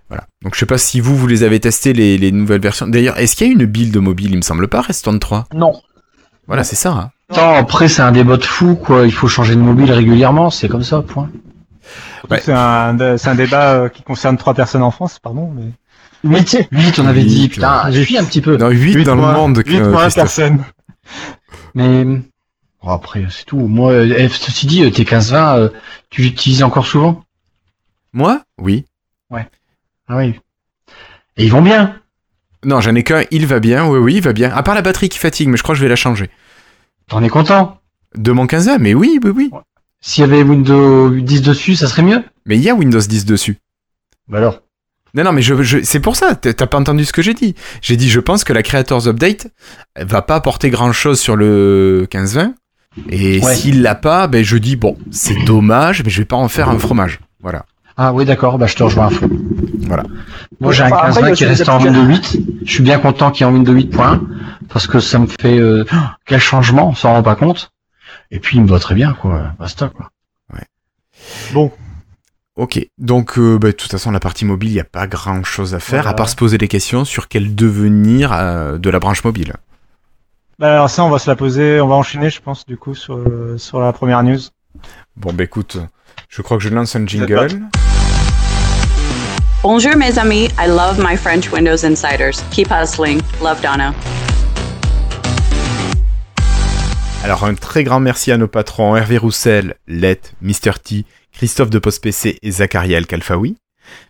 [0.09, 0.26] Voilà.
[0.43, 2.87] Donc je sais pas si vous, vous les avez testés les, les nouvelles versions.
[2.87, 4.32] D'ailleurs, est-ce qu'il y a une build mobile?
[4.32, 5.47] Il me semble pas, Redstone 3.
[5.55, 5.80] Non.
[6.47, 6.92] Voilà, c'est ça.
[6.92, 7.11] Hein.
[7.36, 9.05] Non, après c'est un débat de fou, quoi.
[9.05, 11.28] Il faut changer de mobile régulièrement, c'est comme ça, point.
[12.30, 12.40] Ouais.
[12.42, 15.53] C'est un, c'est un débat euh, qui concerne trois personnes en France, pardon.
[15.55, 15.70] Mais...
[16.24, 18.57] 8, 8 on avait Huit, dit, putain, je suis un petit peu.
[18.57, 19.59] Non, 8, dans le monde.
[19.59, 20.24] huit que- points à Christophe.
[20.24, 20.64] personne.
[21.74, 22.22] Mais bon,
[22.88, 23.59] après, c'est tout.
[23.61, 25.68] Moi, euh, ceci dit, euh, tes 15-20, euh,
[26.11, 27.22] tu l'utilises encore souvent?
[28.12, 28.40] Moi?
[28.59, 28.84] Oui.
[30.09, 30.38] Ah oui.
[31.36, 31.97] Et ils vont bien.
[32.65, 33.23] Non, j'en ai qu'un.
[33.31, 33.87] Il va bien.
[33.87, 34.51] Oui, oui, il va bien.
[34.53, 36.31] À part la batterie qui fatigue, mais je crois que je vais la changer.
[37.09, 37.81] T'en es content?
[38.17, 39.51] De mon 15 mais oui, oui, oui.
[40.01, 42.23] S'il y avait Windows 10 dessus, ça serait mieux?
[42.47, 43.59] Mais il y a Windows 10 dessus.
[44.29, 44.63] Bah alors?
[45.15, 46.35] Non, non, mais je, je- c'est pour ça.
[46.35, 47.55] T'as pas entendu ce que j'ai dit.
[47.81, 49.49] J'ai dit, je pense que la Creators Update
[49.99, 52.55] va pas apporter grand chose sur le 15-20.
[53.11, 53.55] Et Ouais.
[53.55, 56.69] s'il l'a pas, ben je dis, bon, c'est dommage, mais je vais pas en faire
[56.71, 57.21] un fromage.
[57.41, 57.65] Voilà.
[57.97, 59.28] Ah oui, d'accord, bah je te rejoins à fond.
[59.86, 60.03] Voilà.
[60.61, 61.82] Moi j'ai un Enfin, après, 15 il y a qui reste en.
[61.82, 62.38] Windows 8.
[62.64, 64.20] Je suis bien content qu'il y ait en Windows 8.1
[64.68, 65.84] parce que ça me fait euh,
[66.26, 67.72] quel changement, on s'en rend pas compte.
[68.30, 70.11] Et puis il me va très bien quoi, basta quoi.
[72.57, 72.80] Ok.
[72.99, 75.74] Donc, euh, ben, de toute façon, la partie mobile, il n'y a pas grand chose
[75.74, 76.11] à faire, Voilà.
[76.11, 79.53] à part se poser des questions sur quel devenir euh, de la branche mobile.
[80.59, 82.94] Bah, alors ça, on va se la poser, on va enchaîner, je pense, du coup,
[82.94, 83.20] sur,
[83.59, 84.38] sur la première news.
[85.16, 85.76] Bon, ben écoute,
[86.30, 87.61] je crois que je lance un jingle.
[89.63, 90.49] Bonjour, mes amis.
[90.59, 92.43] I love my French Windows Insiders.
[92.51, 93.21] Keep hustling.
[93.43, 93.95] Love Donna.
[97.25, 100.73] Alors un très grand merci à nos patrons Hervé Roussel, Let, Mr.
[100.83, 103.57] T, Christophe de PostPC et Zachariel Kalfaoui.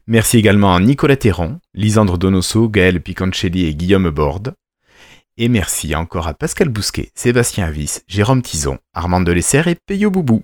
[0.06, 4.54] Merci également à Nicolas Théron, Lisandre Donoso, Gaël Piconcelli et Guillaume Borde.
[5.38, 10.42] Et merci encore à Pascal Bousquet, Sébastien Avis, Jérôme Tison, Armand Delessert et Peyo Boubou.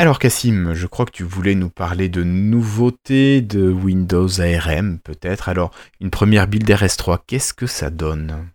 [0.00, 5.48] Alors Cassim, je crois que tu voulais nous parler de nouveautés de Windows ARM peut-être.
[5.48, 8.46] Alors une première build RS3, qu'est-ce que ça donne?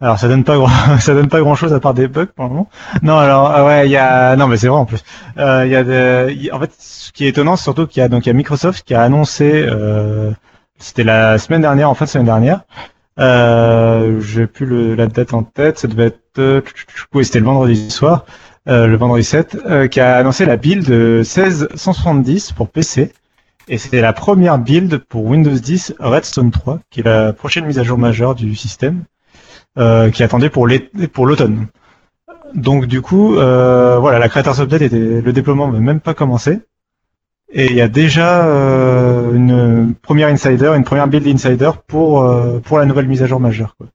[0.00, 2.46] Alors ça donne pas grand, ça donne pas grand chose à part des bugs pour
[2.46, 2.68] le moment.
[3.04, 5.04] Non, alors ah ouais, il y a, non mais c'est vrai en plus.
[5.36, 8.08] Euh, Il y a en fait, ce qui est étonnant, c'est surtout qu'il y a
[8.08, 10.32] donc il y a Microsoft qui a annoncé, euh,
[10.80, 12.62] c'était la semaine dernière, en fin de semaine dernière.
[13.20, 16.60] Euh, j'ai plus le, la date en tête, ça devait être, euh,
[17.14, 18.24] oui, c'était le vendredi soir,
[18.68, 23.12] le vendredi 7, euh, qui a annoncé la build 16170 pour PC.
[23.68, 27.78] Et c'était la première build pour Windows 10 Redstone 3, qui est la prochaine mise
[27.78, 29.04] à jour majeure du système
[29.78, 31.66] euh, qui attendait pour l'automne.
[32.54, 36.60] Donc du coup, euh, voilà, la Creators Update était le déploiement n'a même pas commencé.
[37.50, 42.60] Et il y a déjà euh, une première insider, une première build insider pour euh,
[42.60, 43.74] pour la nouvelle mise à jour majeure.
[43.76, 43.86] Quoi.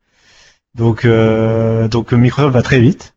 [0.76, 3.16] Donc euh, donc Microsoft va très vite.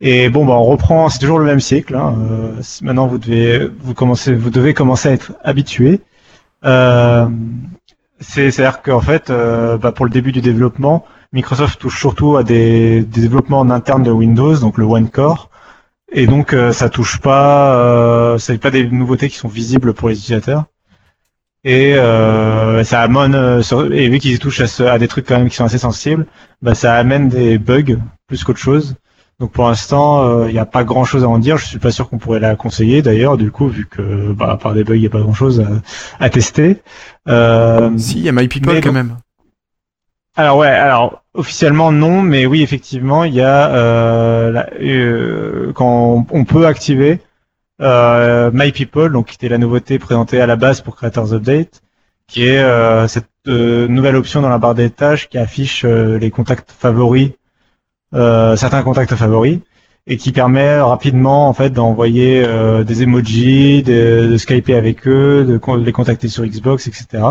[0.00, 1.94] Et bon, bah on reprend, c'est toujours le même cycle.
[1.94, 2.16] Hein.
[2.30, 6.00] Euh, maintenant, vous devez vous commencez, vous devez commencer à être habitué.
[6.64, 7.26] Euh,
[8.20, 11.98] c'est c'est à dire qu'en fait, euh, bah, pour le début du développement, Microsoft touche
[11.98, 15.50] surtout à des, des développements en interne de Windows, donc le One Core,
[16.12, 20.08] et donc euh, ça touche pas, euh, c'est pas des nouveautés qui sont visibles pour
[20.08, 20.64] les utilisateurs.
[21.64, 21.94] Et
[22.84, 25.78] ça amène, et vu qu'ils touchent à, à des trucs quand même qui sont assez
[25.78, 26.26] sensibles,
[26.62, 27.98] bah, ça amène des bugs
[28.28, 28.96] plus qu'autre chose.
[29.40, 31.56] Donc pour l'instant, il n'y a pas grand chose à en dire.
[31.56, 34.56] Je suis pas sûr qu'on pourrait la conseiller d'ailleurs, du coup, vu que bah, à
[34.58, 36.76] part des bugs, il n'y a pas grand chose à, à tester.
[37.26, 39.16] Euh, Si, il y a My People mais quand même.
[40.36, 46.26] alors ouais, alors officiellement non, mais oui effectivement il y a euh, la- euh, quand
[46.30, 47.20] on peut activer
[47.80, 51.80] euh, My People, donc qui était la nouveauté présentée à la base pour Creators Update,
[52.26, 56.18] qui est euh, cette euh, nouvelle option dans la barre des tâches qui affiche euh,
[56.18, 57.36] les contacts favoris, euh,
[58.12, 59.60] certains contacts favoris,
[60.06, 65.44] et qui permet rapidement en fait d'envoyer euh, des emojis, de, de skyper avec eux,
[65.44, 67.22] de, les contacter sur Xbox, etc.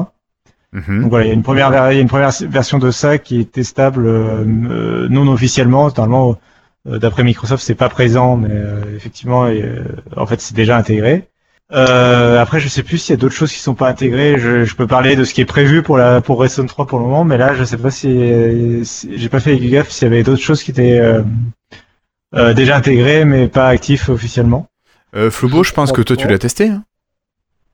[0.72, 1.02] Mhm.
[1.02, 2.92] Donc voilà, il y a une première, ver- il y a une première version de
[2.92, 5.88] ça qui est testable euh, euh, non officiellement.
[5.88, 6.38] Normalement,
[6.88, 9.84] euh, d'après Microsoft, c'est pas présent, mais euh, effectivement, euh,
[10.16, 11.29] en fait, c'est déjà intégré.
[11.72, 14.40] Euh, après, je sais plus s'il y a d'autres choses qui sont pas intégrées.
[14.40, 16.98] Je, je peux parler de ce qui est prévu pour la pour Redstone 3 pour
[17.00, 20.12] le moment, mais là, je sais pas si, si- j'ai pas fait gaffe s'il y
[20.12, 21.22] avait d'autres choses qui étaient euh,
[22.36, 24.68] euh, déjà intégrées mais pas actifs officiellement.
[25.16, 26.70] Euh, Flobo, je pense que toi tu l'as testé.
[26.70, 26.84] Hein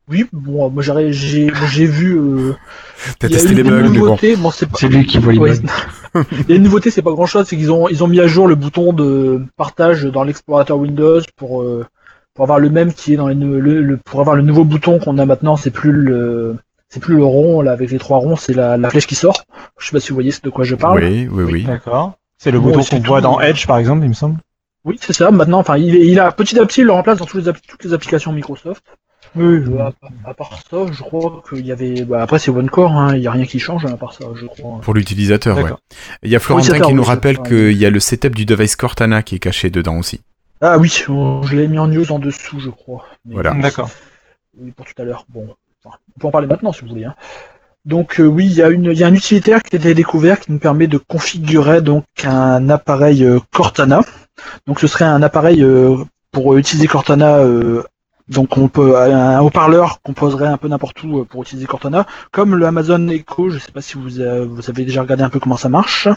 [0.09, 2.17] Oui, bon, moi j'ai j'ai vu.
[2.17, 2.53] Euh,
[3.19, 3.81] T'as testé les bugs.
[3.83, 4.77] nouveauté, bon, c'est pas.
[4.77, 6.23] C'est lui qui voit les Ouais, bugs.
[6.47, 8.19] Il y a une nouveauté, c'est pas grand chose, c'est qu'ils ont ils ont mis
[8.19, 11.85] à jour le bouton de partage dans l'explorateur Windows pour euh,
[12.35, 14.99] pour avoir le même qui est dans les le, le- pour avoir le nouveau bouton
[14.99, 16.55] qu'on a maintenant, c'est plus le
[16.89, 19.43] c'est plus le rond là avec les trois ronds, c'est la, la flèche qui sort.
[19.79, 21.03] Je sais pas si vous voyez de quoi je parle.
[21.03, 21.63] Oui, oui, oui.
[21.63, 22.13] D'accord.
[22.37, 24.37] C'est le Bon, bouton qu'on voit dans Edge par exemple, il me semble.
[24.83, 25.31] Oui, c'est ça.
[25.31, 27.51] Maintenant, enfin, il, est- il a petit à petit, il le remplace dans toutes les,
[27.67, 28.83] toutes les applications Microsoft.
[29.35, 29.43] Oui.
[29.43, 32.03] Euh, à, à part ça, je crois qu'il y avait.
[32.03, 34.45] Bah, après, c'est OneCore, hein, il y a rien qui change à part ça, je
[34.45, 34.79] crois.
[34.81, 35.71] Pour l'utilisateur, ouais.
[36.23, 39.23] Il y a Florentin qui nous rappelle qu'il y a le setup du device Cortana
[39.23, 40.21] qui est caché dedans aussi.
[40.61, 43.05] Ah oui, je l'ai mis en news en dessous, je crois.
[43.25, 43.53] Mais- Voilà.
[43.53, 43.89] D'accord.
[44.57, 45.25] Oui, pour tout à l'heure.
[45.29, 45.47] Bon,
[45.83, 47.05] enfin, on peut en parler maintenant si vous voulez.
[47.05, 47.15] Hein.
[47.83, 49.93] Donc euh, oui, il y a une, il y a un utilitaire qui a été
[49.93, 54.01] découvert qui nous permet de configurer donc un appareil euh, Cortana.
[54.65, 55.97] Donc ce serait un appareil euh,
[56.31, 57.37] pour utiliser Cortana.
[57.37, 57.83] euh,
[58.27, 62.55] donc on peut un haut-parleur qu'on poserait un peu n'importe où pour utiliser Cortana, comme
[62.55, 63.51] le Amazon Echo.
[63.51, 64.03] Je sais pas si vous
[64.49, 66.07] vous avez déjà regardé un peu comment ça marche.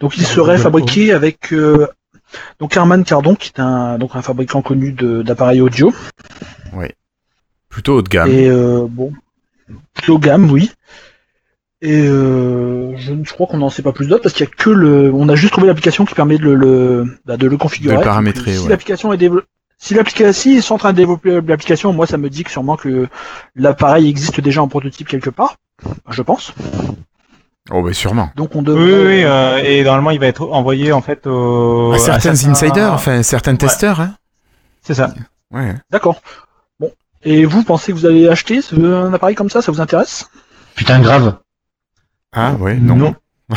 [0.00, 1.86] Donc il serait fabriqué avec euh,
[2.60, 5.92] donc Herman Cardon qui est un donc un fabricant connu de- d'appareils audio.
[7.68, 8.28] Plutôt haut de gamme.
[8.28, 9.12] Et euh, bon,
[9.94, 10.70] plutôt gamme, oui.
[11.80, 14.52] Et euh, je, je crois qu'on n'en sait pas plus d'autres parce qu'il y a
[14.54, 17.56] que le, on a juste trouvé l'application qui permet de le, le- bah, de le
[17.56, 17.94] configurer.
[17.94, 18.68] De le paramétrer, Donc, si ouais.
[18.70, 19.46] l'application est développée,
[19.78, 23.08] si l'application, sont en train de développer l'application, moi ça me dit que sûrement que
[23.56, 25.56] l'appareil existe déjà en prototype quelque part,
[26.08, 26.52] je pense.
[27.70, 28.30] Oh, bah sûrement.
[28.36, 28.82] Donc on Oui, devrait.
[28.84, 31.92] oui, oui, euh, et normalement il va être envoyé en fait au...
[31.92, 34.16] À certains certains- insiders, enfin certains testeurs, hein.
[34.82, 35.14] C'est ça.
[35.52, 35.74] Ouais.
[35.90, 36.20] D'accord.
[36.80, 36.90] Bon.
[37.22, 39.62] Et vous pensez que vous allez acheter ce- un appareil comme ça?
[39.62, 40.28] Ça vous intéresse?
[40.74, 41.38] Putain, grave.
[42.32, 42.96] Ah ouais, non.
[42.96, 43.14] Non.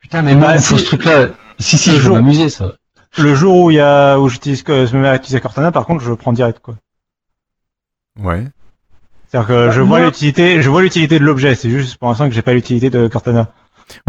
[0.00, 0.82] Putain, mais moi, Bah, il faut si.
[0.84, 1.28] ce truc-là.
[1.60, 2.72] Si, si, Le je vais m'amuser, ça.
[3.18, 5.70] Le jour où il y a où j'utilise que je me mets à utiliser Cortana,
[5.70, 6.74] par contre, je prends direct quoi.
[8.18, 8.44] Ouais.
[9.32, 11.54] C'est-à-dire que je Bah, vois moi- l'utilité, je vois l'utilité de l'objet.
[11.54, 13.48] C'est juste pour l'instant que j'ai pas l'utilité de Cortana.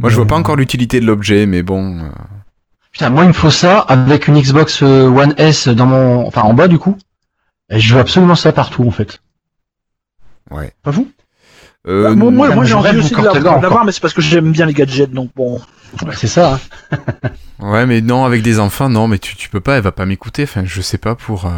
[0.02, 2.00] Moi, je vois pas encore l'utilité de l'objet, mais bon.
[2.00, 2.10] euh,
[2.92, 6.42] Putain, moi, il me faut ça avec une Xbox euh, One S dans mon, enfin,
[6.42, 6.98] en bas, du coup.
[7.70, 9.22] Et je veux absolument ça partout, en fait.
[10.52, 10.74] Ouais.
[10.84, 11.10] Pas vous?
[11.88, 14.52] Euh, Bah, moi, moi, j'ai je envie aussi de l'avoir, mais c'est parce que j'aime
[14.52, 15.60] bien les gadgets, donc bon.
[16.14, 16.60] C'est ça,
[16.92, 16.98] hein.
[17.60, 20.06] Ouais, mais non, avec des enfants, non, mais tu, tu peux pas, elle va pas
[20.06, 20.44] m'écouter.
[20.44, 21.46] Enfin, je sais pas pour.
[21.46, 21.50] euh,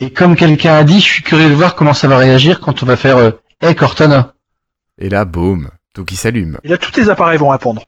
[0.00, 2.82] Et comme quelqu'un a dit, je suis curieux de voir comment ça va réagir quand
[2.82, 3.30] on va faire, euh,
[3.62, 4.34] Hey Cortana.
[4.98, 6.58] Et là, boum, tout qui s'allume.
[6.64, 7.82] Et là, tous les appareils vont répondre.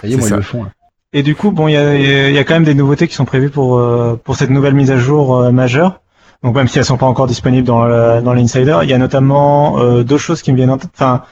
[0.00, 0.70] Ça y est, moi, ils le font, là.
[1.12, 1.94] Et du coup, bon, il y a,
[2.28, 4.74] il y a quand même des nouveautés qui sont prévues pour euh, pour cette nouvelle
[4.74, 6.00] mise à jour euh, majeure.
[6.42, 8.98] Donc même si elles sont pas encore disponibles dans la- dans l'insider, il y a
[8.98, 10.90] notamment euh, deux choses qui me viennent en tête.
[10.94, 11.22] Enfin,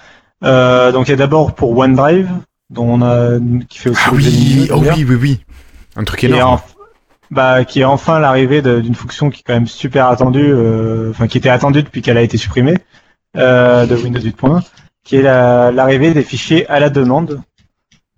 [0.45, 2.31] euh, donc il y a d'abord pour OneDrive,
[2.71, 3.39] dont on a
[3.69, 5.41] qui fait aussi Ah oui, oh oui, oui, oui.
[5.97, 6.61] Un truc énorme.
[7.31, 11.27] Bah, qui est enfin l'arrivée d'une fonction qui est quand même super attendue, euh, enfin
[11.27, 12.77] qui était attendue depuis qu'elle a été supprimée
[13.37, 14.63] euh, de Windows 8.1,
[15.03, 17.41] qui est la- l'arrivée des fichiers à la demande.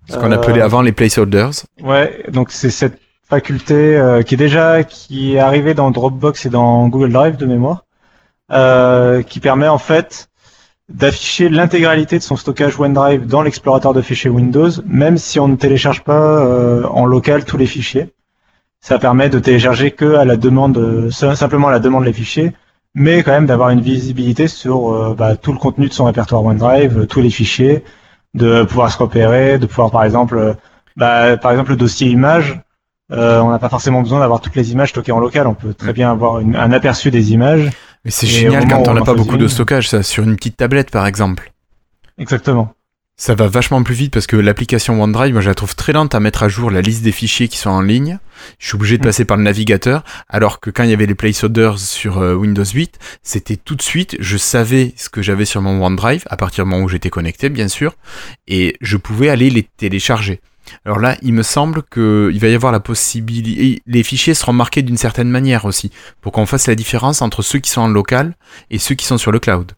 [0.09, 1.50] Ce qu'on Euh, appelait avant les placeholders.
[1.82, 2.98] Ouais, donc c'est cette
[3.28, 7.46] faculté euh, qui est déjà qui est arrivée dans Dropbox et dans Google Drive de
[7.46, 7.84] mémoire,
[8.52, 10.28] euh, qui permet en fait
[10.88, 15.57] d'afficher l'intégralité de son stockage OneDrive dans l'explorateur de fichiers Windows, même si on ne
[15.57, 16.12] télécharge pas
[16.46, 18.12] euh, en local tous les fichiers.
[18.89, 22.53] Ça permet de télécharger que à la demande, euh, simplement à la demande les fichiers,
[22.95, 26.45] mais quand même d'avoir une visibilité sur euh, bah, tout le contenu de son répertoire
[26.45, 27.82] OneDrive, euh, tous les fichiers,
[28.34, 30.55] de pouvoir se repérer, de pouvoir par exemple,
[30.97, 32.61] bah, par exemple le dossier image,
[33.11, 35.74] euh, on n'a pas forcément besoin d'avoir toutes les images stockées en local, on peut
[35.74, 37.68] très bien avoir une- un aperçu des images.
[38.05, 40.93] Mais c'est génial quand on n'a pas beaucoup de stockage, ça, sur une petite tablette
[40.93, 41.53] par exemple.
[42.18, 42.75] Exactement.
[43.18, 46.14] Ça va vachement plus vite parce que l'application OneDrive, moi je la trouve très lente
[46.14, 48.18] à mettre à jour la liste des fichiers qui sont en ligne.
[48.58, 49.06] Je suis obligé de Mm.
[49.06, 52.62] passer par le navigateur, alors que quand il y avait les placeholders sur euh, Windows
[52.64, 56.64] 8, c'était tout de suite, je savais ce que j'avais sur mon OneDrive, à partir
[56.64, 57.94] du moment où j'étais connecté bien sûr,
[58.48, 60.40] et je pouvais aller les télécharger.
[60.84, 63.80] Alors là, il me semble qu'il va y avoir la possibilité.
[63.86, 65.90] Les fichiers seront marqués d'une certaine manière aussi,
[66.20, 68.34] pour qu'on fasse la différence entre ceux qui sont en local
[68.70, 69.72] et ceux qui sont sur le cloud.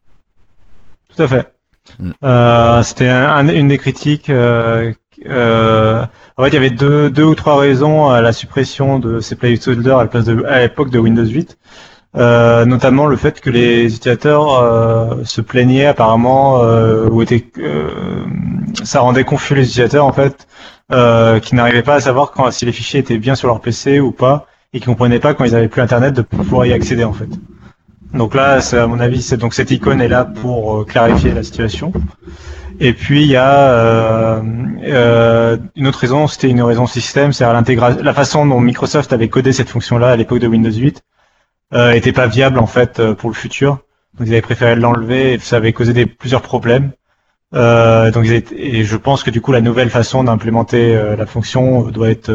[1.15, 1.58] Tout à fait.
[1.99, 2.11] Mm.
[2.25, 4.31] Euh, C'était un- une des critiques.
[4.31, 4.93] euh,
[5.27, 6.05] euh,
[6.37, 9.35] en fait, il y avait deux, deux ou trois raisons à la suppression de ces
[9.37, 11.59] placeholders à place de- l'époque de Windows 8.
[12.17, 16.61] Euh, notamment le fait que les utilisateurs euh, se plaignaient apparemment
[17.11, 17.45] ou étaient,
[18.85, 20.47] ça rendait confus les utilisateurs en fait,
[21.43, 24.11] qui n'arrivaient pas à savoir quand si les fichiers étaient bien sur leur PC ou
[24.13, 27.13] pas, et qui comprenaient pas quand ils avaient plus internet de pouvoir y accéder en
[27.13, 27.29] fait.
[28.15, 31.43] Donc là, à mon avis, c'est donc cette icône est là pour euh, clarifier la
[31.43, 31.93] situation.
[32.81, 34.43] Et puis il y a euh,
[34.85, 39.53] euh, une autre raison, c'était une raison système, c'est-à-dire la façon dont Microsoft avait codé
[39.53, 41.03] cette fonction-là à l'époque de Windows 8
[41.75, 43.81] euh, était pas viable en fait euh, pour le futur.
[44.15, 46.93] Donc ils avaient préféré l'enlever et ça avait causé des, plusieurs problèmes.
[47.55, 52.11] Euh, donc et je pense que du coup la nouvelle façon d'implémenter la fonction doit
[52.11, 52.31] être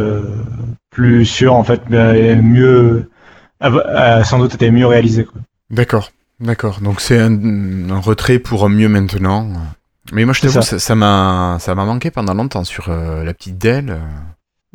[0.90, 3.10] plus sûre en fait, mieux,
[3.60, 5.26] a sans doute été mieux réalisée.
[5.26, 5.42] Quoi.
[5.74, 6.80] D'accord, d'accord.
[6.82, 9.50] Donc c'est un, un retrait pour mieux maintenant.
[10.12, 10.96] Mais moi, je t'avoue, ça.
[10.96, 14.00] m'a ça m'a manqué pendant longtemps sur euh, la petite Dell.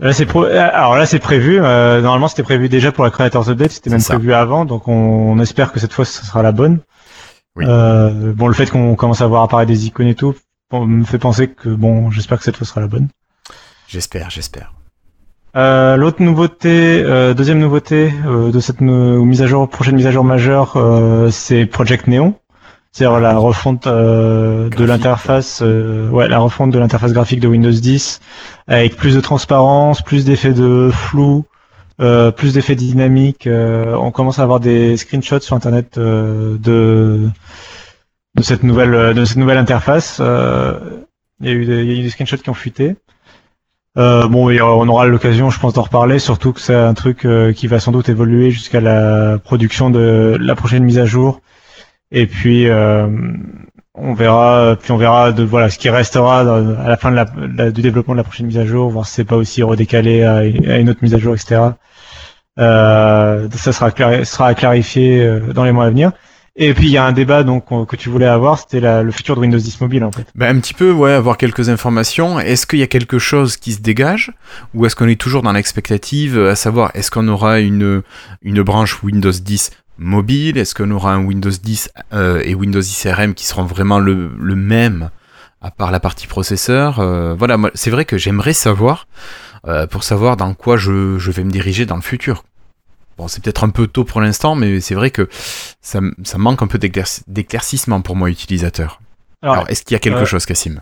[0.01, 1.59] Là c'est pro- alors là c'est prévu.
[1.61, 4.15] euh, normalement c'était prévu déjà pour la Creators Update, c'était même ça.
[4.15, 4.93] prévu avant, donc on,
[5.33, 6.79] on espère que cette fois ce sera la bonne.
[7.57, 7.65] Oui.
[7.67, 10.35] Euh, bon le fait qu'on commence à voir apparaître des icônes et tout
[10.73, 13.09] me fait penser que bon j'espère que cette fois sera la bonne.
[13.89, 14.73] J'espère, j'espère.
[15.57, 20.11] Euh, L'autre nouveauté, euh, deuxième nouveauté euh, de cette mise à jour, prochaine mise à
[20.11, 22.35] jour majeure, euh, c'est Project Neon,
[22.93, 27.71] c'est-à-dire la refonte euh, de l'interface, euh, ouais, la refonte de l'interface graphique de Windows
[27.71, 28.21] 10
[28.67, 31.45] avec plus de transparence, plus d'effets de flou,
[32.01, 33.47] euh, plus d'effets dynamiques.
[33.47, 37.29] euh, on commence à avoir des screenshots sur Internet euh, de
[38.37, 40.19] de cette nouvelle de cette nouvelle interface.
[40.21, 40.79] euh,
[41.41, 42.97] Il y a eu des, il y a eu des screenshots qui ont fuité.
[43.97, 46.95] Euh, bon, et, euh, on aura l'occasion, je pense, d'en reparler, surtout que c'est un
[46.95, 51.07] truc euh, qui va sans doute évoluer jusqu'à la production de la prochaine mise à
[51.07, 51.41] jour.
[52.13, 53.09] Et puis, euh,
[53.95, 57.11] on verra, puis on verra de voilà ce qui restera à la fin
[57.71, 60.45] du développement de la prochaine mise à jour, voir si c'est pas aussi redécalé à,
[60.45, 61.61] une- autre mise à jour, etc.
[62.57, 63.91] Ça sera,
[64.25, 66.13] sera euh, dans les mois à venir.
[66.61, 69.11] Et puis il y a un débat donc on- que tu voulais avoir, c'était le
[69.13, 70.27] futur de Windows 10 mobile en fait.
[70.35, 72.41] Ben, un petit peu, ouais, avoir quelques informations.
[72.41, 74.33] Est-ce qu'il y a quelque chose qui se dégage?
[74.75, 78.03] Ou est-ce qu'on est toujours dans l'expectative, à savoir est-ce qu'on aura une,
[78.43, 80.59] une branche Windows 10 mobile?
[80.59, 84.33] Est-ce qu'on aura un Windows 10 euh, et Windows 10 RM qui seront vraiment le,
[84.37, 85.11] le même
[85.63, 86.99] à part la partie processeur?
[86.99, 89.07] Euh, Voilà, c'est vrai que j'aimerais savoir
[89.69, 92.43] euh, pour savoir dans quoi je, je vais me diriger dans le futur.
[93.19, 95.29] Bon, c'est peut-être un peu tôt pour l'instant, mais c'est vrai que
[95.83, 99.01] ça, ça manque un peu d'éclairci- d'éclaircissement pour moi, utilisateur.
[99.43, 100.81] Alors, Alors, est-ce qu'il y a quelque euh, chose, Cassim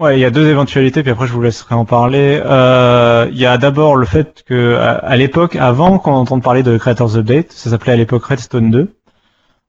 [0.00, 2.40] Ouais, il y a deux éventualités, puis après je vous laisserai en parler.
[2.44, 6.64] Euh, il y a d'abord le fait que à, à l'époque, avant qu'on entende parler
[6.64, 8.88] de Creators Update, ça s'appelait à l'époque Redstone 2,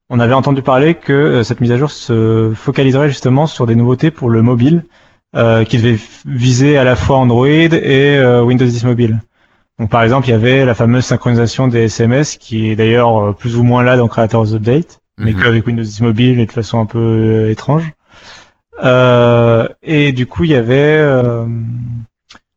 [0.09, 3.75] on avait entendu parler que euh, cette mise à jour se focaliserait justement sur des
[3.75, 4.83] nouveautés pour le mobile,
[5.35, 9.21] euh, qui devaient f- viser à la fois Android et euh, Windows 10 mobile.
[9.79, 13.31] Donc par exemple, il y avait la fameuse synchronisation des SMS, qui est d'ailleurs euh,
[13.33, 15.41] plus ou moins là dans Creators Update, mais Mhm.
[15.41, 17.91] qu'avec Windows 10 mobile et de façon un peu euh, étrange.
[18.83, 21.45] Euh, et du coup, il y avait euh,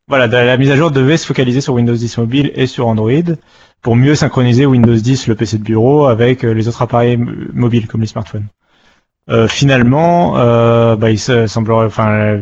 [0.07, 3.11] voilà, la mise à jour devait se focaliser sur Windows 10 mobile et sur Android
[3.81, 8.01] pour mieux synchroniser Windows 10, le PC de bureau, avec les autres appareils mobiles comme
[8.01, 8.45] les smartphones.
[9.29, 12.39] Euh, finalement, euh, bah, il se semblerait, enfin,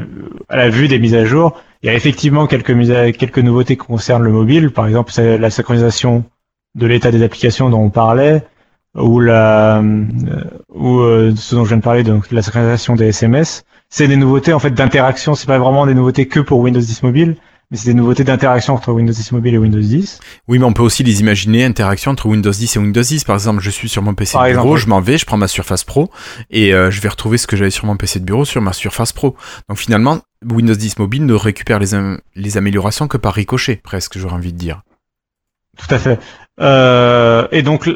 [0.48, 2.76] à la vue des mises à jour, il y a effectivement quelques
[3.18, 4.72] quelques nouveautés qui concernent le mobile.
[4.72, 6.24] Par exemple, c'est la synchronisation
[6.76, 8.44] de l'état des applications dont on parlait,
[8.96, 10.04] ou la, euh,
[10.74, 13.66] ou euh, ce dont je viens de parler, donc la synchronisation des SMS.
[13.90, 15.36] C'est des nouveautés en fait d'interaction.
[15.36, 17.38] C'est pas vraiment des nouveautés que pour Windows 10 mobile,
[17.72, 20.20] mais c'est des nouveautés d'interaction entre Windows 10 mobile et Windows 10.
[20.48, 23.24] Oui, mais on peut aussi les imaginer, interaction entre Windows 10 et Windows 10.
[23.24, 25.26] Par exemple, je suis sur mon PC Par de bureau, exemple, je m'en vais, je
[25.26, 26.10] prends ma Surface Pro
[26.50, 28.74] et euh, je vais retrouver ce que j'avais sur mon PC de bureau sur ma
[28.74, 29.36] Surface Pro.
[29.70, 34.18] Donc finalement, Windows 10 mobile ne récupère les, am- les améliorations que par ricochet, presque,
[34.18, 34.82] j'aurais envie de dire.
[35.78, 36.20] Tout à fait.
[36.62, 37.88] Euh, et donc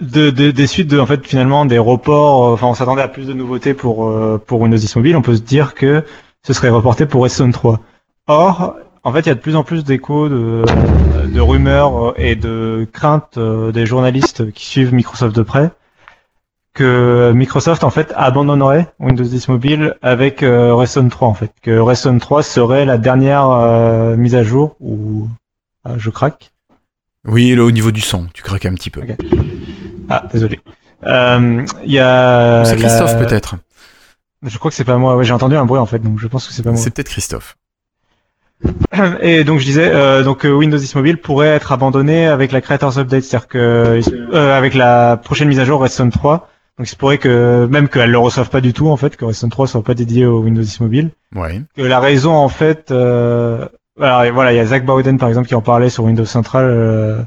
[0.00, 2.48] de, de- des suites de en fait finalement des reports.
[2.48, 5.16] euh, Enfin, on s'attendait à plus de nouveautés pour euh, pour Windows 10 mobile.
[5.16, 6.04] On peut se dire que
[6.46, 7.80] ce serait reporté pour Redstone 3.
[8.28, 10.64] Or, en fait, il y a de plus en plus d'échos, de,
[11.32, 15.70] de rumeurs euh, et de craintes euh, des journalistes qui suivent Microsoft de près
[16.74, 21.50] que Microsoft en fait abandonnerait Windows 10 mobile avec euh, Redstone 3 en fait.
[21.60, 25.28] Que Redstone 3 serait la dernière euh, mise à jour ou
[25.84, 26.52] ah, je craque.
[27.26, 29.02] Oui, là, au niveau du son, tu craques un petit peu.
[30.08, 30.60] Ah, désolé.
[31.04, 32.64] Euh, Il y a.
[32.64, 33.56] C'est Christophe la- peut-être.
[34.44, 35.16] Je crois que c'est pas moi.
[35.16, 36.78] Ouais, j'ai entendu un bruit en fait, donc je pense que c'est pas moi.
[36.80, 37.56] C'est peut-être Christophe.
[39.20, 42.60] Et donc je disais, euh, donc euh, Windows 10 Mobile pourrait être abandonné avec la
[42.60, 44.00] Creators Update, c'est-à-dire que
[44.32, 46.48] euh, avec la prochaine mise à jour Redstone 3.
[46.78, 49.24] Donc il se pourrait que même qu'elle le reçoive pas du tout en fait, que
[49.24, 51.10] Redstone 3 soit pas dédié au Windows 10 Mobile.
[51.34, 51.62] Ouais.
[51.76, 53.66] Que la raison en fait, euh,
[54.00, 56.66] alors voilà, il y a Zach Bowden par exemple qui en parlait sur Windows Central
[56.68, 57.18] euh,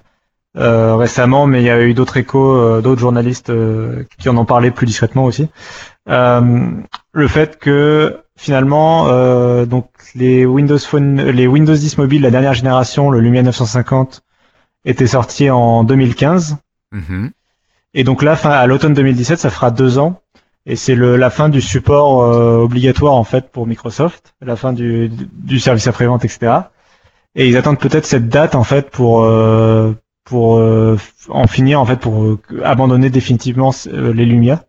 [0.58, 4.46] euh, récemment, mais il y a eu d'autres échos, d'autres journalistes euh, qui en ont
[4.46, 5.48] parlé plus discrètement aussi.
[6.10, 6.72] Euh,
[7.14, 12.54] le fait que finalement, euh, donc les Windows Phone, les Windows 10 mobile, la dernière
[12.54, 14.22] génération, le Lumia 950,
[14.86, 16.58] était sorti en 2015.
[16.92, 17.32] Mhm.
[17.94, 20.22] Et donc là, fin, à l'automne 2017, ça fera deux ans.
[20.66, 25.10] Et c'est la fin du support euh, obligatoire en fait pour Microsoft, la fin du,
[25.10, 26.54] du service après-vente, etc.
[27.34, 29.94] Et ils attendent peut-être cette date en fait pour euh,
[30.24, 30.98] pour euh,
[31.30, 34.64] en finir en fait pour euh, abandonner définitivement euh, les Lumia.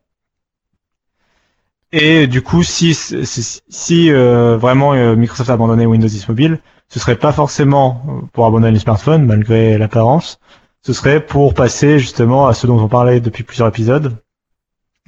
[1.93, 6.59] Et du coup, si si, si euh, vraiment euh, Microsoft a abandonné Windows 10 Mobile,
[6.89, 8.02] ce serait pas forcément
[8.32, 10.39] pour abandonner les smartphones malgré l'apparence,
[10.82, 14.16] ce serait pour passer justement à ce dont on parlait depuis plusieurs épisodes,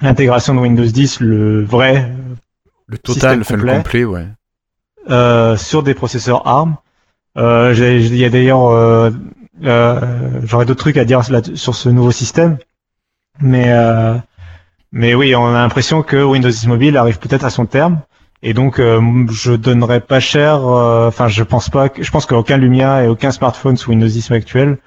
[0.00, 2.12] l'intégration de Windows 10, le vrai,
[2.86, 3.76] Le total, Système enfin, le complet.
[3.76, 4.26] complet, ouais.
[5.10, 6.76] euh, sur des processeurs ARM.
[7.36, 9.10] Euh, Il y a d'ailleurs, euh,
[9.64, 11.22] euh, j'aurais d'autres trucs à dire
[11.54, 12.58] sur ce nouveau système,
[13.40, 14.14] mais euh,
[14.94, 18.00] mais oui, on a l'impression que Windows 10 Mobile arrive peut-être à son terme.
[18.44, 19.00] Et donc, euh,
[19.32, 20.64] je donnerais pas cher.
[20.64, 21.88] euh, Enfin, je pense pas.
[21.88, 24.78] Que, je pense qu'aucun Lumia et aucun smartphone sous Windows 10 actuel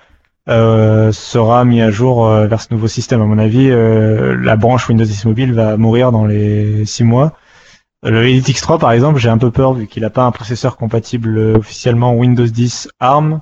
[0.48, 3.22] euh, sera mis à jour euh, vers ce nouveau système.
[3.22, 7.34] À mon avis, euh, la branche Windows 10 Mobile va mourir dans les six mois.
[8.04, 10.78] Le Elite X3, par exemple, j'ai un peu peur vu qu'il n'a pas un processeur
[10.78, 13.42] compatible officiellement Windows 10 ARM.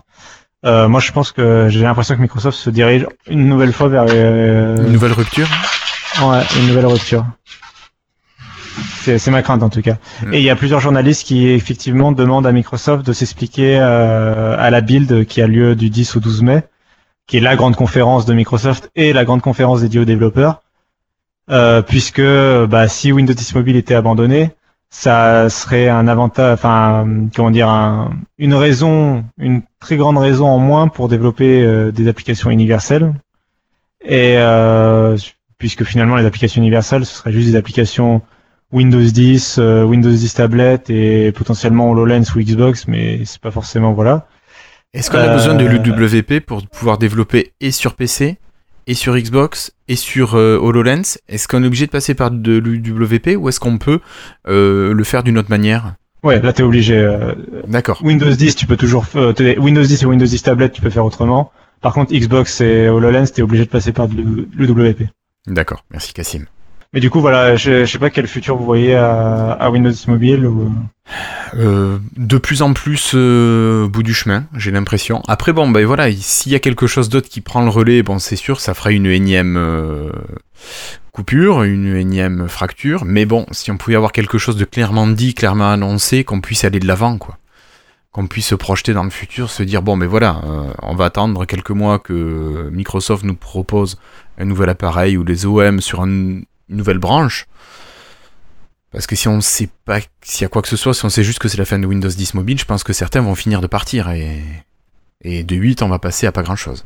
[0.64, 4.94] Moi, je pense que j'ai l'impression que Microsoft se dirige une nouvelle fois vers Une
[4.94, 5.48] nouvelle rupture
[6.22, 7.26] Ouais, une nouvelle rupture.
[9.04, 9.98] C'est ma crainte en tout cas.
[10.26, 10.34] Mm.
[10.34, 14.70] Et il y a plusieurs journalistes qui effectivement demandent à Microsoft de s'expliquer euh, à
[14.70, 16.64] la build qui a lieu du 10 au 12 mai,
[17.28, 20.62] qui est la grande conférence de Microsoft et la grande conférence dédiée aux développeurs,
[21.52, 24.52] euh, puisque bah, si Windows 10 Mobile était abandonné,
[24.90, 27.06] ça serait un avantage, enfin
[27.36, 32.08] comment dire, un- une raison, une très grande raison en moins pour développer euh, des
[32.08, 33.14] applications universelles.
[34.04, 35.18] Et euh,
[35.58, 38.22] puisque finalement les applications universelles, ce serait juste des applications
[38.72, 43.94] Windows 10, euh, Windows 10 tablette et potentiellement HoloLens ou Xbox, mais c'est pas forcément
[43.94, 44.28] voilà.
[44.94, 48.38] Est-ce qu'on a Euh, besoin de l'UWP pour pouvoir développer et sur PC,
[48.88, 51.18] et sur Xbox, et sur euh, HoloLens?
[51.28, 54.00] Est-ce qu'on est obligé de passer par de l'UWP ou est-ce qu'on peut
[54.48, 55.96] euh, le faire d'une autre manière?
[56.24, 56.98] Ouais, là t'es obligé.
[56.98, 57.34] euh,
[57.68, 58.00] D'accord.
[58.04, 61.06] Windows 10, tu peux toujours euh, Windows 10 et Windows 10 tablette, tu peux faire
[61.06, 61.52] autrement.
[61.82, 64.16] Par contre, Xbox et HoloLens, t'es obligé de passer par de
[64.58, 65.04] l'UWP.
[65.48, 66.46] D'accord, merci Cassim.
[66.94, 69.90] Mais du coup, voilà, je, je sais pas quel futur vous voyez à, à Windows
[69.90, 70.72] 10 mobile ou.
[71.56, 75.22] Euh, de plus en plus euh, au bout du chemin, j'ai l'impression.
[75.28, 78.18] Après, bon, ben voilà, s'il y a quelque chose d'autre qui prend le relais, bon,
[78.18, 80.10] c'est sûr, ça fera une énième euh,
[81.12, 83.04] coupure, une énième fracture.
[83.06, 86.64] Mais bon, si on pouvait avoir quelque chose de clairement dit, clairement annoncé, qu'on puisse
[86.64, 87.38] aller de l'avant, quoi.
[88.16, 91.04] Qu'on puisse se projeter dans le futur, se dire, bon, ben voilà, euh, on va
[91.04, 93.98] attendre quelques mois que Microsoft nous propose
[94.38, 97.46] un nouvel appareil ou les OM sur un- une nouvelle branche.
[98.94, 101.10] Parce que si on sait pas s'il y a quoi que ce soit, si on
[101.10, 103.36] sait juste que c'est la fin de Windows 10 mobile, je pense que certains vont
[103.36, 104.42] finir de partir et,
[105.22, 106.86] et de 8 on va passer à pas grand chose.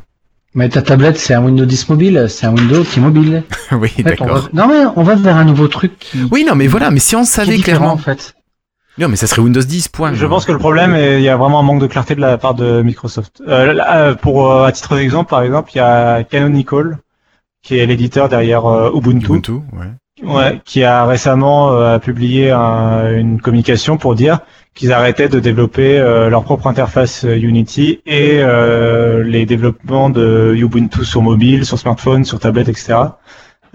[0.56, 3.44] Mais ta tablette, c'est un Windows 10 mobile, c'est un Windows qui est mobile.
[3.74, 4.28] oui, En fait, on d'accord.
[4.42, 7.00] va- Non mais on va vers un nouveau truc qui, Oui, non, mais voilà, mais
[7.00, 7.92] si on savait clairement.
[7.94, 8.34] en fait.
[9.00, 10.14] Non, mais ça serait Windows 10, point.
[10.14, 12.22] Je pense que le problème, est- il y a vraiment un manque de clarté de
[12.22, 13.42] la part de Microsoft.
[13.48, 16.98] Euh, là, euh, pour euh, à titre d'exemple, par exemple, il y a Canonical,
[17.64, 20.30] qui est l'éditeur derrière euh, Ubuntu, Ubuntu, ouais.
[20.34, 24.40] ouais, qui a récemment euh, publié un- une communication pour dire
[24.76, 31.06] qu'ils arrêtaient de développer euh, leur propre interface Unity et euh, les développements de Ubuntu
[31.06, 32.96] sur mobile, sur smartphone, sur tablette, etc.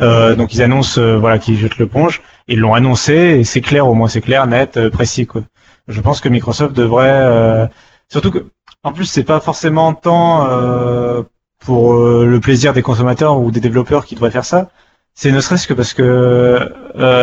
[0.01, 2.23] Euh, donc ils annoncent euh, voilà qu'ils jettent l'éponge.
[2.49, 5.43] Ils l'ont annoncé et c'est clair, au moins c'est clair, net, euh, précis quoi.
[5.89, 7.67] Je pense que Microsoft devrait, euh,
[8.09, 8.47] surtout que,
[8.83, 11.23] en plus c'est pas forcément tant euh,
[11.61, 14.69] pour le plaisir des consommateurs ou des développeurs qui devraient faire ça.
[15.15, 16.73] C'est ne serait-ce que parce que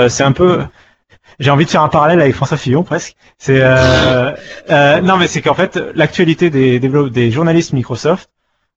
[0.09, 0.61] c'est un peu.
[1.39, 3.15] J'ai envie de faire un parallèle avec François Fillon presque.
[3.37, 8.29] C'est non mais c'est qu'en fait l'actualité des des journalistes Microsoft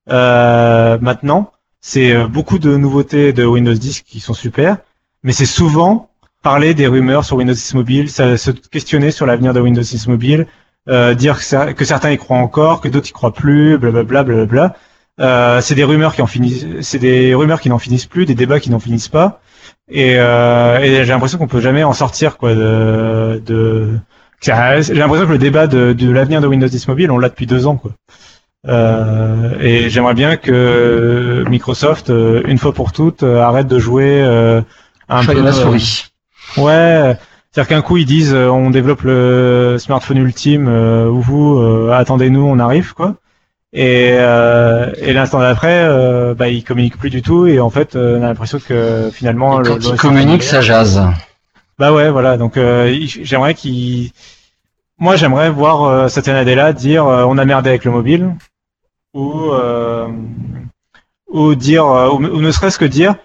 [0.07, 1.54] maintenant
[1.87, 4.79] c'est euh, beaucoup de nouveautés de Windows 10 qui sont super,
[5.23, 6.09] mais c'est souvent
[6.43, 10.47] parler des rumeurs sur Windows 10 mobile, se questionner sur l'avenir de Windows 10 mobile,
[10.89, 14.77] euh, dire que, certains y croient encore, que d'autres y croient plus, blablabla, blablabla.
[15.21, 18.35] Euh, c'est des rumeurs qui en finissent, c'est des rumeurs qui n'en finissent plus, des
[18.35, 19.43] débats qui n'en finissent pas.
[19.91, 23.99] Et, euh, et j'ai l'impression qu'on peut jamais en sortir quoi de, de
[24.41, 24.53] J'ai
[24.95, 27.67] l'impression que le débat de, de l'avenir de Windows 10 Mobile, on l'a depuis deux
[27.67, 27.93] ans, quoi.
[28.67, 34.23] Euh, et j'aimerais bien que Microsoft, euh, une fois pour toutes, euh, arrête de jouer
[34.23, 34.63] euh,
[35.09, 35.43] un Chat peu.
[35.43, 36.07] la souris.
[36.57, 37.17] Ouais,
[37.53, 42.41] c'est-à-dire qu'un coup ils disent on développe le smartphone ultime, euh, ou vous euh, attendez-nous,
[42.45, 43.17] on arrive quoi.
[43.77, 47.97] Et, euh, et l'instant d'après, euh, bah ils communiquent plus du tout et en fait
[47.97, 51.03] euh, on a l'impression que finalement Et le- quand le ils communiquent, ça jase.
[51.79, 52.37] Bah ouais, voilà.
[52.37, 54.11] Donc euh, j'aimerais qu'ils,
[54.99, 58.31] moi j'aimerais voir euh, Satya Nadella dire euh, on a merdé avec le mobile
[59.15, 60.09] ou euh,
[61.29, 63.17] ou dire euh, ou, ou ne serait-ce que dire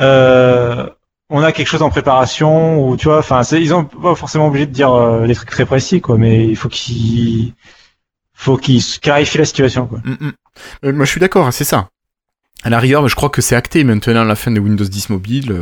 [0.00, 0.88] euh,
[1.30, 4.66] on a quelque chose en préparation ou tu vois enfin ils ont pas forcément obligé
[4.66, 7.54] de dire euh, des trucs très précis quoi mais il faut qu'ils
[8.32, 10.00] faut qu'ils clarifient la situation quoi.
[10.04, 10.92] Mm, mm.
[10.92, 11.90] Moi, je suis d'accord, hein, c'est ça.
[12.62, 15.52] À la rigueur, je crois que c'est acté maintenant la fin de Windows 10 mobile.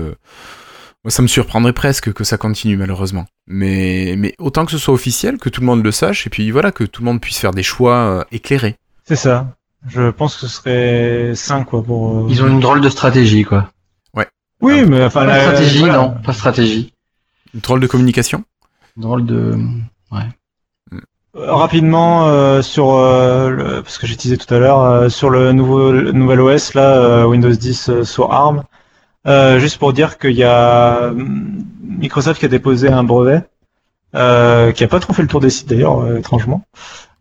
[1.02, 3.26] moi, ça me surprendrait presque que ça continue, malheureusement.
[3.48, 6.52] Mais, mais autant que ce soit officiel, que tout le monde le sache, et puis
[6.52, 8.76] voilà, que tout le monde puisse faire des choix éclairés.
[9.02, 9.56] C'est ça.
[9.88, 12.16] Je pense que ce serait sain quoi pour.
[12.18, 13.70] euh, Ils ont une drôle de stratégie, quoi.
[14.60, 15.94] Oui mais enfin Pas la- stratégie, voilà.
[15.98, 16.92] non, pas stratégie.
[17.52, 18.44] Une drôle de communication
[18.96, 19.58] Drôle de.
[20.12, 20.18] Euh,
[21.36, 25.50] Rapidement euh, sur euh, le, parce que j'ai teasé tout à l'heure euh, sur le
[25.52, 28.62] nouveau le nouvel OS là euh, Windows 10 euh, sur ARM
[29.26, 33.42] euh, juste pour dire qu'il y a hum, Microsoft qui a déposé un brevet
[34.14, 36.62] euh, qui a pas trop fait le tour des sites d'ailleurs euh, étrangement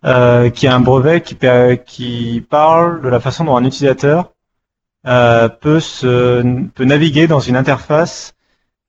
[0.06, 1.38] euh, qui a un brevet qui
[1.86, 4.34] qui parle de la façon dont un utilisateur
[5.08, 6.42] euh, peut se
[6.76, 8.34] peut naviguer dans une interface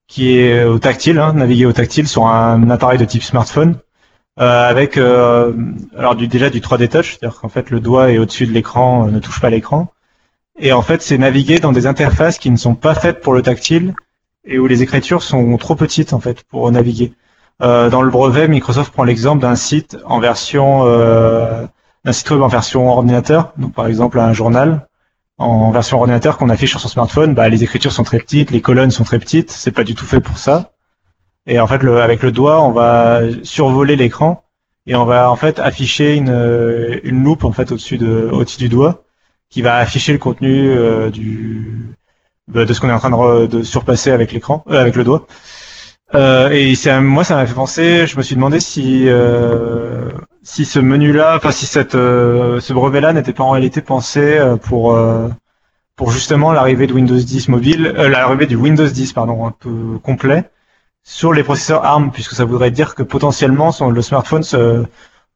[0.08, 3.78] qui est au tactile hein, naviguer au tactile sur un appareil de type smartphone
[4.40, 5.52] euh, avec euh,
[5.96, 9.06] alors du, déjà du 3D touch, c'est-à-dire qu'en fait le doigt est au-dessus de l'écran,
[9.06, 9.92] euh, ne touche pas l'écran.
[10.58, 13.42] Et en fait, c'est naviguer dans des interfaces qui ne sont pas faites pour le
[13.42, 13.94] tactile
[14.44, 17.12] et où les écritures sont trop petites en fait pour naviguer.
[17.62, 21.66] Euh, dans le brevet, Microsoft prend l'exemple d'un site en version euh,
[22.04, 24.86] d'un site web en version ordinateur, donc par exemple un journal
[25.38, 28.60] en version ordinateur qu'on affiche sur son smartphone, bah, les écritures sont très petites, les
[28.60, 30.72] colonnes sont très petites, c'est pas du tout fait pour ça.
[31.46, 34.44] Et en fait, le, avec le doigt, on va survoler l'écran
[34.86, 38.58] et on va en fait afficher une, euh, une loupe en fait au-dessus de au-dessus
[38.58, 39.02] du doigt
[39.50, 41.96] qui va afficher le contenu euh, du
[42.48, 45.04] de de ce qu'on est en train de, de surpasser avec l'écran euh, avec le
[45.04, 45.26] doigt.
[46.14, 50.10] Euh, et moi ça m'a fait penser, je me suis demandé si euh,
[50.44, 54.56] si ce menu-là, enfin si cette euh, ce brevet-là n'était pas en réalité pensé euh,
[54.56, 55.28] pour euh,
[55.96, 59.98] pour justement l'arrivée de Windows 10 mobile, euh, l'arrivée du Windows 10 pardon un peu
[60.04, 60.44] complet
[61.02, 64.84] sur les processeurs ARM, puisque ça voudrait dire que potentiellement le smartphone, se,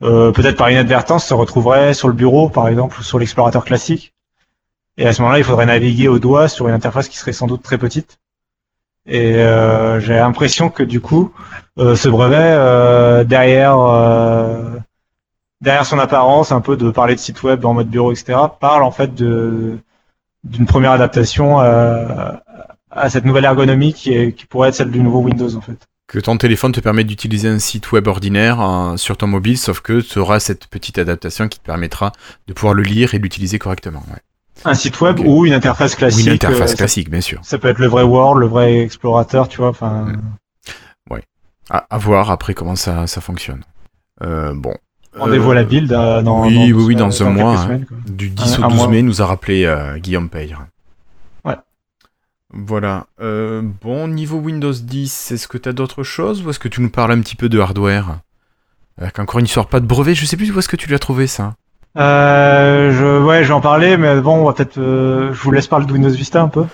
[0.00, 4.14] peut-être par inadvertance, se retrouverait sur le bureau, par exemple, ou sur l'explorateur classique.
[4.96, 7.46] Et à ce moment-là, il faudrait naviguer au doigt sur une interface qui serait sans
[7.46, 8.18] doute très petite.
[9.08, 11.32] Et euh, j'ai l'impression que du coup,
[11.78, 14.76] euh, ce brevet, euh, derrière, euh,
[15.62, 18.82] derrière son apparence, un peu de parler de site web en mode bureau, etc., parle
[18.82, 19.78] en fait de
[20.44, 22.32] d'une première adaptation euh,
[22.90, 25.88] à cette nouvelle ergonomie qui, est, qui pourrait être celle du nouveau Windows en fait.
[26.06, 29.80] Que ton téléphone te permet d'utiliser un site web ordinaire euh, sur ton mobile, sauf
[29.80, 32.12] que tu auras cette petite adaptation qui te permettra
[32.46, 34.02] de pouvoir le lire et l'utiliser correctement.
[34.10, 34.20] ouais.
[34.64, 36.26] Un site web ou une interface Ou classique.
[36.26, 37.38] une interface euh, classique, bien sûr.
[37.42, 39.68] Ça, peut être le vrai Word, le vrai Explorateur, tu vois.
[39.68, 40.20] Enfin, Mm.
[41.70, 43.62] À, à voir après comment ça, ça fonctionne.
[44.22, 44.74] Euh, bon.
[45.14, 47.62] rendez-vous à la build euh, dans, oui, dans, oui, oui, dans un mois, hein.
[47.64, 47.86] semaines.
[48.08, 48.88] Du 10 Un- au un 12 mois.
[48.88, 50.66] mai, nous a rappelé euh, Guillaume Peyre.
[51.44, 51.56] Ouais.
[52.54, 53.06] Voilà.
[53.20, 56.80] Euh, bon, niveau Windows 10, est-ce que tu as d'autres choses ou est-ce que tu
[56.80, 58.20] nous parles un petit peu de hardware?
[58.96, 60.98] Avec encore une histoire pas de brevet, je sais plus où est-ce que tu l'as
[60.98, 61.54] trouvé ça.
[61.98, 65.50] Euh, je, ouais, je vais en parler, mais bon, on va peut-être, euh, je vous
[65.50, 66.64] laisse parler de Windows Vista un peu.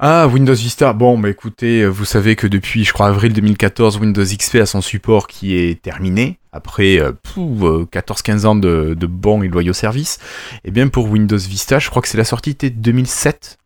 [0.00, 0.92] Ah, Windows Vista.
[0.92, 4.66] Bon, bah écoutez, euh, vous savez que depuis, je crois, avril 2014, Windows XP a
[4.66, 9.48] son support qui est terminé, après euh, pouf, euh, 14-15 ans de, de bons et
[9.48, 10.18] loyaux services.
[10.64, 13.58] Et bien pour Windows Vista, je crois que c'est la sortie était 2007,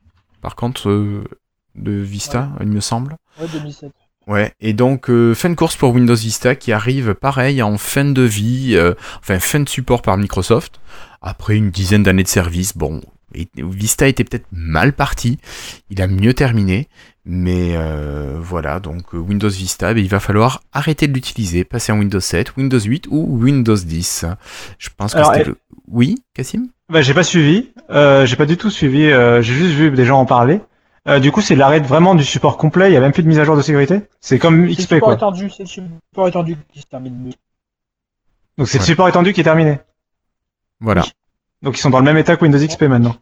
[0.42, 1.24] par contre, euh,
[1.74, 3.16] de Vista, il me semble.
[3.40, 3.90] Ouais, 2007.
[4.28, 8.04] Ouais, et donc euh, fin de course pour Windows Vista qui arrive pareil en fin
[8.04, 10.80] de vie, euh, enfin fin de support par Microsoft,
[11.22, 12.76] après une dizaine d'années de service.
[12.76, 13.00] Bon,
[13.34, 15.38] et- Vista était peut-être mal parti,
[15.88, 16.88] il a mieux terminé,
[17.24, 21.92] mais euh, voilà, donc euh, Windows Vista, ben, il va falloir arrêter de l'utiliser, passer
[21.92, 24.26] en Windows 7, Windows 8 ou Windows 10.
[24.78, 25.56] Je pense que c'était le...
[25.90, 26.68] Oui, Cassim?
[26.92, 30.04] Bah, j'ai pas suivi, euh, j'ai pas du tout suivi, euh, j'ai juste vu des
[30.04, 30.60] gens en parler.
[31.08, 33.28] Euh, du coup, c'est l'arrêt vraiment du support complet, il y a même plus de
[33.28, 34.02] mise à jour de sécurité.
[34.20, 35.14] C'est comme C'est le XP support quoi.
[35.14, 37.30] étendu, c'est le support étendu qui se termine.
[38.58, 38.86] Donc c'est le Ouais.
[38.86, 39.78] support étendu qui est terminé.
[40.80, 41.02] Voilà.
[41.62, 43.16] Donc ils sont dans le même état que Windows XP maintenant.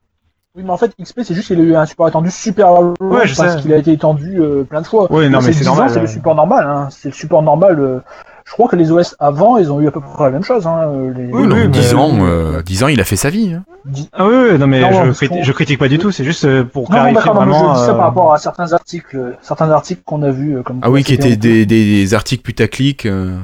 [0.56, 2.94] Oui, mais en fait, XP, c'est juste qu'il a eu un support étendu super long
[2.98, 5.06] Ouais, je parce qu'il a été étendu euh, plein de fois.
[5.10, 5.90] Oui, non, mais c'est c'est 10 ans, normal.
[5.92, 6.08] C'est le euh.
[6.08, 6.88] support normal, hein.
[6.90, 7.78] C'est le support normal.
[7.78, 8.00] euh,
[8.47, 10.66] Je crois que les OS avant, ils ont eu à peu près la même chose.
[10.68, 10.86] Hein,
[11.16, 11.27] les...
[11.32, 13.52] Oui, non, oui, 10 mais- ans, euh, 10 ans, il a fait sa vie.
[13.55, 13.64] hein.
[14.12, 16.62] Ah oui, oui, non mais Non, je, criti- critique pas du tout, c'est juste euh,
[16.64, 17.74] pour clarifier non, mais vraiment.
[17.74, 20.56] je dis ça euh, par rapport à certains articles, euh, certains articles qu'on a vus.
[20.59, 23.05] euh, Comme Ah oui, qui étaient en- des, des articles putaclic.
[23.06, 23.36] euh.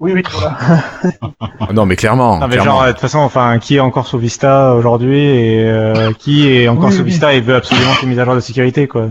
[0.00, 0.58] Oui, oui, voilà.
[1.60, 2.38] Ah Non, mais clairement.
[2.38, 2.72] Non mais clairement.
[2.72, 6.52] genre euh, de toute façon enfin qui est encore sous Vista aujourd'hui et euh, qui
[6.52, 7.10] est encore Oui, sous oui.
[7.10, 9.06] Vista et veut absolument qu'il y ait une mise à jour de sécurité quoi.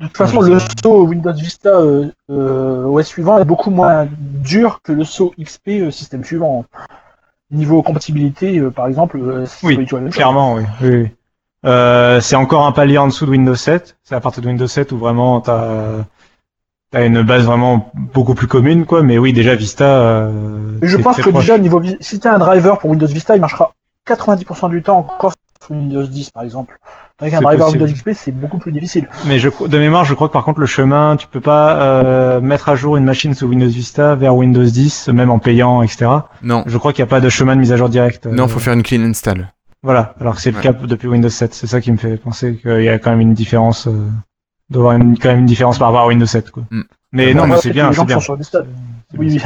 [0.00, 4.80] De toute façon, le saut Windows Vista euh, euh, OS suivant est beaucoup moins dur
[4.82, 6.64] que le saut XP euh, système suivant.
[7.50, 9.86] Niveau compatibilité, euh, par exemple, euh, c'est Oui.
[10.10, 10.62] Clairement oui.
[10.80, 11.10] oui, oui.
[11.66, 13.98] Euh, c'est encore un palier en dessous de Windows 7.
[14.02, 16.04] C'est à partir de Windows 7 où vraiment t'as
[16.94, 19.02] as une base vraiment beaucoup plus commune quoi.
[19.02, 19.84] Mais oui déjà Vista.
[19.84, 21.44] Euh, Mais je pense que proche.
[21.44, 23.74] déjà, niveau si tu as un driver pour Windows Vista, il marchera
[24.08, 26.78] 90% du temps encore sur Windows 10, par exemple.
[27.20, 27.68] Avec un driver.
[27.68, 29.08] Windows XP, c'est beaucoup plus difficile.
[29.26, 32.40] Mais je, de mémoire, je crois que par contre le chemin, tu peux pas euh,
[32.40, 36.06] mettre à jour une machine sous Windows Vista vers Windows 10, même en payant, etc.
[36.42, 36.64] Non.
[36.66, 38.26] Je crois qu'il n'y a pas de chemin de mise à jour direct.
[38.26, 39.52] Non, Euh, faut faire une clean install.
[39.82, 40.62] Voilà, alors que c'est le Ouais.
[40.62, 41.54] cas depuis Windows 7.
[41.54, 43.92] C'est ça qui me fait penser qu'il y a quand même une différence, euh,
[44.68, 46.50] d'avoir une, quand même une différence par rapport à Windows 7.
[46.50, 46.64] Quoi.
[46.70, 46.82] Mm.
[47.12, 48.18] Mais Ouais, non, mais Ouais, c'est bien, c'est bien.
[49.18, 49.40] Oui.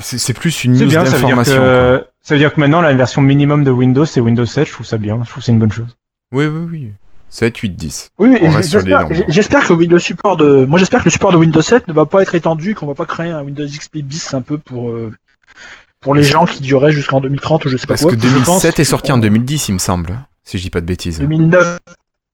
[0.00, 2.04] C'est plus une C'est news bien, ça veut dire d'information.
[2.22, 4.66] ça veut dire que maintenant la version minimum de Windows c'est Windows 7.
[4.66, 5.18] Je trouve ça bien.
[5.22, 5.94] Je trouve que c'est une bonne chose.
[6.32, 6.92] Oui, oui, oui.
[7.32, 8.10] 7, 8, 10.
[8.18, 8.36] Oui,
[9.28, 12.04] j'espère, que le support de, moi j'espère que le support de Windows 7 ne va
[12.04, 15.10] pas être étendu, qu'on va pas créer un Windows XP bis un peu pour, euh,
[16.00, 18.10] pour les gens qui dureraient jusqu'en 2030 ou je sais pas Parce quoi.
[18.12, 20.18] que Je pense 2007 est sorti en 2010, il me semble.
[20.44, 21.20] Si je dis pas de bêtises.
[21.20, 21.78] 2009.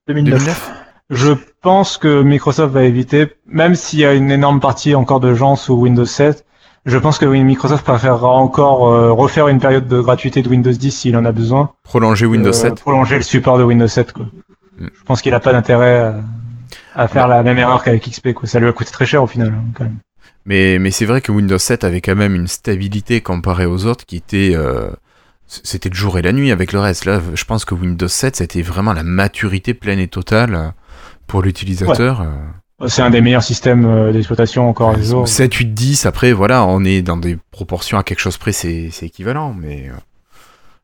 [0.09, 0.39] 2009.
[0.39, 0.73] 2009
[1.11, 5.33] Je pense que Microsoft va éviter, même s'il y a une énorme partie encore de
[5.33, 6.45] gens sous Windows 7,
[6.87, 10.71] je pense que oui, Microsoft préférera encore euh, refaire une période de gratuité de Windows
[10.73, 11.71] 10 s'il en a besoin.
[11.83, 12.81] Prolonger Windows Euh, 7.
[12.81, 14.13] Prolonger le support de Windows 7.
[14.13, 14.27] Quoi.
[14.79, 14.87] Mm.
[14.95, 16.15] Je pense qu'il n'a pas d'intérêt à,
[16.95, 18.33] à faire la même erreur qu'avec XP.
[18.33, 18.49] Quoi.
[18.49, 19.49] Ça lui a coûté très cher au final.
[19.49, 19.97] hein, quand même.
[20.47, 24.07] Mais, mais c'est vrai que Windows 7 avait quand même une stabilité comparée aux autres
[24.07, 24.53] qui était.
[24.55, 24.89] euh,
[25.47, 27.05] c'était le jour et la nuit avec le reste.
[27.07, 30.69] Là, je pense que Windows 7, c'était vraiment la maturité pleine et totale euh,
[31.27, 32.21] pour l'utilisateur.
[32.21, 32.27] euh.
[32.87, 35.27] C'est un des meilleurs systèmes euh, d'exploitation encore à jour.
[35.27, 38.91] 7, 8, 10, après, voilà, on est dans des proportions à quelque chose près, c'est
[38.93, 39.89] c'est équivalent, mais.
[39.89, 39.93] euh,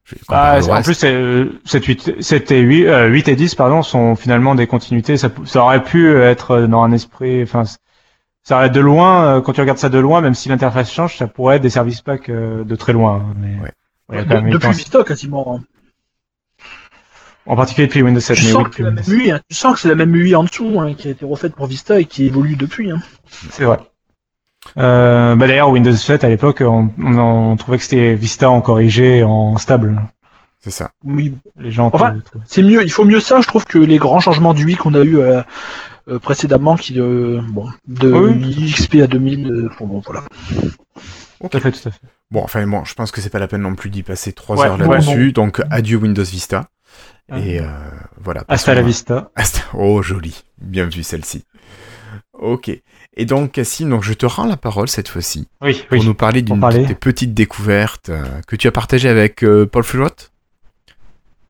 [0.05, 3.29] je vais comparer Bah, en plus, c'est, euh, 7, 8, 7 et 8, euh, 8
[3.29, 5.16] et 10, pardon, sont finalement des continuités.
[5.16, 7.62] Ça, ça aurait pu être dans un esprit, enfin,
[8.43, 11.16] ça aurait de loin, euh, quand tu regardes ça de loin, même si l'interface change,
[11.16, 13.25] ça pourrait être des services packs euh, de très loin.
[13.31, 13.57] hein, Mais,
[14.11, 14.25] Ouais.
[14.27, 15.57] même une Depuis Vista quasiment.
[15.59, 15.65] hein.
[17.47, 18.37] En particulier depuis Windows 7.
[18.37, 19.41] Tu mais sens, oui, que Windows UI, hein.
[19.49, 21.66] tu sens que c'est la même UI en dessous hein, qui a été refaite pour
[21.66, 22.91] Vista et qui évolue depuis.
[22.91, 23.01] Hein.
[23.51, 23.79] C'est vrai.
[24.79, 28.61] Euh, bah d'ailleurs, Windows 7 à l'époque, on, on, on trouvait que c'était Vista en
[28.62, 30.01] corrigé, en stable.
[30.61, 30.91] C'est ça.
[31.05, 32.16] Oui, Les gens Enfin,
[32.47, 32.83] c'est mieux.
[32.83, 35.43] Il faut mieux ça, je trouve, que les grands changements d'UI qu'on a eu euh,
[36.09, 38.73] euh, précédemment, qui euh, bon, de Oui.
[38.73, 39.47] XP à 2000.
[39.47, 40.23] euh, bon, bon, voilà.
[41.41, 42.01] Tout à fait, tout à fait.
[42.31, 44.57] Bon, enfin, bon, je pense que c'est pas la peine non plus d'y passer 3
[44.57, 45.33] Ouais, heures ouais, là-dessus.
[45.33, 46.65] donc, adieu Windows Vista.
[47.33, 47.65] Et euh,
[48.21, 48.45] voilà.
[48.49, 49.31] Hasta la vista.
[49.37, 50.45] Hasta- Oh, joli.
[50.61, 51.45] Bien vu celle-ci.
[52.35, 52.71] Ok.
[53.17, 56.05] Et donc, Cassim, donc je te rends la parole cette fois-ci Oui, pour oui.
[56.05, 56.83] nous parler d'une parler.
[56.83, 60.33] de tes petites découvertes euh, que tu as partagées avec euh, Paul Fulott,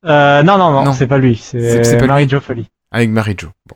[0.05, 0.93] Euh, non, non, non, Non.
[0.93, 1.35] c'est pas lui.
[1.35, 2.07] C'est- lui.
[2.07, 2.65] Marie-Jo Foley.
[2.91, 3.49] avec Marie-Jo.
[3.67, 3.75] Bon.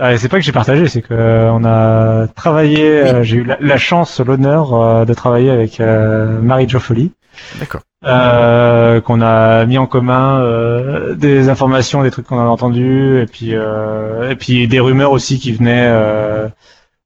[0.00, 2.88] Euh, c'est pas que j'ai partagé, c'est que euh, on a travaillé.
[2.88, 7.10] euh, j'ai eu la, la chance, l'honneur euh, de travailler avec euh, Marie-Jo Foley,
[7.58, 7.82] D'accord.
[8.04, 13.26] Euh, qu'on a mis en commun euh, des informations, des trucs qu'on a entendus, et
[13.26, 15.88] puis euh, et puis des rumeurs aussi qui venaient.
[15.88, 16.48] euh,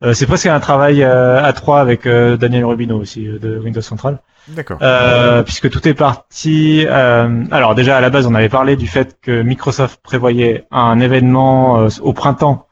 [0.05, 3.81] euh, c'est presque un travail euh, à trois avec euh, Daniel Rubino aussi de Windows
[3.81, 4.19] Central.
[4.48, 4.78] D'accord.
[4.82, 6.85] Euh, puisque tout est parti.
[6.89, 10.98] euh, alors déjà à la base, on avait parlé du fait que Microsoft prévoyait un
[10.98, 12.66] événement euh, au printemps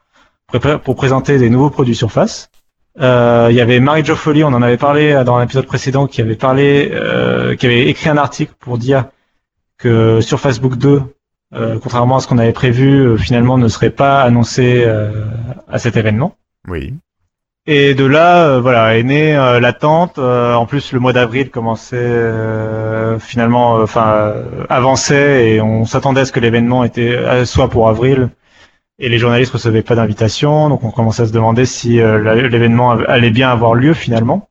[0.51, 2.50] pré- pour présenter des nouveaux produits Surface.
[2.99, 6.07] Euh, Il y avait Marie-Jo Foley, on en avait parlé euh, dans un épisode précédent,
[6.07, 9.05] qui avait parlé, euh, qui avait écrit un article pour dire
[9.77, 11.01] que Surface Book 2,
[11.53, 14.85] euh, contrairement à ce qu'on avait prévu, finalement ne serait pas annoncé
[15.67, 16.35] à cet événement.
[16.67, 16.93] Oui.
[17.67, 20.17] Et de là, voilà, est née l'attente.
[20.19, 22.21] En plus, le mois d'avril commençait
[23.19, 24.33] finalement, enfin,
[24.69, 28.29] avançait et on s'attendait à ce que l'événement était soit pour avril.
[29.03, 32.91] Et les journalistes recevaient pas d'invitation, donc on commençait à se demander si euh, l'événement
[32.91, 34.47] allait bien avoir lieu finalement.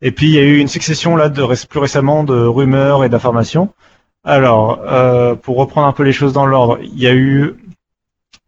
[0.00, 3.08] Et puis il y a eu une succession là de plus récemment de rumeurs et
[3.08, 3.74] d'informations.
[4.22, 7.56] Alors, euh, pour reprendre un peu les choses dans l'ordre, il y a eu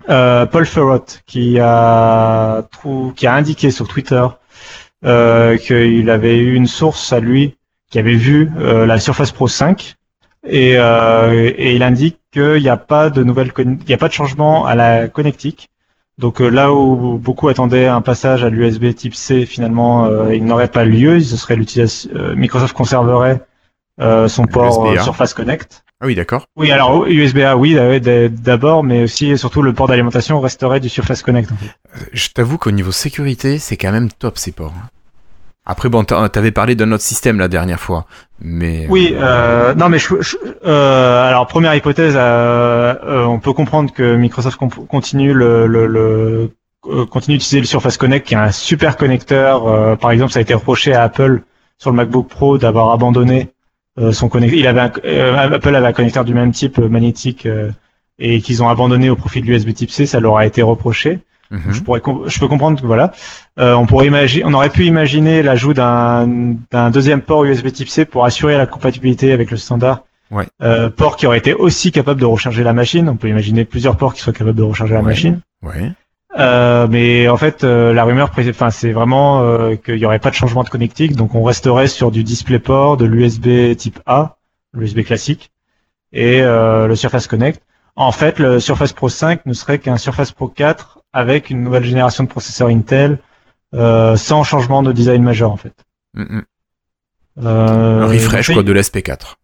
[0.09, 2.63] euh, Paul Ferrott qui a
[3.17, 4.25] qui a indiqué sur Twitter
[5.05, 7.57] euh, qu'il avait eu une source à lui
[7.91, 9.97] qui avait vu la Surface Pro 5
[10.47, 14.13] et, et il indique qu'il n'y a pas de nouvelle il n'y a pas de
[14.13, 15.69] changement à la connectique.
[16.19, 20.45] Donc euh, là où beaucoup attendaient un passage à l'USB Type C, finalement, euh, il
[20.45, 21.19] n'aurait pas lieu.
[21.21, 22.11] Ce serait l'utilisation.
[22.15, 23.41] euh, Microsoft conserverait
[24.01, 25.83] euh, son port Surface Connect.
[26.03, 26.47] Ah oui, d'accord.
[26.57, 27.77] Oui, alors USB-A, oui,
[28.31, 31.51] d'abord, mais aussi et surtout le port d'alimentation resterait du Surface Connect.
[31.53, 31.71] en fait.
[32.13, 34.73] Je t'avoue qu'au niveau sécurité, c'est quand même top ces ports.
[35.71, 38.07] Après, bon, t'a- t'avais parlé d'un autre système la dernière fois,
[38.41, 40.09] mais Oui, euh, non, mais je,
[40.67, 46.51] euh, alors première hypothèse, euh, euh, on peut comprendre que Microsoft continue le, le, le
[46.91, 49.69] euh, continue d'utiliser le Surface Connect, qui est un super connecteur.
[49.69, 51.43] Euh, par exemple, ça a été reproché à Apple
[51.79, 53.51] sur le MacBook Pro d'avoir abandonné
[54.01, 54.59] euh, son connecteur.
[54.59, 57.71] Il avait un, euh, Apple avait un connecteur du même type euh, magnétique euh,
[58.19, 60.05] et qu'ils ont abandonné au profit de l'USB Type C.
[60.07, 61.21] Ça leur a été reproché.
[61.51, 61.73] Mhm.
[61.73, 63.13] Je pourrais, com- je peux comprendre que voilà,
[63.59, 66.29] Euh, on pourrait imaginer, on aurait pu imaginer l'ajout d'un
[66.71, 70.03] d'un deuxième port USB Type C pour assurer la compatibilité avec le standard.
[70.31, 70.47] Ouais.
[70.63, 73.09] Euh, port qui aurait été aussi capable de recharger la machine.
[73.09, 75.07] On peut imaginer plusieurs ports qui soient capables de recharger la Ouais.
[75.07, 75.41] machine.
[75.65, 75.91] ouais.
[76.39, 80.31] Euh, mais en fait, euh, la rumeur, enfin, c'est vraiment euh, qu'il n'y aurait pas
[80.31, 84.37] de changement de connectique, donc on resterait sur du DisplayPort, de l'USB Type A,
[84.73, 85.51] l'USB classique,
[86.13, 87.61] et euh, le Surface Connect.
[87.97, 91.85] En fait, le Surface Pro 5 ne serait qu'un Surface Pro 4 avec une nouvelle
[91.85, 93.19] génération de processeurs Intel,
[93.75, 95.75] euh, sans changement de design majeur en fait.
[96.15, 96.43] Mhm.
[97.45, 99.37] Euh, Un refresh donc, quoi de l'SP4.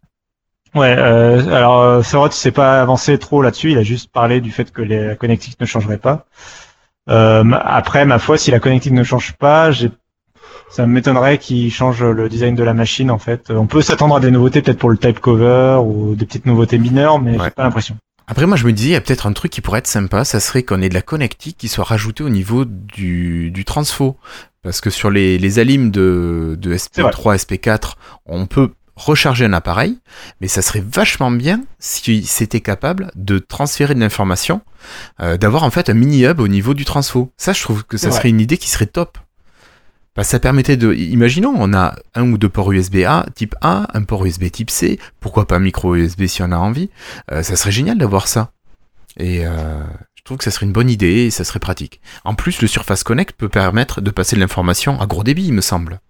[0.74, 4.51] Ouais, euh, alors euh, Sorot, s'est pas avancé trop là-dessus, il a juste parlé du
[4.51, 6.26] fait que les- la connectique ne changerait pas.
[7.09, 9.90] Euh, après, ma foi, si la connectique ne change pas, j'ai
[10.68, 13.51] ça m'étonnerait qu'il change le design de la machine en fait.
[13.51, 16.76] On peut s'attendre à des nouveautés peut-être pour le type cover ou des petites nouveautés
[16.78, 17.44] mineures, mais Ouais.
[17.44, 17.97] j'ai pas l'impression.
[18.28, 20.24] Après, moi, je me disais, il y a peut-être un truc qui pourrait être sympa,
[20.24, 24.16] ça serait qu'on ait de la connectique qui soit rajoutée au niveau du, du transfo.
[24.62, 27.12] Parce que sur les, les alimes de, de C'est vrai.
[27.12, 27.93] SP3, SP4,
[28.27, 29.98] on peut recharger un appareil,
[30.40, 34.62] mais ça serait vachement bien si c'était capable de transférer de l'information,
[35.20, 37.31] euh, d'avoir en fait un mini-hub au niveau du transfo.
[37.36, 39.19] Ça, je trouve que ça serait une idée qui serait top.
[40.16, 40.94] Que ça permettait de...
[40.94, 44.98] Imaginons, on a un ou deux ports USB-A type A, un port USB type C,
[45.20, 46.88] pourquoi pas micro USB si on a envie.
[47.32, 48.51] Euh, ça serait génial d'avoir ça.
[49.18, 49.51] Et euh,
[50.14, 52.01] je trouve que ça serait une bonne idée et ça serait pratique.
[52.24, 55.52] En plus, le Surface Connect peut permettre de passer de l'information à gros débit, il
[55.52, 56.01] me semble.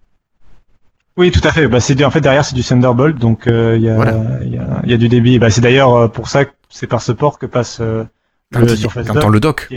[1.17, 1.67] Oui, tout à fait.
[1.67, 4.23] Bah, c'est en fait derrière c'est du Thunderbolt, donc euh, il y, a, Voilà.
[4.43, 5.39] il y, a, il y a du débit.
[5.39, 7.81] Bah, c'est d'ailleurs pour ça que c'est par ce port que passe
[8.53, 9.69] Quand, le Surface quand Dock, on le dock,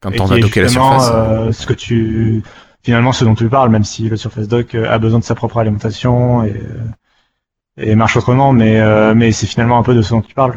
[0.00, 1.56] quand on est docker la surface.
[1.56, 2.42] ce que tu
[2.82, 5.34] finalement ce dont tu parles, même si le Surface Dock euh, a besoin de sa
[5.34, 6.78] propre alimentation et, euh,
[7.78, 10.54] et marche autrement, mais euh, mais c'est finalement un peu de ce dont tu parles.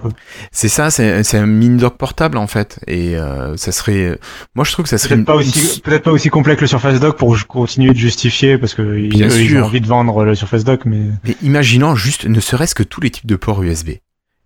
[0.52, 2.80] C'est ça, c'est un mini dock portable en fait.
[2.88, 4.20] Et euh, ça serait.
[4.54, 6.68] Moi je trouve que ça serait Peut-être pas aussi peut-être pas aussi complet que le
[6.68, 10.26] Surface Dock pour continuer de justifier parce que ils, eux, ils ont envie de vendre
[10.26, 13.64] le Surface Dock, mais Mais imaginons juste, ne serait-ce que tous les types de ports
[13.64, 13.92] USB.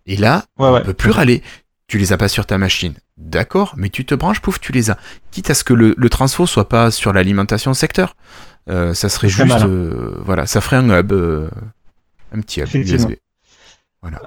[0.05, 0.79] Et là, ouais ouais.
[0.81, 1.41] on peut plus râler.
[1.89, 2.93] Tu les as pas sur ta machine.
[3.17, 4.97] D'accord, mais tu te branches, pouf, tu les as.
[5.31, 8.15] Quitte à ce que le, le transfo soit pas sur l'alimentation secteur.
[8.69, 9.63] Euh, ça serait juste.
[9.63, 11.11] euh, voilà, ça ferait un hub.
[11.11, 11.49] euh,
[12.33, 12.67] un petit hub.
[12.73, 13.13] USB.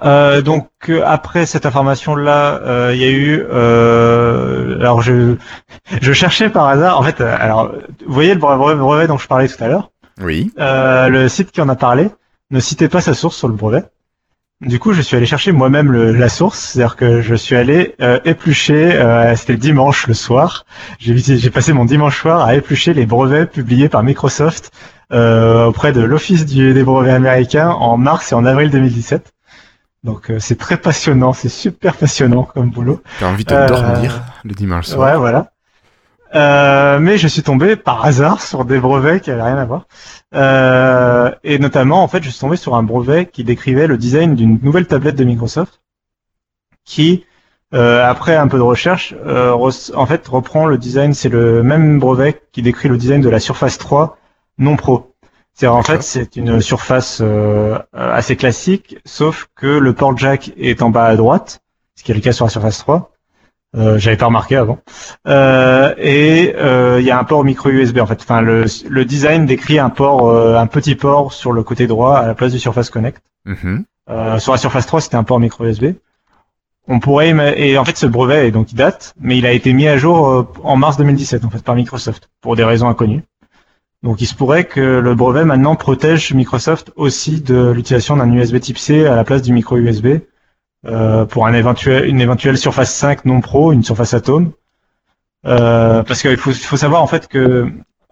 [0.03, 0.69] Euh, donc
[1.03, 5.35] après cette information là, il y a eu euh, alors je
[5.99, 7.73] je cherchais par hasard en fait alors
[8.05, 9.89] vous voyez le brevet, brevet dont je parlais tout à l'heure?
[10.21, 10.51] Oui.
[10.59, 12.09] Euh, le site qui en a parlé
[12.51, 13.83] ne citait pas sa source sur le brevet.
[14.65, 17.95] Du coup, je suis allé chercher moi-même le- la source, c'est-à-dire que je suis allé
[18.01, 18.93] euh, éplucher.
[18.95, 20.65] euh, C'était dimanche le soir.
[20.99, 24.71] J'ai passé mon dimanche soir à éplucher les brevets publiés par Microsoft
[25.11, 29.33] euh, auprès de l'Office des brevets américains en mars et en avril 2017.
[30.03, 33.01] Donc euh, c'est très passionnant, c'est super passionnant comme boulot.
[33.19, 35.11] T'as envie de dormir le dimanche soir.
[35.11, 35.47] Ouais, voilà.
[36.35, 39.85] Euh, mais je suis tombé par hasard sur des brevets qui avaient rien à voir.
[40.33, 44.35] Euh, et notamment, en fait, je suis tombé sur un brevet qui décrivait le design
[44.35, 45.81] d'une nouvelle tablette de Microsoft,
[46.85, 47.25] qui,
[47.73, 51.13] euh, après un peu de recherche, euh, en fait, reprend le design.
[51.13, 54.17] C'est le même brevet qui décrit le design de la Surface 3
[54.57, 55.15] non pro.
[55.53, 57.21] C'est en fait, c'est une surface
[57.93, 61.61] assez classique, sauf que le port jack est en bas à droite,
[61.95, 63.12] ce qui est le cas sur la Surface 3.
[63.75, 64.79] Euh, J'avais pas remarqué avant.
[65.27, 68.21] Euh, et euh, il y a un port micro USB en fait.
[68.21, 72.17] Enfin, le, le design décrit un port, euh, un petit port sur le côté droit
[72.17, 73.21] à la place du Surface Connect.
[74.09, 75.85] Euh, sur la Surface 3, c'était un port micro USB.
[76.87, 79.87] On pourrait et en fait ce brevet donc il date, mais il a été mis
[79.87, 83.23] à jour en mars 2017 en fait par Microsoft pour des raisons inconnues.
[84.03, 88.59] Donc il se pourrait que le brevet maintenant protège Microsoft aussi de l'utilisation d'un USB
[88.59, 90.17] Type C à la place du micro USB
[90.85, 94.51] euh, pour un éventuel, une éventuelle Surface 5 non pro, une Surface Atom.
[95.45, 97.67] Euh, parce qu'il faut, il faut savoir en fait que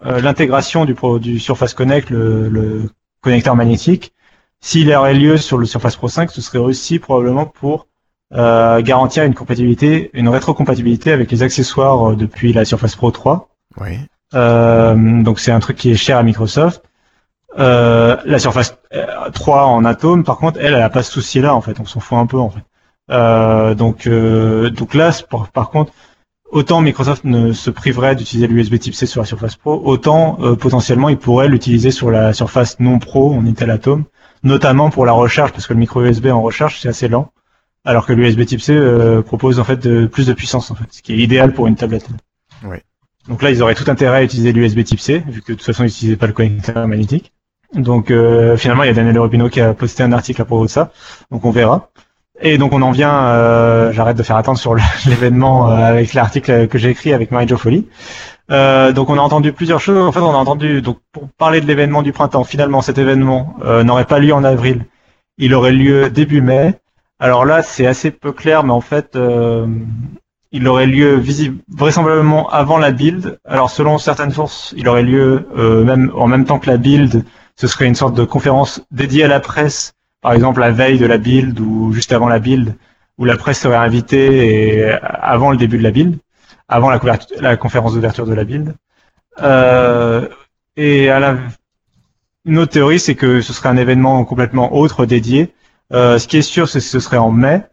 [0.06, 2.90] euh, l'intégration du, pro- du Surface Connect, le, le
[3.22, 4.14] connecteur magnétique,
[4.60, 7.88] s'il aurait lieu sur le Surface Pro 5, ce serait aussi probablement pour
[8.34, 13.50] euh, garantir une compatibilité, une rétrocompatibilité avec les accessoires euh, depuis la Surface Pro 3.
[13.80, 13.98] Oui.
[14.34, 16.84] Euh, donc c'est un truc qui est cher à Microsoft.
[17.60, 18.78] Euh, la Surface
[19.34, 21.80] 3 en Atom, par contre, elle, elle a pas ce souci-là en fait.
[21.80, 22.64] On s'en fout un peu en fait.
[23.10, 25.92] Euh, donc, euh, donc là, par, par contre,
[26.52, 30.56] autant Microsoft ne se priverait d'utiliser l'USB Type C sur la Surface Pro, autant euh,
[30.56, 34.06] potentiellement il pourrait l'utiliser sur la Surface non Pro en Intel Atom,
[34.44, 37.32] notamment pour la recharge, parce que le micro USB en recharge c'est assez lent,
[37.86, 40.88] alors que l'USB Type C euh, propose en fait de, plus de puissance en fait,
[40.92, 42.08] ce qui est idéal pour une tablette.
[42.64, 42.78] Oui.
[43.28, 45.66] Donc là, ils auraient tout intérêt à utiliser l'USB Type C, vu que de toute
[45.66, 47.34] façon ils n'utilisaient pas le connecteur magnétique.
[47.74, 50.66] Donc euh, finalement, il y a Daniel Rubino qui a posté un article à propos
[50.66, 50.92] de ça,
[51.32, 51.90] donc on verra.
[52.44, 54.76] Et donc on en vient, euh, j'arrête de faire attendre sur
[55.06, 57.88] l'événement euh, avec l'article que j'ai écrit avec Marie-Jo Folly.
[58.52, 59.98] Euh, donc on a entendu plusieurs choses.
[59.98, 62.44] En fait, on a entendu donc pour parler de l'événement du printemps.
[62.44, 64.86] Finalement, cet événement euh, n'aurait pas lieu en avril.
[65.38, 66.74] Il aurait lieu début mai.
[67.20, 69.68] Alors là, c'est assez peu clair, mais en fait, euh,
[70.52, 73.40] il aurait lieu visible, vraisemblablement avant la build.
[73.46, 77.24] Alors selon certaines sources, il aurait lieu même en même temps que la build.
[77.56, 81.06] Ce serait une sorte de conférence dédiée à la presse par exemple la veille de
[81.06, 82.76] la build ou juste avant la build,
[83.18, 86.18] où la presse serait invitée et avant le début de la build,
[86.70, 87.00] avant la,
[87.40, 88.76] la conférence d'ouverture de la build.
[89.42, 90.28] Euh,
[90.78, 95.54] et une autre théorie, c'est que ce serait un événement complètement autre dédié.
[95.92, 97.64] Euh, ce qui est sûr, c'est que ce serait en mai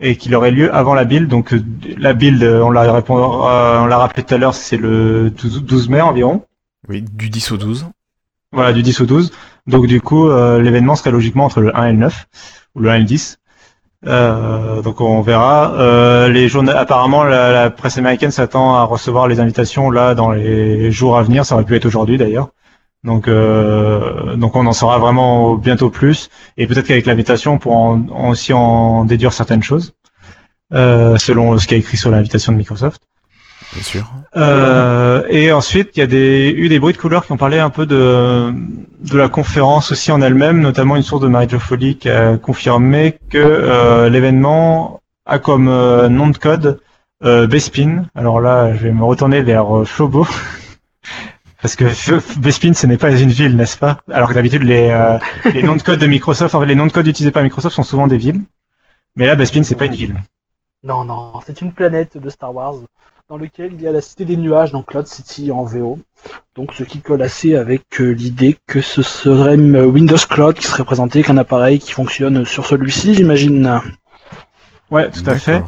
[0.00, 1.28] et qu'il aurait lieu avant la build.
[1.28, 1.64] Donc euh,
[1.96, 5.88] la build, euh, on euh, on l'a rappelé tout à l'heure, c'est le 12 12
[5.88, 6.44] mai environ.
[6.88, 7.86] Oui, du 10 au 12.
[8.52, 9.32] Voilà, du 10 au 12.
[9.66, 12.26] Donc du coup, euh, l'événement serait logiquement entre le 1 et le 9,
[12.74, 13.38] ou le 1 et le 10.
[14.06, 15.74] Euh, donc on verra.
[15.74, 20.90] Euh, les journa- apparemment, la, presse américaine s'attend à recevoir les invitations là dans les
[20.90, 21.46] jours à venir.
[21.46, 22.48] Ça aurait pu être aujourd'hui d'ailleurs.
[23.04, 26.30] Donc, euh, donc on en saura vraiment bientôt plus.
[26.56, 27.98] Et peut-être qu'avec l'invitation, on pourra
[28.28, 29.94] aussi en déduire certaines choses,
[30.72, 33.02] euh, selon ce qui est écrit sur l'invitation de Microsoft.
[33.74, 34.12] Bien sûr.
[34.36, 37.58] Euh, et ensuite, il y a des, eu des bruits de couleurs qui ont parlé
[37.58, 38.52] un peu de,
[39.00, 43.18] de la conférence aussi en elle-même, notamment une source de Marie-Jo Foley qui a confirmé
[43.30, 46.80] que euh, l'événement a comme euh, nom de code
[47.24, 48.04] euh, Bespin.
[48.14, 50.26] Alors là, je vais me retourner vers euh, Flobo.
[51.62, 51.84] Parce que
[52.40, 53.98] Bespin, ce n'est pas une ville, n'est-ce pas?
[54.10, 55.18] Alors que d'habitude, les, euh,
[55.54, 57.74] les noms de code de Microsoft, en fait, les noms de code utilisés par Microsoft
[57.74, 58.40] sont souvent des villes.
[59.16, 60.16] Mais là, Bespin, c'est pas une ville.
[60.82, 62.74] Non, non, c'est une planète de Star Wars
[63.28, 65.98] dans lequel il y a la cité des nuages dans Cloud City en VO.
[66.54, 70.66] Donc ce qui colle assez avec euh, l'idée que ce serait euh, Windows Cloud qui
[70.66, 73.80] serait présenté qu'un appareil qui fonctionne sur celui-ci, j'imagine.
[74.90, 75.62] Ouais, tout à fait.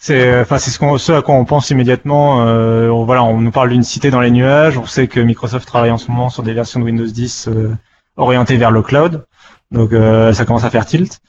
[0.00, 2.46] C'est, enfin, c'est ce, qu'on, ce à quoi on pense immédiatement.
[2.46, 4.78] Euh, on, voilà, on nous parle d'une cité dans les nuages.
[4.78, 7.74] On sait que Microsoft travaille en ce moment sur des versions de Windows 10 euh,
[8.16, 9.26] orientées vers le cloud.
[9.72, 11.20] Donc, euh, ça commence à faire tilt.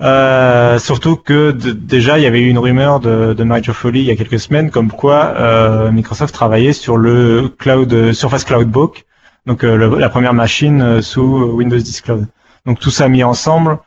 [0.00, 4.06] Euh, surtout que déjà, il y avait eu une rumeur de, de Marie-Jo Foley il
[4.06, 8.68] y a quelques semaines, comme quoi euh, Microsoft travaillait sur le cloud euh, Surface Cloud
[8.68, 9.04] Book,
[9.46, 12.26] donc euh, la première machine euh, sous Windows 10 Cloud.
[12.64, 13.78] Donc tout ça mis ensemble,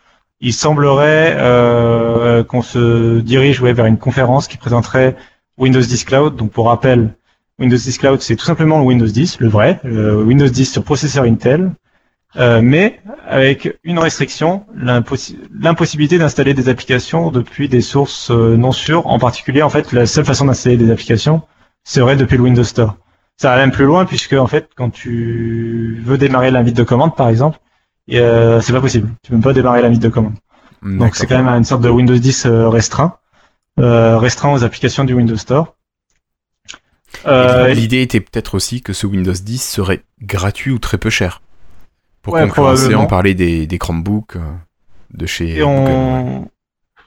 [0.41, 1.37] il semblerait
[2.47, 5.15] qu'on se dirige ouais, vers une conférence qui présenterait
[5.57, 6.35] Windows 10 Cloud.
[6.35, 7.15] Donc pour rappel,
[7.57, 10.83] Windows 10 Cloud, c'est tout simplement le Windows 10, le vrai, le Windows 10 sur
[10.83, 11.71] processeur Intel,
[12.37, 18.71] euh, mais avec une restriction, l'impossi- l'impossibilité d'installer des applications depuis des sources euh, non
[18.71, 19.07] sûres.
[19.07, 21.41] En particulier, en fait, la seule façon d'installer des applications
[21.83, 22.97] serait depuis le Windows Store.
[23.37, 27.15] Ça va même plus loin puisque en fait, quand tu veux démarrer l'invite de commande,
[27.15, 27.59] par exemple,
[28.13, 29.09] euh, c'est pas possible.
[29.23, 30.35] Tu peux même pas démarrer l'invite de commande.
[30.99, 33.17] Donc c'est quand même une sorte de Windows 10 euh, restreint,
[33.79, 35.75] euh, restreint aux applications du Windows Store.
[37.73, 41.41] L'idée était peut-être aussi que ce Windows 10 serait gratuit ou très peu cher.
[42.25, 44.39] Pour Ouais, concurrencer, on parlait des, des Chromebooks euh,
[45.13, 46.49] de chez et, on,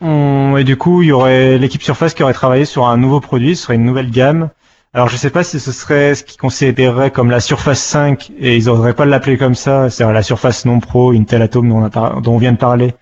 [0.00, 3.20] on- et du coup, il y aurait l'équipe Surface qui aurait travaillé sur un nouveau
[3.20, 4.48] produit, ce serait une nouvelle gamme.
[4.94, 8.56] Alors je sais pas si ce serait ce qu'ils considéreraient comme la Surface 5 et
[8.56, 11.84] ils oseraient pas l'appeler comme ça, c'est-à-dire la Surface non pro, Intel Atom dont on,
[11.84, 12.94] a par- dont on vient de parler.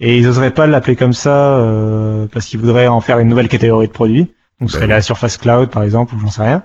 [0.00, 3.48] Et ils oseraient pas l'appeler comme ça euh, parce qu'ils voudraient en faire une nouvelle
[3.48, 4.32] catégorie de produits.
[4.60, 6.62] Donc ce Ben serait la Surface Cloud par exemple ou j'en sais rien.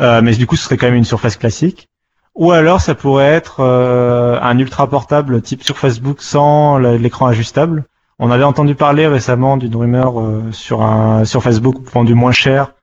[0.00, 1.88] Euh, mais du coup ce serait quand même une Surface classique.
[2.36, 7.84] Ou alors ça pourrait être euh, un ultra portable type Surface Book sans l'écran ajustable.
[8.18, 12.74] On avait entendu parler récemment d'une rumeur euh, sur un Surface Book vendu moins cher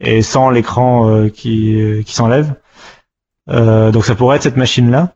[0.00, 2.54] et sans l'écran euh, qui, euh, qui s'enlève.
[3.50, 5.12] Euh, donc ça pourrait être cette machine-là.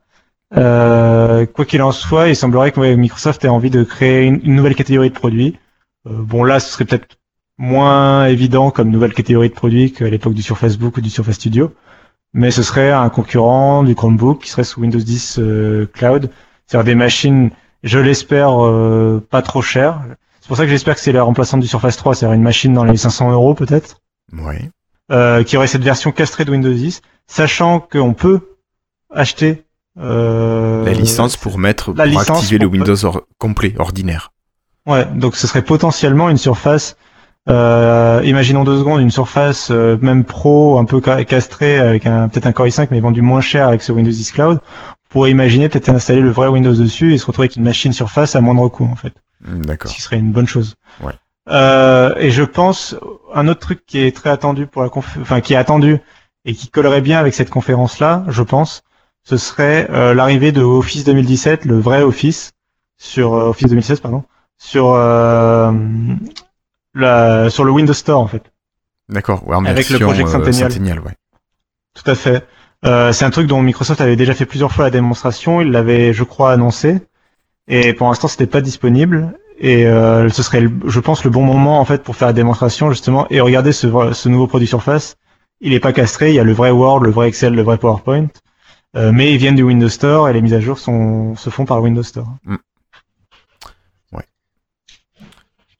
[0.56, 4.56] Euh, quoi qu'il en soit, il semblerait que Microsoft ait envie de créer une, une
[4.56, 5.58] nouvelle catégorie de produits.
[6.04, 7.16] Bon là, ce serait peut-être
[7.58, 11.36] moins évident comme nouvelle catégorie de produits qu'à l'époque du Surface Book ou du Surface
[11.36, 11.72] Studio,
[12.34, 16.30] mais ce serait un concurrent du Chromebook qui serait sous Windows 10 euh, Cloud,
[16.66, 17.50] c'est-à-dire des machines,
[17.82, 20.00] je l'espère, euh, pas trop chères.
[20.40, 22.72] C'est pour ça que j'espère que c'est la remplaçante du Surface 3, c'est-à-dire une machine
[22.74, 24.00] dans les 500 euros peut-être,
[24.32, 24.70] Ouais.
[25.12, 28.40] euh, qui aurait cette version castrée de Windows 10, sachant qu'on peut
[29.12, 29.64] acheter
[29.96, 34.32] La licence pour mettre, la pour licence activer le Windows or- complet, ordinaire.
[34.86, 36.96] Ouais, donc ce serait potentiellement une surface.
[37.48, 42.28] Euh, imaginons deux secondes une surface euh, même pro un peu ca- castrée avec un
[42.28, 44.58] peut-être un Core i5 mais vendu moins cher avec ce Windows 10 Cloud.
[44.60, 47.92] On pourrait imaginer peut-être installer le vrai Windows dessus et se retrouver avec une machine
[47.92, 49.12] surface à moindre coût en fait.
[49.46, 49.90] Hmm, D'accord.
[49.90, 50.74] Ce qui serait une bonne chose.
[51.00, 51.12] Ouais.
[51.48, 52.96] Euh, et je pense
[53.32, 55.16] un autre truc qui est très attendu pour la conf...
[55.20, 55.98] enfin qui est attendu
[56.44, 58.82] et qui collerait bien avec cette conférence là, je pense,
[59.22, 62.50] ce serait euh, l'arrivée de Office 2017, le vrai Office
[62.98, 64.24] sur euh, Office 2016 pardon,
[64.58, 65.70] sur euh,
[66.96, 68.42] la sur le Windows Store en fait.
[69.08, 69.46] D'accord.
[69.46, 70.72] Ouais, Avec le Project euh, Centennial.
[70.72, 71.12] Centennial, ouais.
[71.94, 72.44] Tout à fait.
[72.84, 75.60] Euh, c'est un truc dont Microsoft avait déjà fait plusieurs fois la démonstration.
[75.60, 77.00] Il l'avait, je crois, annoncé.
[77.68, 79.32] Et pour l'instant, c'était pas disponible.
[79.58, 82.90] Et euh, ce serait, je pense, le bon moment en fait pour faire la démonstration
[82.90, 83.26] justement.
[83.30, 85.16] Et regardez ce, nouveau produit Surface.
[85.60, 86.30] Il est pas castré.
[86.30, 88.28] Il y a le vrai Word, le vrai Excel, le vrai PowerPoint.
[88.96, 91.64] Euh, mais ils viennent du Windows Store et les mises à jour sont, se font
[91.64, 92.28] par le Windows Store.
[92.44, 92.56] Mm.
[94.12, 94.24] Ouais.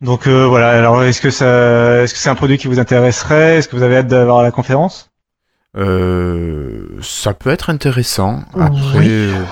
[0.01, 0.71] Donc euh, voilà.
[0.71, 3.57] Alors, est-ce que ça, est-ce que c'est un produit qui vous intéresserait?
[3.57, 5.11] Est-ce que vous avez hâte d'avoir la conférence?
[5.77, 8.43] Euh, ça peut être intéressant.
[8.59, 9.07] Après, Oui.
[9.09, 9.43] euh,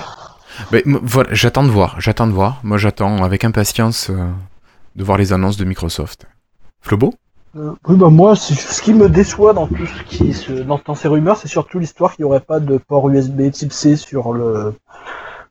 [0.71, 1.99] ben, voilà, j'attends de voir.
[1.99, 2.59] J'attends de voir.
[2.63, 4.27] Moi, j'attends avec impatience euh,
[4.95, 6.25] de voir les annonces de Microsoft.
[6.81, 7.13] Flobo?
[7.57, 10.95] Euh, oui, bah moi, ce qui me déçoit dans tout ce qui se, dans, dans
[10.95, 14.33] ces rumeurs, c'est surtout l'histoire qu'il n'y aurait pas de port USB Type C sur
[14.33, 14.73] le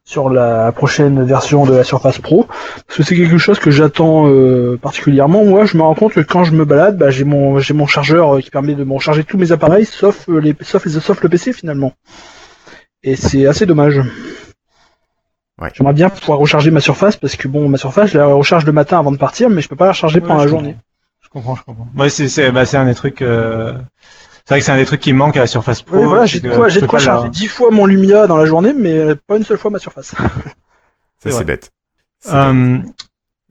[0.05, 2.45] sur la prochaine version de la Surface Pro,
[2.87, 5.45] parce que c'est quelque chose que j'attends euh, particulièrement.
[5.45, 7.87] Moi, je me rends compte que quand je me balade, bah, j'ai mon j'ai mon
[7.87, 11.01] chargeur euh, qui permet de me recharger tous mes appareils, sauf euh, les sauf les
[11.01, 11.95] sauf le PC finalement.
[13.03, 14.01] Et c'est assez dommage.
[15.61, 15.71] Ouais.
[15.73, 18.73] J'aimerais bien pouvoir recharger ma Surface parce que bon, ma Surface, je la recharge le
[18.73, 20.77] matin avant de partir, mais je peux pas la recharger pendant la journée.
[21.23, 21.89] Je comprends, je comprends.
[21.97, 23.23] Ouais, c'est c'est bah, c'est un des trucs.
[23.23, 23.73] euh,
[24.45, 25.97] C'est vrai que c'est un des trucs qui manque à la Surface Pro.
[25.97, 28.45] Oui, voilà, j'ai de quoi, j'ai de quoi charger dix fois mon Lumia dans la
[28.45, 30.09] journée, mais euh, pas une seule fois ma surface.
[30.09, 31.71] Ça, C'est bête.
[32.31, 32.79] Euh,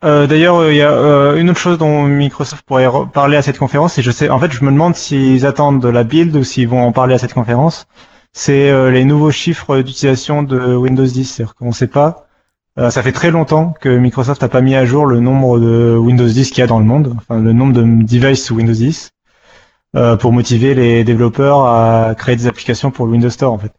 [0.03, 3.41] euh, D'ailleurs, euh, il y a euh, une autre chose dont Microsoft pourrait parler à
[3.41, 6.36] cette conférence, et je sais, en fait, je me demande s'ils attendent de la build
[6.36, 7.88] ou s'ils vont en parler à cette conférence.
[8.32, 11.24] C'est euh, les nouveaux chiffres d'utilisation de Windows 10.
[11.26, 12.28] C'est-à-dire qu'on ne sait pas.
[12.80, 15.95] Euh, ça fait très longtemps que Microsoft n'a pas mis à jour le nombre de
[15.95, 18.74] Windows 10 qu'il y a dans le monde, enfin le nombre de devices sous Windows
[18.74, 19.11] 10,
[19.95, 23.72] euh, pour motiver les développeurs à créer des applications pour le Windows Store, en fait.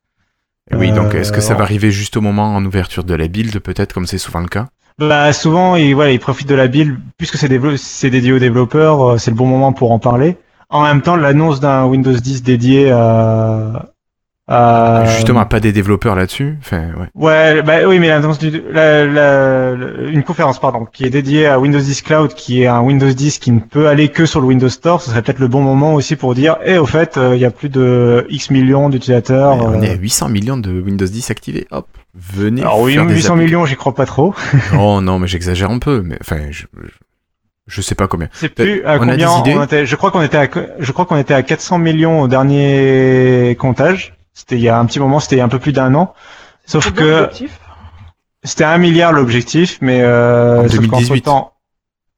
[0.73, 3.28] Oui, donc est-ce que ça euh, va arriver juste au moment en ouverture de la
[3.28, 4.69] build, peut-être, comme c'est souvent le cas?
[4.99, 9.03] Bah souvent ils voilà ils profitent de la build puisque c'est c'est dédié aux développeurs
[9.03, 10.36] euh, c'est le bon moment pour en parler.
[10.70, 13.94] En même temps l'annonce d'un Windows 10 dédié à,
[14.47, 16.59] à Justement, pas des développeurs là-dessus.
[16.61, 17.09] Enfin, ouais.
[17.15, 21.79] ouais bah oui mais la, la- la- une conférence pardon qui est dédiée à Windows
[21.81, 24.69] 10 Cloud qui est un Windows 10 qui ne peut aller que sur le Windows
[24.69, 27.41] Store ce serait peut-être le bon moment aussi pour dire eh au fait euh, il
[27.41, 29.57] y a plus de X millions d'utilisateurs.
[29.57, 31.66] On euh, est à 800 millions de Windows 10 activés.
[31.71, 32.61] Hop, venez.
[32.61, 34.35] alors oui faire des 800 appli- millions j'y crois pas trop.
[34.79, 36.03] Oh non, mais j'exagère un peu.
[36.05, 36.66] Mais enfin, je,
[37.66, 38.29] je, sais pas combien.
[38.33, 39.59] C'est plus à on a combien des idées?
[39.59, 40.49] on était, je crois qu'on était à
[40.79, 44.15] je crois qu'on était à 400 millions au dernier comptage.
[44.35, 45.94] C'était il y a un petit moment, c'était il y a un peu plus d'un
[45.94, 46.15] an.
[46.66, 47.28] Sauf que
[48.43, 51.23] c'était un milliard l'objectif, mais euh, En sauf 2018.
[51.23, 51.52] qu'entre-temps-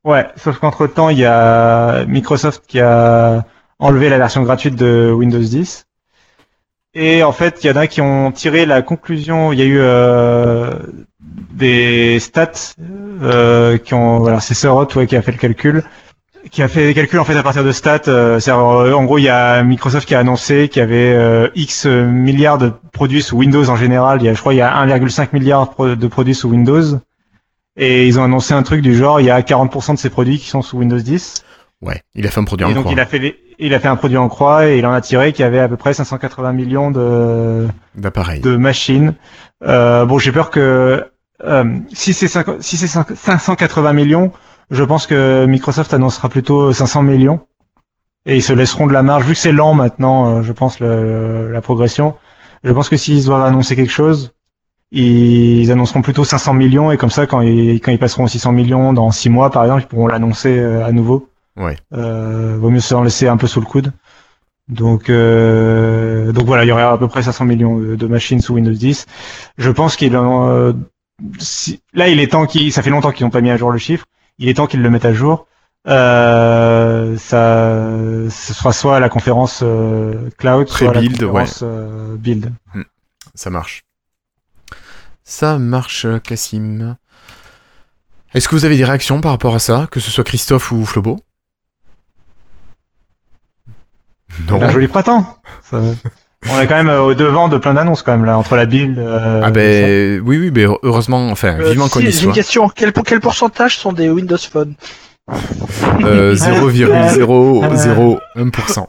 [0.05, 3.45] ouais, sauf qu'entre temps il y a Microsoft qui a
[3.79, 5.87] enlevé la version gratuite de Windows 10.
[6.95, 9.53] Et en fait, il y en a qui ont tiré la conclusion.
[9.53, 10.71] Il y a eu euh,
[11.21, 12.73] des stats
[13.23, 15.85] euh, qui ont, voilà, c'est Sorot ouais, qui a fait le calcul,
[16.51, 18.03] qui a fait des calculs en fait à partir de stats.
[18.09, 21.49] Euh, euh, en gros, il y a Microsoft qui a annoncé qu'il y avait euh,
[21.55, 24.21] X milliards de produits sous Windows en général.
[24.21, 26.99] Il y a, je crois, il y a 1,5 milliard de produits sous Windows.
[27.79, 30.39] Et ils ont annoncé un truc du genre, il y a 40% de ces produits
[30.39, 31.45] qui sont sous Windows 10.
[31.83, 32.93] Ouais, il a fait un produit Et en donc croix.
[32.95, 35.01] il a fait les- il a fait un produit en croix et il en a
[35.03, 38.41] tiré qu'il y avait à peu près 580 millions de, d'appareils.
[38.41, 39.15] de machines.
[39.63, 41.05] Euh, bon, j'ai peur que
[41.45, 42.29] euh, si c'est
[42.61, 44.33] si c'est cinq- 580 millions,
[44.71, 47.41] je pense que Microsoft annoncera plutôt 500 millions
[48.27, 50.39] et ils se laisseront de la marge vu que c'est lent maintenant.
[50.39, 52.15] euh, je pense le- la progression.
[52.65, 54.33] Je pense que s'ils doivent annoncer quelque chose,
[54.93, 58.53] ils annonceront plutôt 500 millions et comme ça quand ils quand ils passeront aux 600
[58.53, 61.29] millions dans 6 mois par exemple, ils pourront l'annoncer euh, à nouveau.
[61.57, 61.77] Ouais.
[61.95, 63.93] Euh, vaut mieux se laisser un peu sous le coude.
[64.69, 68.41] Donc, euh, donc voilà, il y aurait à peu près 500 millions de, de machines
[68.41, 69.07] sous Windows 10.
[69.59, 70.73] Je pense qu'il en, euh,
[71.39, 73.71] si- là, il est temps qu'ils, ça fait longtemps qu'ils n'ont pas mis à jour
[73.71, 74.07] le chiffre.
[74.39, 75.47] Il est temps qu'ils le mettent à jour.
[75.87, 81.29] Euh, ça, ce sera soit à la conférence euh, cloud, soit à la Pré-build, ouais.
[81.31, 82.53] conférence euh, build.
[83.35, 83.85] Ça marche.
[85.23, 86.97] Ça marche, Cassim.
[88.35, 90.85] Est-ce que vous avez des réactions par rapport à ça, que ce soit Christophe ou
[90.85, 91.21] Flobo?
[94.49, 94.61] Non.
[94.61, 95.39] Un joli printemps.
[95.63, 95.81] Ça...
[96.49, 98.67] On est quand même euh, au devant de plein d'annonces quand même là entre la
[98.67, 98.99] build.
[98.99, 102.21] Euh, ah ben oui oui mais heureusement enfin euh, vivement qu'on y soit.
[102.21, 102.69] J'ai une question.
[102.69, 104.75] Quel, quel pourcentage sont des Windows Phone
[106.03, 108.87] euh, 0,001%.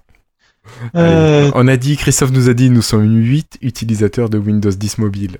[0.95, 1.49] Euh...
[1.55, 5.37] On a dit, Christophe nous a dit, nous sommes 8 utilisateurs de Windows 10 mobile.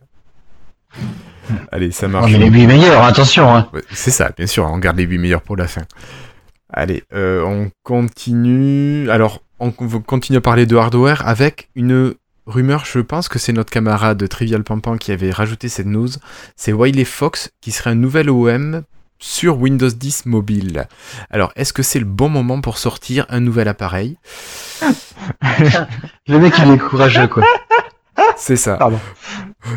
[1.72, 2.26] Allez, ça marche.
[2.26, 3.56] On met les 8 meilleurs, attention.
[3.56, 3.70] Hein.
[3.92, 5.84] C'est ça, bien sûr, on garde les 8 meilleurs pour la fin.
[6.74, 9.10] Allez, euh, on continue.
[9.10, 12.16] Alors, on continue à parler de hardware avec une
[12.48, 16.10] rumeur, je pense que c'est notre camarade Trivial Pampan qui avait rajouté cette news.
[16.56, 18.84] C'est Wiley Fox qui serait un nouvel OM
[19.20, 20.88] sur Windows 10 mobile.
[21.30, 24.18] Alors, est-ce que c'est le bon moment pour sortir un nouvel appareil?
[26.28, 27.44] Le mec, il est courageux, quoi.
[28.36, 28.78] C'est ça.
[28.78, 29.00] Pardon.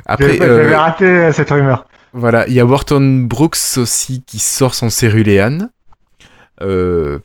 [0.06, 1.86] Après, J'avais euh, raté euh, cette rumeur.
[2.12, 5.70] voilà, il y a Wharton Brooks aussi qui sort son Cerulean.
[6.60, 7.20] Euh,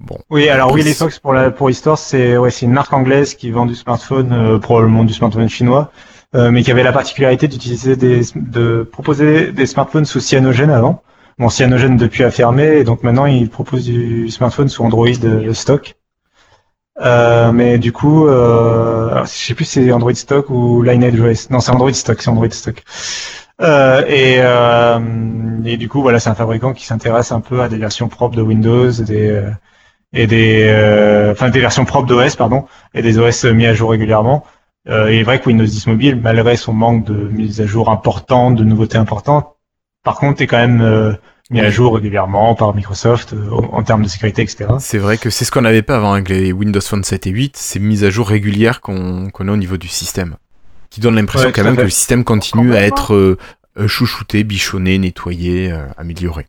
[0.00, 0.18] bon.
[0.30, 3.50] Oui, alors Willy Fox pour la pour Histoire, c'est ouais, c'est une marque anglaise qui
[3.50, 5.92] vend du smartphone, euh, probablement du smartphone chinois,
[6.34, 11.02] euh, mais qui avait la particularité d'utiliser des de proposer des smartphones sous cyanogen avant.
[11.38, 15.54] Bon, cyanogen depuis a fermé, et donc maintenant il propose du smartphone sous Android euh,
[15.54, 15.96] stock.
[17.00, 21.18] Euh, mais du coup, euh, alors, je sais plus si c'est Android stock ou Lineage
[21.18, 21.50] OS.
[21.50, 22.82] Non, c'est Android stock, c'est Android stock.
[23.62, 24.98] Euh, et, euh,
[25.64, 28.36] et du coup, voilà, c'est un fabricant qui s'intéresse un peu à des versions propres
[28.36, 29.50] de Windows, des euh,
[30.12, 33.90] et des, euh, enfin des versions propres d'OS, pardon, et des OS mis à jour
[33.90, 34.44] régulièrement.
[34.88, 37.90] Euh, il est vrai que Windows 10 Mobile, malgré son manque de mise à jour
[37.90, 39.54] importante, de nouveautés importantes,
[40.02, 41.12] par contre, est quand même euh,
[41.50, 44.66] mis à jour régulièrement par Microsoft euh, en termes de sécurité, etc.
[44.78, 47.30] C'est vrai que c'est ce qu'on n'avait pas avant avec les Windows Phone 7 et
[47.30, 50.36] 8, ces mises à jour régulières qu'on qu'on a au niveau du système.
[50.88, 53.36] Qui donne l'impression Ouais, quand même que le système continue à être
[53.78, 56.46] euh, chouchouté, bichonné, nettoyé, euh, amélioré.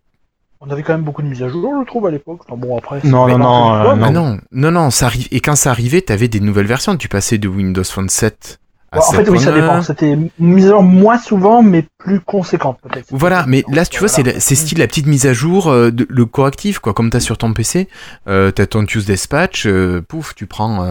[0.63, 2.41] On avait quand même beaucoup de mises à jour, je trouve, à l'époque.
[2.47, 2.99] Enfin, bon, après.
[3.03, 4.05] Non, c'est non, non, euh, ouais, non.
[4.05, 5.27] Ah non, non, non, ça arrive.
[5.31, 6.95] Et quand ça arrivait, t'avais des nouvelles versions.
[6.97, 8.59] Tu passais de Windows Phone 7
[8.91, 9.55] à Bon, en fait, oui, ça 7.1.
[9.61, 9.81] dépend.
[9.81, 13.07] C'était une mise à jour moins souvent, mais plus conséquente, peut-être.
[13.09, 15.89] Voilà, mais là, tu vois, c'est la- c'est style la petite mise à jour, euh,
[15.91, 16.93] de- le correctif, quoi.
[16.93, 17.87] Comme t'as sur ton PC,
[18.27, 20.83] euh, t'as ton Tuesday Dispatch, euh, pouf, tu prends.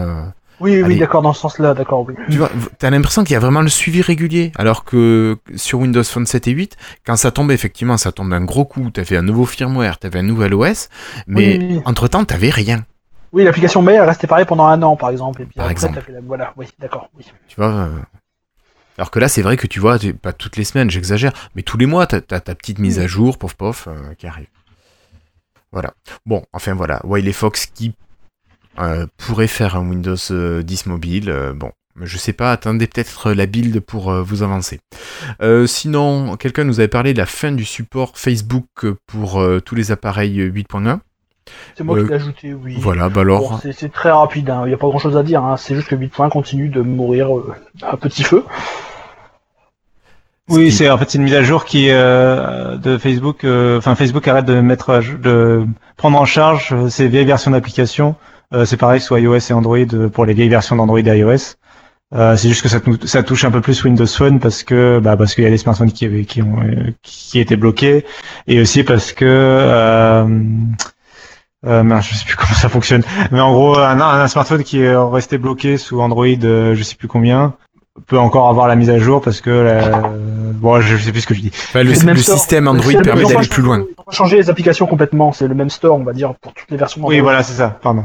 [0.61, 0.95] Oui, oui, Allez.
[0.97, 2.13] d'accord, dans ce sens-là, d'accord, oui.
[2.29, 4.51] tu vois, t'as l'impression qu'il y a vraiment le suivi régulier.
[4.57, 8.45] Alors que sur Windows Phone 7 et 8, quand ça tombait, effectivement, ça tombait un
[8.45, 8.89] gros coup.
[8.91, 10.89] T'avais un nouveau firmware, t'avais un nouvel OS,
[11.27, 11.81] mais Oui, oui, oui.
[11.85, 12.85] entre temps, t'avais rien.
[13.33, 15.41] Oui, l'application mail, restait pareille pendant un an, par exemple.
[15.41, 16.01] Et puis Par après, exemple.
[16.01, 16.19] fait la...
[16.21, 17.25] Voilà, oui, d'accord, oui.
[17.47, 17.71] Tu vois.
[17.71, 17.89] euh,
[18.97, 21.63] Alors que là, c'est vrai que tu vois, t'es- pas toutes les semaines, j'exagère, mais
[21.63, 24.47] tous les mois, t'as as ta petite mise à jour, pof pof, euh, qui arrive.
[25.71, 25.93] Voilà.
[26.25, 27.93] Bon, enfin voilà, Wiley Fox qui
[28.79, 31.29] euh, pourrait faire un Windows euh, 10 mobile.
[31.29, 31.71] euh, bon,
[32.01, 34.79] je sais pas, attendez peut-être la build pour euh, vous avancer.
[35.41, 38.65] Euh, sinon, quelqu'un nous avait parlé de la fin du support Facebook
[39.07, 40.99] pour euh, tous les appareils 8.1.
[41.75, 42.75] C'est moi Euh, qui l'ai ajouté, oui.
[42.79, 43.59] Voilà, bah alors.
[43.61, 45.57] c'est- c'est très rapide, il n'y a pas grand chose à dire, hein.
[45.57, 48.45] c'est juste que 8.1 continue de mourir euh, à petit feu.
[50.49, 53.43] Oui, qui- c'est en fait c'est une mise à jour qui euh, de Facebook.
[53.43, 55.65] euh, Enfin, Facebook arrête de mettre de
[55.97, 58.15] prendre en charge euh, ces vieilles versions d'applications.
[58.53, 61.55] Euh, c'est pareil sur iOS et Android euh, pour les vieilles versions d'Android et iOS.
[62.13, 65.15] Euh, c'est juste que ça, ça touche un peu plus Windows Phone parce que bah,
[65.15, 68.03] parce qu'il y a des smartphones qui qui ont euh, qui étaient bloqués
[68.47, 70.25] et aussi parce que euh,
[71.65, 73.03] euh, mince, je sais plus comment ça fonctionne.
[73.31, 76.95] Mais en gros, un, un smartphone qui est resté bloqué sous Android, euh, je sais
[76.95, 77.53] plus combien,
[78.07, 80.11] peut encore avoir la mise à jour parce que la...
[80.55, 81.51] bon, je, je sais plus ce que je dis.
[81.53, 83.85] Enfin, le, système Android le- permet d'aller plus loin.
[84.09, 87.01] changé les applications complètement, c'est le même store, on va dire, pour toutes les versions.
[87.01, 87.23] Oui, Android.
[87.23, 87.79] voilà, c'est ça.
[87.81, 88.03] Pardon.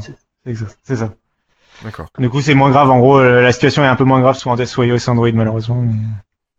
[0.54, 1.10] C'est- C'est ça.
[1.84, 2.06] D'accord.
[2.18, 2.90] Du coup, c'est moins grave.
[2.90, 5.30] En gros, la situation est un peu moins grave sous Android, sous iOS et Android,
[5.32, 5.76] malheureusement.
[5.82, 5.92] mais-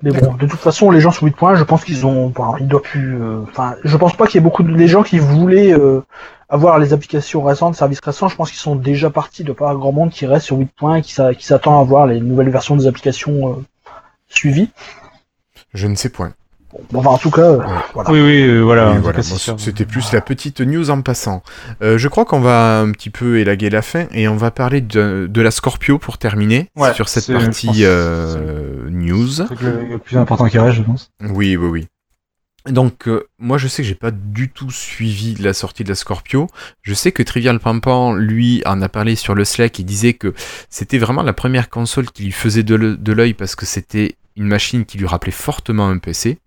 [0.03, 2.67] Mais bon, de toute façon, les gens sur 8.1, je pense qu'ils ont, enfin, ils
[2.67, 5.17] doivent plus, euh, enfin, je pense pas qu'il y ait beaucoup de les gens qui
[5.17, 6.01] voulaient euh,
[6.49, 8.27] avoir les applications récentes, services récents.
[8.27, 11.01] Je pense qu'ils sont déjà partis de pas grand monde qui reste sur 8.1 et
[11.01, 13.55] qui, qui s'attend à voir les nouvelles versions des applications euh,
[14.27, 14.69] suivies.
[15.73, 16.33] Je ne sais point.
[16.91, 17.59] Bon, enfin, en tout cas, euh,
[17.93, 18.11] voilà.
[18.11, 18.91] Oui, oui, euh, voilà.
[18.93, 19.21] Oui, voilà.
[19.23, 21.43] C'était plus la petite news en passant.
[21.81, 24.81] Euh, je crois qu'on va un petit peu élaguer la fin et on va parler
[24.81, 29.27] de, de la Scorpio pour terminer Ouais, sur cette partie pense- euh, news.
[29.27, 31.11] C'est le plus important qui reste, je pense.
[31.21, 31.87] Oui, oui, oui.
[32.71, 35.95] Donc, euh, moi, je sais que j'ai pas du tout suivi la sortie de la
[35.95, 36.47] Scorpio.
[36.81, 39.79] Je sais que Trivial Pampan, lui, en a parlé sur le Slack.
[39.79, 40.33] Il disait que
[40.69, 42.75] c'était vraiment la première console qui lui faisait de
[43.13, 46.39] l'œil parce que c'était une machine qui lui rappelait fortement un PC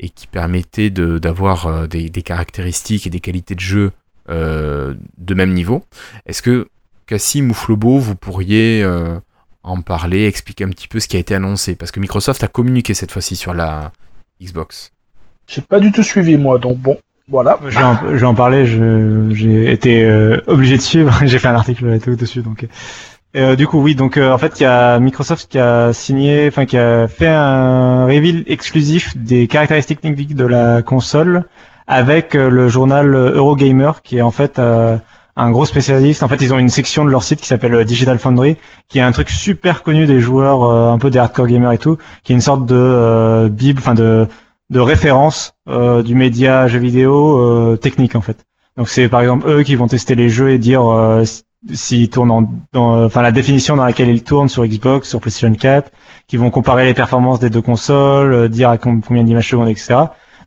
[0.00, 3.92] et qui permettait d'avoir euh, des, des caractéristiques et des qualités de jeu
[4.28, 5.84] euh, de même niveau.
[6.26, 6.68] Est-ce que
[7.06, 9.18] Cassim ou Flobo, vous pourriez euh,
[9.64, 11.74] en parler, expliquer un petit peu ce qui a été annoncé?
[11.74, 13.90] Parce que Microsoft a communiqué cette fois-ci sur la
[14.40, 14.92] Xbox.
[15.48, 16.98] J'ai pas du tout suivi moi, donc bon,
[17.28, 17.58] voilà.
[17.68, 18.64] Je vais en, je vais en parler.
[18.66, 21.18] J'ai été euh, obligé de suivre.
[21.24, 22.42] J'ai fait un article là-dessus dessus.
[22.42, 22.66] Donc,
[23.36, 23.94] euh, du coup, oui.
[23.94, 27.28] Donc, euh, en fait, il y a Microsoft qui a signé, enfin, qui a fait
[27.28, 31.44] un reveal exclusif des caractéristiques techniques de la console
[31.86, 34.98] avec euh, le journal Eurogamer, qui est en fait euh,
[35.36, 36.22] un gros spécialiste.
[36.22, 38.56] En fait, ils ont une section de leur site qui s'appelle euh, Digital Foundry,
[38.88, 41.96] qui est un truc super connu des joueurs, un peu des hardcore gamers et tout,
[42.24, 44.28] qui est une sorte de bible, enfin de
[44.70, 48.46] de référence du média jeu vidéo technique en fait.
[48.78, 50.82] Donc c'est par exemple eux qui vont tester les jeux et dire
[51.70, 55.54] s- s'ils tournent en, enfin la définition dans laquelle ils tournent sur Xbox, sur PlayStation
[55.54, 55.90] 4,
[56.26, 59.68] qui vont comparer les performances des deux consoles, euh, dire à com- combien d'images secondes,
[59.68, 59.94] etc.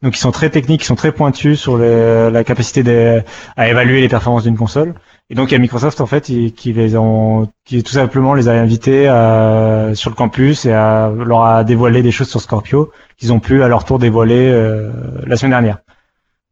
[0.01, 3.21] Donc ils sont très techniques, ils sont très pointus sur le- la capacité de,
[3.55, 4.93] à évaluer les performances d'une console.
[5.31, 6.23] Et donc il y a Microsoft en fait
[6.55, 11.09] qui les ont, qui tout simplement les a invités à, sur le campus et à,
[11.09, 14.91] leur a dévoilé des choses sur Scorpio qu'ils ont pu à leur tour dévoiler euh,
[15.25, 15.79] la semaine dernière.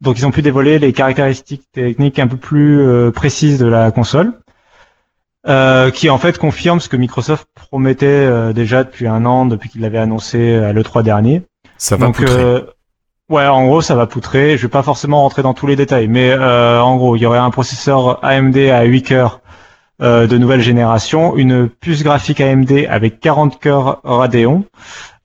[0.00, 3.92] Donc ils ont pu dévoiler les caractéristiques techniques un peu plus euh, précises de la
[3.92, 4.32] console,
[5.46, 9.68] euh, qui en fait confirme ce que Microsoft promettait euh, déjà depuis un an, depuis
[9.68, 11.42] qu'il l'avait annoncé à l'E3 dernier.
[11.76, 12.34] Ça va Donc, poutrer.
[12.42, 12.60] euh,
[13.28, 14.56] ouais, en gros, ça va poutrer.
[14.56, 17.26] Je vais pas forcément rentrer dans tous les détails, mais euh, en gros, il y
[17.26, 19.40] aurait un processeur AMD à 8 cœurs
[20.02, 24.64] euh, de nouvelle génération, une puce graphique AMD avec 40 cœurs Radeon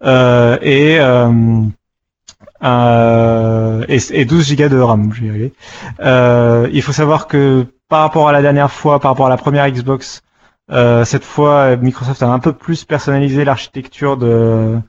[0.03, 1.31] euh, et, euh,
[2.63, 5.11] euh, et et 12 Go de RAM.
[5.13, 5.53] Je vais y arriver.
[6.01, 9.37] Euh, il faut savoir que par rapport à la dernière fois, par rapport à la
[9.37, 10.21] première Xbox,
[10.71, 14.79] euh, cette fois, Microsoft a un peu plus personnalisé l'architecture de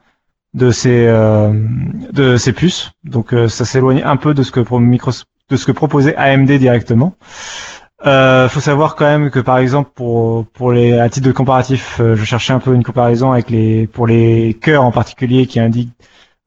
[0.54, 1.52] de ces euh,
[2.12, 2.90] de ces puces.
[3.04, 7.14] Donc euh, ça s'éloigne un peu de ce que proposait AMD directement.
[8.06, 11.96] Euh, faut savoir quand même que par exemple pour pour les à titre de comparatif,
[12.00, 15.92] je cherchais un peu une comparaison avec les pour les cœurs en particulier qui indiquent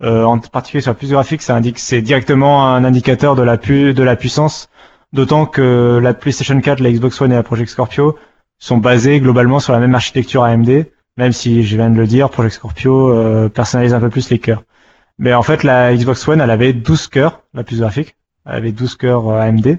[0.01, 3.93] en particulier sur la puce graphique, ça indique c'est directement un indicateur de la pu
[3.93, 4.67] de la puissance.
[5.13, 8.17] D'autant que la PlayStation 4, la Xbox One et la Project Scorpio
[8.57, 10.87] sont basés globalement sur la même architecture AMD,
[11.17, 14.39] même si je viens de le dire, Project Scorpio euh, personnalise un peu plus les
[14.39, 14.63] cœurs.
[15.19, 18.15] Mais en fait, la Xbox One, elle avait 12 cœurs, la puce graphique,
[18.47, 19.77] elle avait 12 cœurs euh, AMD.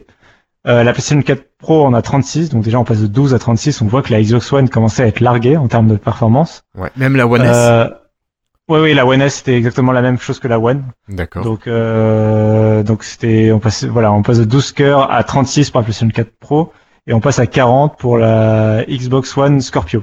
[0.67, 3.39] Euh, la PlayStation 4 Pro en a 36, donc déjà on passe de 12 à
[3.41, 6.63] 36, on voit que la Xbox One commençait à être larguée en termes de performance.
[6.79, 6.91] Ouais.
[6.97, 7.91] Même la One S.
[8.69, 10.85] Oui, oui, la One S c'était exactement la même chose que la One.
[11.09, 11.45] D'accord.
[11.45, 15.81] Donc, euh, donc c'était, on passe, voilà, on passe de 12 cœurs à 36 pour
[15.81, 16.73] la PlayStation 4 Pro
[17.07, 20.03] et on passe à 40 pour la Xbox One Scorpio.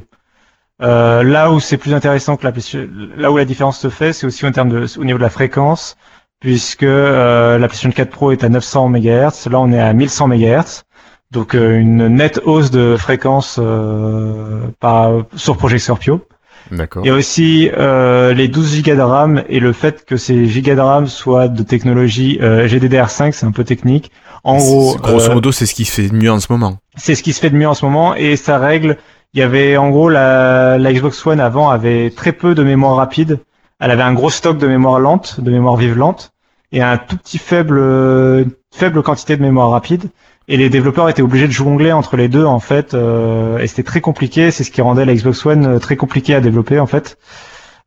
[0.84, 4.14] Euh, là où c'est plus intéressant que la PlayStation- là où la différence se fait,
[4.14, 5.96] c'est aussi en termes de, au niveau de la fréquence,
[6.40, 10.28] puisque euh, la PlayStation 4 Pro est à 900 MHz, là on est à 1100
[10.28, 10.84] MHz.
[11.32, 16.26] Donc euh, une nette hausse de fréquence euh, par, sur Project Scorpio.
[16.72, 17.04] D'accord.
[17.06, 20.48] Il y a aussi euh, les 12 Go de RAM et le fait que ces
[20.48, 24.12] gigas de RAM soient de technologie euh, GDDR5, c'est un peu technique.
[24.44, 26.78] En gros, grosso euh, modo, c'est ce qui se fait de mieux en ce moment.
[26.96, 28.98] c'est ce qui se fait de mieux en ce moment et ça règle.
[29.34, 32.96] Il y avait en gros la, la Xbox One avant avait très peu de mémoire
[32.96, 33.40] rapide.
[33.80, 36.32] Elle avait un gros stock de mémoire lente, de mémoire vive lente
[36.72, 40.10] et un tout petit faible faible quantité de mémoire rapide.
[40.48, 43.84] Et les développeurs étaient obligés de jongler entre les deux en fait, euh, et c'était
[43.84, 44.52] très compliqué.
[44.52, 47.18] C'est ce qui rendait la Xbox One euh, très compliqué à développer en fait.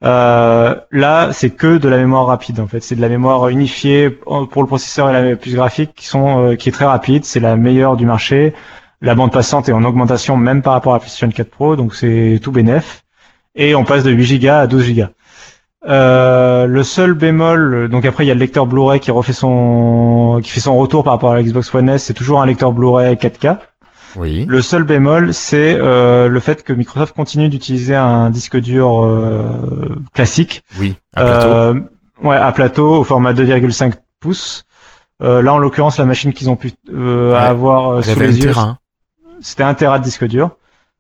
[0.04, 2.80] Euh, là, c'est que de la mémoire rapide en fait.
[2.80, 6.56] C'est de la mémoire unifiée pour le processeur et la puce graphique qui sont euh,
[6.56, 7.24] qui est très rapide.
[7.24, 8.54] C'est la meilleure du marché.
[9.00, 11.94] La bande passante est en augmentation même par rapport à la PlayStation 4 Pro, donc
[11.94, 13.04] c'est tout bénef.
[13.54, 15.02] Et on passe de 8 Go à 12 Go.
[15.86, 19.34] Euh, le seul bémol, euh, donc après il y a le lecteur Blu-ray qui refait
[19.34, 22.46] son, qui fait son retour par rapport à la Xbox One S, c'est toujours un
[22.46, 23.58] lecteur Blu-ray 4K.
[24.16, 24.46] Oui.
[24.48, 29.42] Le seul bémol, c'est euh, le fait que Microsoft continue d'utiliser un disque dur euh,
[30.14, 30.94] classique, Oui.
[31.14, 31.48] À plateau.
[31.48, 31.74] euh,
[32.22, 34.64] ouais, à plateau au format 2,5 pouces.
[35.22, 37.38] Euh, là, en l'occurrence, la machine qu'ils ont pu euh, Ouais.
[37.38, 38.52] avoir sous les yeux,
[39.40, 40.50] c'était un Tera de disque dur.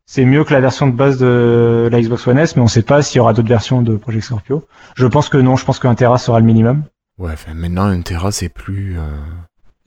[0.06, 2.82] C'est mieux que la version de base de la Xbox One S, mais on sait
[2.82, 4.64] pas s'il y aura d'autres versions de Project Scorpio.
[4.96, 6.82] Je pense que non, je pense qu'un Tera sera le minimum.
[7.18, 8.96] Ouais, enfin, maintenant, un Tera, c'est plus...
[8.98, 9.02] euh,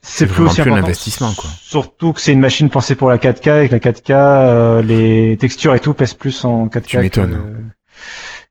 [0.02, 0.86] C'est plus aussi plus un important.
[0.88, 1.50] investissement, quoi.
[1.62, 5.38] Surtout que c'est une machine pensée pour la 4K, et que la 4K, euh, les
[5.40, 7.32] textures et tout pèsent plus en 4K Tu m'étonnes.
[7.32, 7.64] que-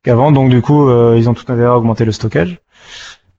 [0.04, 2.60] qu'avant, donc du coup, euh, ils ont tout intérêt à augmenter le stockage.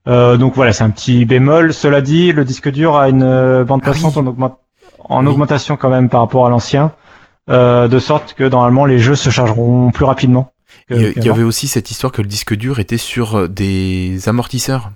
[0.06, 1.72] Euh, donc voilà, c'est un petit bémol.
[1.72, 4.22] Cela dit, le disque dur a une euh, bande Ah passante oui.
[4.22, 4.58] en, augment-
[5.00, 5.32] en Oui.
[5.32, 6.92] augmentation quand même par rapport à l'ancien,
[7.48, 10.52] euh, de sorte que normalement les jeux se chargeront plus rapidement.
[10.88, 14.28] que- Il y, avait aussi cette histoire que le disque dur était sur euh, des
[14.28, 14.90] amortisseurs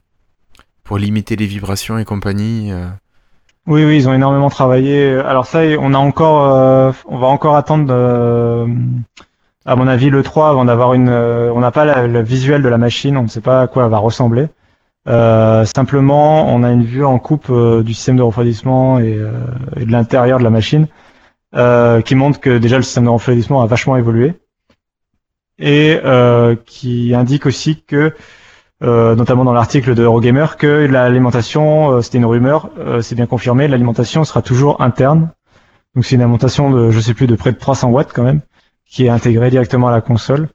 [0.85, 2.71] pour limiter les vibrations et compagnie.
[2.73, 2.87] euh.
[3.67, 5.15] Oui, oui, ils ont énormément travaillé.
[5.17, 8.67] Alors ça, on a encore, euh, on va encore attendre, euh,
[9.65, 11.09] à mon avis, le 3 avant d'avoir une.
[11.11, 13.85] on n'a pas la- le visuel de la machine, on ne sait pas à quoi
[13.85, 14.47] elle va ressembler.
[15.09, 19.31] Euh, simplement, on a une vue en coupe euh, du système de refroidissement et, euh,
[19.77, 20.87] et de l'intérieur de la machine
[21.53, 24.35] qui montre que déjà le système de refroidissement a vachement évolué
[25.59, 28.15] et euh, qui indique aussi que,
[28.83, 32.71] euh, notamment dans l'article de Eurogamer, que l'alimentation, c'était une rumeur,
[33.01, 35.31] c'est bien confirmé, l'alimentation sera toujours interne.
[35.95, 38.41] Donc c'est une alimentation de, je sais plus, de près de 300 watts quand même,
[38.87, 40.49] qui est intégrée directement à la console.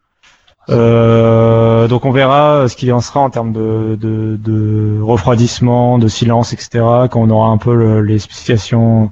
[0.70, 6.08] Euh, donc on verra ce qu'il en sera en termes de, de, de, refroidissement, de
[6.08, 6.70] silence, etc.
[7.10, 9.08] Quand on aura un peu le, les spécifications euh,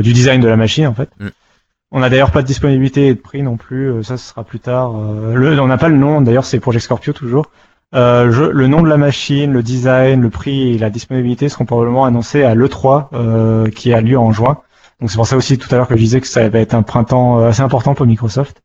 [0.00, 1.10] du design de la machine en fait.
[1.18, 1.28] Mm.
[1.94, 3.90] On n'a d'ailleurs pas de disponibilité et de prix non plus.
[3.90, 4.92] euh, ça, ce sera plus tard.
[4.96, 6.22] Euh, le, on n'a pas le nom.
[6.22, 7.46] D'ailleurs, c'est Project Scorpio toujours.
[7.94, 11.66] Euh, je- le nom de la machine, le design, le prix et la disponibilité seront
[11.66, 14.58] probablement annoncés à l'E3 euh, qui a lieu en juin.
[15.00, 16.72] Donc c'est pour ça aussi tout à l'heure que je disais que ça va être
[16.74, 18.62] un printemps euh, assez important pour Microsoft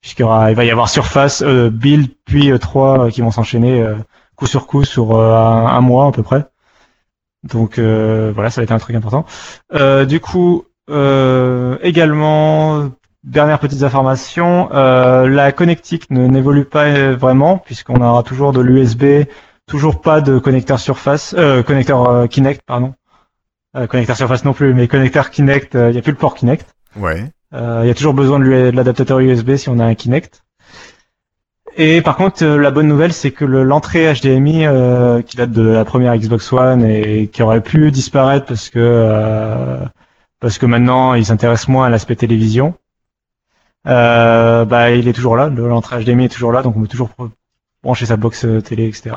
[0.00, 3.20] puisqu'il y aura- il va y avoir Surface, euh, Build, puis euh, trois euh, qui
[3.20, 3.94] vont s'enchaîner euh,
[4.36, 6.46] coup sur coup sur euh, un, un mois à peu près.
[7.44, 9.24] Donc euh, voilà, ça va être un truc important.
[9.74, 12.90] Euh, du coup, euh, également,
[13.24, 19.26] dernière petite information, euh, la connectique ne n'évolue pas vraiment puisqu'on aura toujours de l'USB,
[19.66, 22.94] toujours pas de connecteur Surface, euh, connecteur Kinect, pardon.
[23.76, 26.74] Euh, connecteur Surface non plus, mais connecteur Kinect, il n'y a plus le port Kinect.
[26.96, 27.24] Ouais.
[27.54, 30.42] Euh, Il y a toujours besoin de l'adaptateur USB si on a un Kinect.
[31.76, 35.50] Et par contre, euh, la bonne nouvelle, c'est que le- l'entrée HDMI euh, qui date
[35.52, 39.78] de la première Xbox One et qui aurait pu disparaître parce que euh,
[40.40, 42.74] parce que maintenant ils s'intéressent moins à l'aspect télévision,
[43.88, 45.48] euh, bah il est toujours là.
[45.48, 47.10] Le- L'entrée HDMI est toujours là, donc on peut toujours
[47.82, 49.16] brancher sa box euh, télé, etc.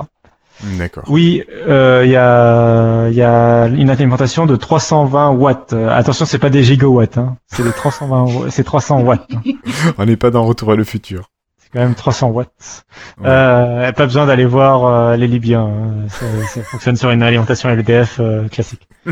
[0.78, 1.04] D'accord.
[1.10, 5.74] Oui, euh, il y, a, il y a une alimentation de 320 watts.
[5.74, 7.36] Attention, c'est pas des gigawatts, hein.
[7.48, 9.30] c'est des 320, wa- c'est 300 watts.
[9.98, 11.30] On n'est pas dans Retour à le futur.
[11.76, 12.86] Quand même 300 watts.
[13.20, 13.26] Ouais.
[13.28, 15.68] Euh, pas besoin d'aller voir euh, les Libyens.
[15.68, 16.08] hein.
[16.08, 18.88] Ça, ça fonctionne sur une alimentation LDF euh, classique.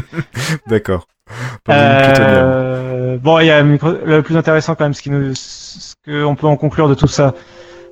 [0.68, 1.08] D'accord.
[1.70, 6.36] Euh, bon, il y a le plus intéressant quand même, ce qui nous, ce qu'on
[6.36, 7.34] peut en conclure de tout ça,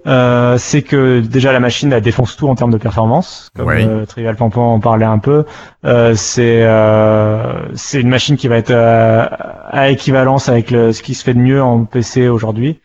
[0.07, 3.85] euh, c'est que déjà la machine elle défonce tout en termes de performance, comme Ouais.
[3.85, 5.45] euh, Trivial Pampan en parlait un peu.
[5.85, 9.25] Euh, c'est euh, c'est une machine qui va être euh,
[9.69, 12.79] à équivalence avec le, ce qui se fait de mieux en PC aujourd'hui.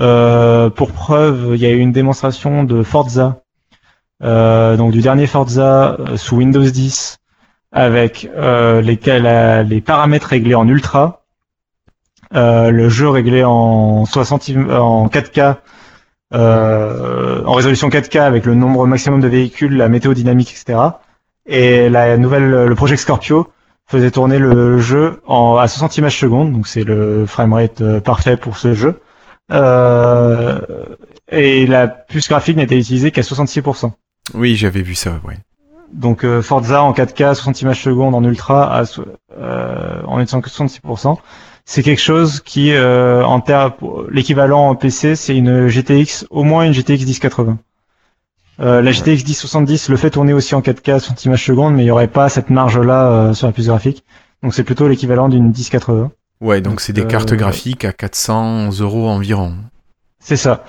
[0.00, 3.42] Euh, pour preuve, il y a eu une démonstration de Forza,
[4.22, 7.18] euh, donc du dernier Forza euh, sous Windows 10
[7.70, 11.22] avec les, paramètres réglés en ultra,
[12.32, 15.56] le jeu réglé en 60 im- en 4K,
[16.34, 20.78] euh, en résolution 4K avec le nombre maximum de véhicules, la météo dynamique, etc.
[21.46, 23.48] Et le Project Scorpio
[23.86, 28.56] faisait tourner le jeu en, à 60 images secondes, donc c'est le framerate parfait pour
[28.56, 29.00] ce jeu.
[29.52, 30.60] Euh,
[31.30, 33.92] et la puce graphique n'était utilisée qu'à 66%.
[34.34, 35.36] Oui, j'avais vu ça, ouais.
[35.92, 38.84] Donc euh, Forza en 4K, 60 images secondes en ultra, à,
[39.38, 41.18] euh, en étant que 66%.
[41.66, 43.72] C'est quelque chose qui, euh, en termes,
[44.10, 47.58] l'équivalent en PC, c'est une GTX, au moins une GTX 1080.
[48.60, 51.86] Euh, la GTX 1070 le fait tourner aussi en 4K, 60 images secondes, mais il
[51.86, 54.04] n'y aurait pas cette marge-là euh, sur la puce graphique.
[54.42, 56.12] Donc c'est plutôt l'équivalent d'une 1080.
[56.44, 59.54] Ouais, donc c'est des Euh, cartes graphiques à 400 euros environ.
[60.20, 60.64] C'est ça.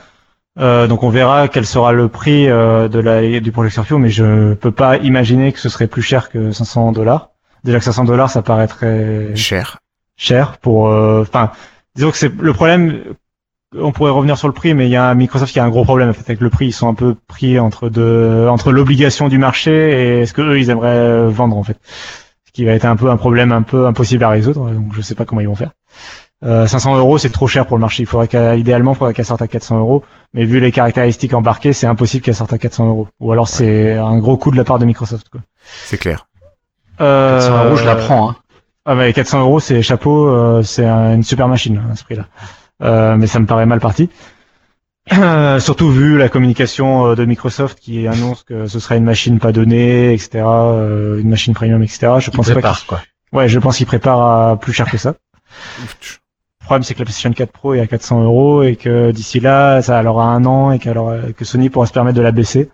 [0.57, 4.09] Euh, donc on verra quel sera le prix euh, de la du Project Scorpio, mais
[4.09, 7.31] je peux pas imaginer que ce serait plus cher que 500 dollars.
[7.65, 9.79] Déjà que 500 dollars, ça paraîtrait Cher.
[10.15, 10.87] cher pour.
[10.87, 11.51] euh, Enfin,
[11.95, 13.01] disons que c'est le problème.
[13.77, 15.83] On pourrait revenir sur le prix, mais il y a Microsoft qui a un gros
[15.83, 16.67] problème en fait, avec le prix.
[16.67, 20.57] Ils sont un peu pris entre deux, entre l'obligation du marché et ce que eux
[20.57, 21.77] ils aimeraient vendre en fait.
[22.55, 24.71] Qui va être un peu un problème un peu impossible à résoudre.
[24.71, 25.71] Donc je sais pas comment ils vont faire.
[26.43, 28.03] Euh, 500 euros, c'est trop cher pour le marché.
[28.03, 30.03] Il faudrait idéalement, il faudrait qu'elle sorte à 400 euros.
[30.33, 33.07] Mais vu les caractéristiques embarquées, c'est impossible qu'elle sorte à 400 euros.
[33.19, 35.27] Ou alors c'est un gros coup de la part de Microsoft.
[35.29, 35.41] Quoi.
[35.85, 36.27] C'est clair.
[37.01, 38.29] Euh, 400 euros, je la prends.
[38.31, 38.35] Hein.
[38.85, 42.25] Ah mais 400 euros, c'est chapeau, euh, c'est un- une super machine à ce prix-là.
[42.83, 44.09] Euh, mais ça me paraît mal parti.
[45.13, 49.37] Euh, surtout vu la communication euh, de Microsoft qui annonce que ce sera une machine
[49.39, 52.13] pas donnée, etc., euh, une machine premium, etc.
[52.19, 52.53] Je Il pense pas.
[52.53, 53.01] prépare, qu'il- quoi.
[53.31, 55.13] Ouais, je pense qu'il prépare à plus cher que ça.
[55.79, 59.39] Le problème, c'est que la PlayStation 4 Pro est à 400 euros et que d'ici
[59.39, 62.31] là, ça elle aura un an et aura- que Sony pourra se permettre de la
[62.31, 62.71] baisser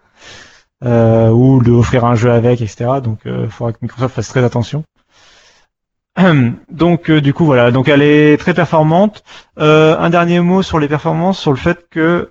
[0.85, 2.89] euh, ou de offrir un jeu avec, etc.
[3.03, 4.83] Donc, il faudra que Microsoft fasse très attention.
[6.71, 7.71] Donc, euh, du coup, voilà.
[7.71, 9.23] Donc, elle est très performante.
[9.59, 12.29] Euh, un dernier mot sur les performances, sur le fait que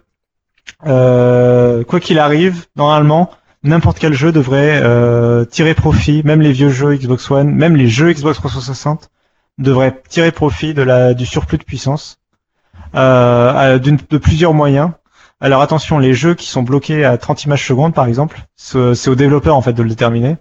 [0.86, 3.31] euh, quoi qu'il arrive, normalement,
[3.62, 7.89] n'importe quel jeu devrait euh, tirer profit, même les vieux jeux Xbox One, même les
[7.89, 9.11] jeux Xbox 360
[9.59, 12.19] devraient tirer profit de la du surplus de puissance
[12.94, 14.90] euh, de plusieurs moyens.
[15.40, 19.15] Alors attention, les jeux qui sont bloqués à 30 images secondes, par exemple, c'est aux
[19.15, 20.36] développeurs en fait de le déterminer.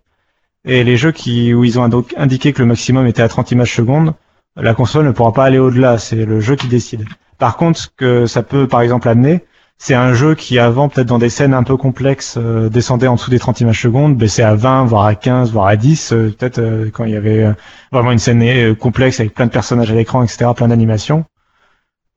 [0.65, 3.73] Et les jeux qui où ils ont indiqué que le maximum était à 30 images
[3.73, 4.13] secondes,
[4.55, 5.97] la console ne pourra pas aller au-delà.
[5.97, 7.05] C'est le jeu qui décide.
[7.37, 9.45] Par contre, ce que ça peut par exemple amener,
[9.81, 13.15] c'est un jeu qui avant peut-être dans des scènes un peu complexes euh, descendait en
[13.15, 16.35] dessous des 30 images secondes, baissait à 20, voire à 15, voire à 10, euh,
[16.37, 17.47] peut-être euh, quand il y avait
[17.91, 21.25] vraiment une scène complexe avec plein de personnages à l'écran, etc., plein d'animations.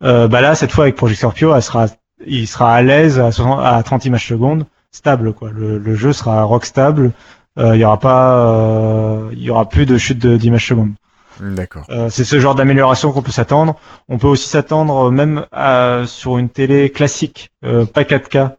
[0.01, 1.87] Bah là, cette fois avec Project Scorpio, elle sera,
[2.27, 5.51] il sera à l'aise à, 60 à 30 images secondes, stable quoi.
[5.53, 7.13] Le, le jeu sera rock stable.
[7.59, 10.93] Euh, Il y aura pas, euh, il y aura plus de chute de- d'images secondes.
[11.41, 11.85] D'accord.
[11.91, 13.77] Euh, c'est ce genre d'amélioration qu'on peut s'attendre.
[14.09, 18.57] On peut aussi s'attendre euh, même à, sur une télé classique, euh, pas 4K,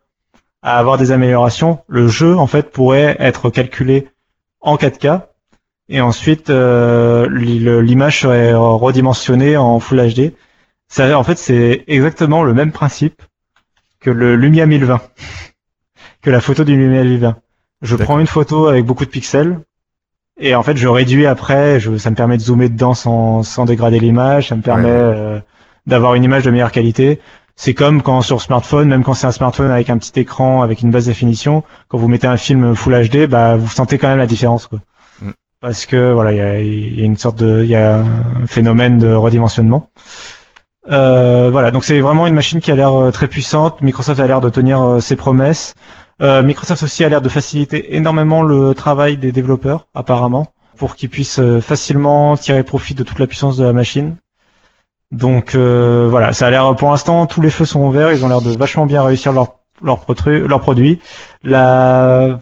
[0.62, 1.80] à avoir des améliorations.
[1.88, 4.10] Le jeu en fait pourrait être calculé
[4.62, 5.22] en 4K
[5.90, 10.34] et ensuite euh, l'image serait redimensionnée en Full HD.
[10.88, 13.22] Ça, en fait, c'est exactement le même principe
[14.00, 15.02] que le Lumia 1020,
[16.22, 17.36] que la photo du Lumia 1020.
[17.84, 19.60] Je prends une photo avec beaucoup de pixels
[20.40, 21.80] et en fait, je réduis après.
[21.80, 24.48] Je, ça me permet de zoomer dedans sans, sans dégrader l'image.
[24.50, 24.92] Ça me permet Ouais.
[24.92, 25.40] euh,
[25.86, 27.20] d'avoir une image de meilleure qualité.
[27.56, 30.82] C'est comme quand sur smartphone, même quand c'est un smartphone avec un petit écran, avec
[30.82, 34.18] une basse définition, quand vous mettez un film Full HD, bah vous sentez quand même
[34.18, 34.80] la différence, quoi.
[35.22, 35.32] Mm.
[35.62, 38.48] Parce que voilà, il y a, y a une sorte de, il y a un
[38.48, 39.90] phénomène de redimensionnement.
[40.92, 43.82] Euh, voilà, donc c'est vraiment une machine qui a l'air euh, très puissante.
[43.82, 45.76] Microsoft a l'air de tenir euh, ses promesses.
[46.22, 51.10] Euh, Microsoft aussi a l'air de faciliter énormément le travail des développeurs, apparemment, pour qu'ils
[51.10, 54.16] puissent euh, facilement tirer profit de toute la puissance de la machine.
[55.12, 58.28] Donc euh, voilà, ça a l'air pour l'instant tous les feux sont ouverts, ils ont
[58.28, 61.00] l'air de vachement bien réussir leur leur, produit.
[61.44, 62.40] La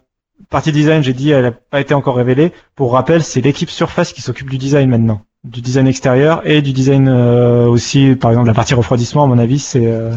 [0.50, 2.52] partie design, j'ai dit, elle n'a pas été encore révélée.
[2.76, 6.74] Pour rappel, c'est l'équipe Surface qui s'occupe du design maintenant, du design extérieur et du
[6.74, 9.24] design euh, aussi, par exemple la partie refroidissement.
[9.24, 10.16] À mon avis, c'est euh,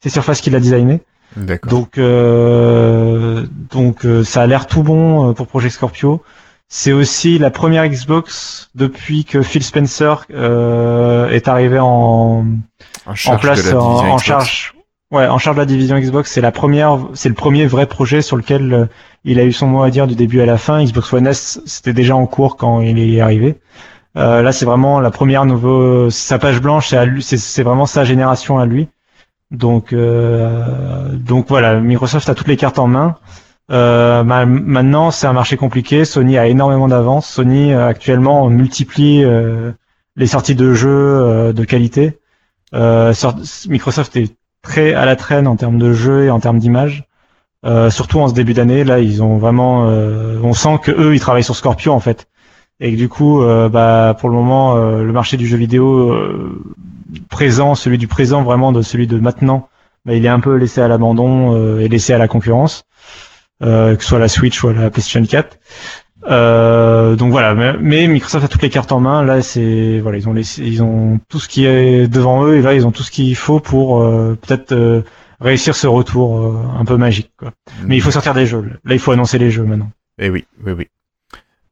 [0.00, 1.00] c'est Surface qui l'a designé.
[1.68, 6.22] Donc, euh, donc euh, ça a l'air tout bon euh, pour Project Scorpio.
[6.68, 12.44] C'est aussi la première Xbox depuis que Phil Spencer euh, est arrivé en,
[13.06, 14.74] En place en, charge.
[15.10, 18.20] Ouais, en charge de la division Xbox, c'est la première, c'est le premier vrai projet
[18.20, 18.86] sur lequel euh,
[19.24, 20.84] il a eu son mot à dire du début à la fin.
[20.84, 23.58] Xbox One S, c'était déjà en cours quand il est arrivé.
[24.16, 27.86] Euh, là, c'est vraiment la première nouveau, sa page blanche, c'est à lui, c'est vraiment
[27.86, 28.88] sa génération à lui.
[29.50, 33.16] Donc, euh, donc voilà, Microsoft a toutes les cartes en main.
[33.70, 36.04] Euh, ma- maintenant, c'est un marché compliqué.
[36.04, 37.28] Sony a énormément d'avance.
[37.28, 39.72] Sony euh, actuellement multiplie euh,
[40.16, 42.18] les sorties de jeux euh, de qualité.
[42.72, 47.04] Microsoft est très à la traîne en termes de jeux et en termes d'image.
[47.64, 51.20] Euh, surtout en ce début d'année, là, ils ont vraiment, on sent que eux, ils
[51.20, 52.26] travaillent sur Scorpio en fait,
[52.80, 56.10] et que du coup, euh, bah, pour le moment, euh, le marché du jeu vidéo
[56.10, 56.62] euh,
[57.28, 59.68] présent, celui du présent vraiment, de celui de maintenant,
[60.04, 62.84] bah, il est un peu laissé à l'abandon et laissé à la concurrence,
[63.60, 65.58] que ce soit la Switch ou la PlayStation 4.
[66.24, 69.24] Euh, donc voilà, mais, Microsoft a toutes les cartes en main.
[69.24, 72.62] Là, c'est voilà, ils ont laissé, ils ont tout ce qui est devant eux et
[72.62, 75.04] là, ils ont tout ce qu'il faut pour peut-être
[75.40, 77.32] réussir ce retour un peu magique.
[77.36, 77.52] Quoi.
[77.84, 78.64] Mais il faut sortir des jeux.
[78.84, 79.90] Là, il faut annoncer les jeux maintenant.
[80.18, 80.88] Eh oui, oui, oui.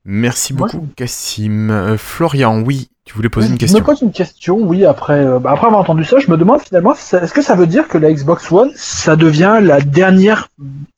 [0.08, 1.68] Merci Moi, beaucoup, Cassim.
[1.70, 3.80] Euh, Florian, oui, tu voulais poser une Je question.
[3.80, 6.60] me pose une question, oui, après, euh, bah, après avoir entendu ça, je me demande
[6.60, 10.46] finalement, est-ce que ça veut dire que la Xbox One, ça devient la dernière,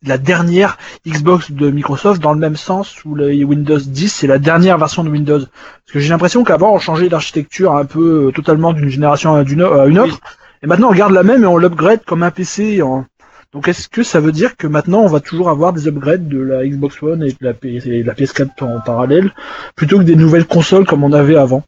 [0.04, 0.76] la dernière
[1.06, 5.04] Xbox de Microsoft dans le même sens où le Windows 10 c'est la dernière version
[5.04, 5.40] de Windows?
[5.40, 9.42] Parce que j'ai l'impression qu'avant on changeait d'architecture un peu euh, totalement d'une génération à
[9.42, 10.20] une autre,
[10.62, 12.82] et maintenant on garde la même et on l'upgrade comme un PC.
[12.82, 13.06] En...
[13.54, 16.38] Donc est-ce que ça veut dire que maintenant on va toujours avoir des upgrades de
[16.38, 17.86] la Xbox One et de la, PS...
[17.86, 19.32] et de la PS4 en parallèle,
[19.74, 21.62] plutôt que des nouvelles consoles comme on avait avant?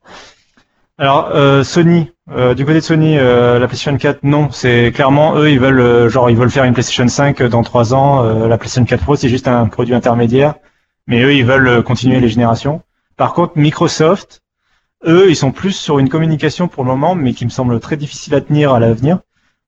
[0.99, 5.37] Alors euh, Sony, euh, du côté de Sony, euh, la PlayStation 4, non, c'est clairement
[5.37, 8.23] eux, ils veulent euh, genre ils veulent faire une PlayStation 5 dans trois ans.
[8.47, 10.57] la PlayStation 4 Pro, c'est juste un produit intermédiaire,
[11.07, 12.83] mais eux, ils veulent continuer les générations.
[13.17, 14.43] Par contre, Microsoft,
[15.07, 17.97] eux, ils sont plus sur une communication pour le moment, mais qui me semble très
[17.97, 19.21] difficile à tenir à l'avenir,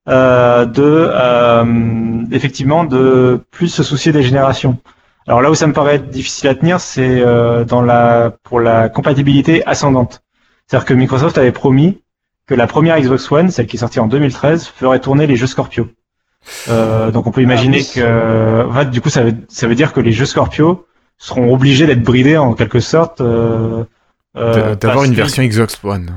[0.09, 4.79] euh, de euh, effectivement de plus se soucier des générations.
[5.27, 8.61] Alors là où ça me paraît être difficile à tenir, c'est euh, dans la pour
[8.61, 10.23] la compatibilité ascendante.
[10.67, 12.03] C'est-à-dire que Microsoft avait promis
[12.47, 15.47] que la première Xbox One, celle qui est sortie en 2013, ferait tourner les jeux
[15.47, 15.89] Scorpio.
[16.69, 17.91] Euh, donc on peut imaginer oui.
[17.95, 20.87] que, en fait, du coup, ça veut, ça veut dire que les jeux Scorpio
[21.19, 23.21] seront obligés d'être bridés en quelque sorte.
[23.21, 23.85] Euh,
[24.37, 26.11] euh, D'avoir une version Xbox One.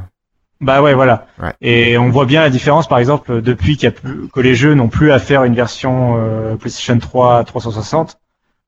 [0.62, 1.28] Bah ouais, voilà.
[1.42, 1.54] Ouais.
[1.62, 4.56] Et on voit bien la différence, par exemple, depuis qu'il y a plus, que les
[4.56, 8.18] jeux n'ont plus à faire une version euh, PlayStation 3 360.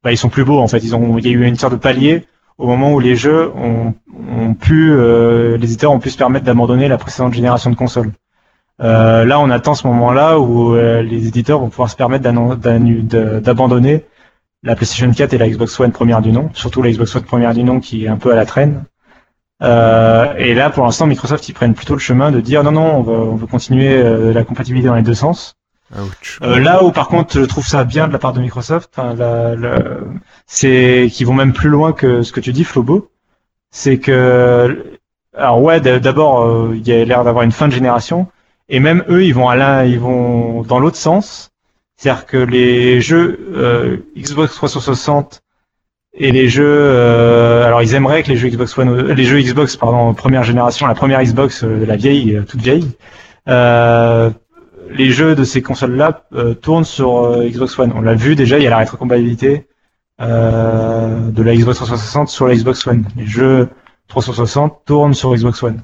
[0.03, 0.80] Bah ils sont plus beaux en fait.
[0.80, 2.26] Ils ont, il y a eu une sorte de palier
[2.57, 3.93] au moment où les jeux ont,
[4.30, 8.11] ont pu, euh, les éditeurs ont pu se permettre d'abandonner la précédente génération de consoles.
[8.81, 14.05] Euh, là, on attend ce moment-là où euh, les éditeurs vont pouvoir se permettre d'abandonner
[14.64, 17.53] la PlayStation 4 et la Xbox One première du nom, surtout la Xbox One première
[17.53, 18.84] du nom qui est un peu à la traîne.
[19.63, 22.97] Euh, et là, pour l'instant, Microsoft ils prennent plutôt le chemin de dire non, non,
[22.97, 25.55] on veut, on veut continuer euh, la compatibilité dans les deux sens.
[26.43, 29.13] Euh, là où par contre je trouve ça bien de la part de Microsoft, enfin,
[29.15, 29.79] la- la-
[30.45, 33.09] c'est qu'ils vont même plus loin que ce que tu dis Flobo,
[33.71, 34.99] c'est que
[35.35, 38.27] alors ouais d'abord euh, il y a l'air d'avoir une fin de génération
[38.69, 41.51] et même eux ils vont à l'un ils vont dans l'autre sens,
[41.95, 45.41] c'est-à-dire que les jeux euh, Xbox 360
[46.18, 49.39] et les jeux euh, alors ils aimeraient que les jeux Xbox One euh, les jeux
[49.39, 52.88] Xbox pardon première génération la première Xbox euh, la vieille toute vieille
[54.89, 57.91] les jeux de ces consoles-là euh, tournent sur Xbox One.
[57.94, 59.68] On l'a vu déjà, il y a la rétrocompatibilité
[60.18, 63.06] de la Xbox 360 sur la Xbox One.
[63.18, 63.68] Les jeux
[64.07, 65.81] 360 tournent sur Xbox One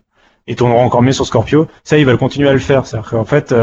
[0.47, 1.67] et tourneront encore mieux sur Scorpio.
[1.83, 2.85] Ça, ils veulent continuer à le faire.
[2.85, 3.53] C'est-à-dire qu'en fait,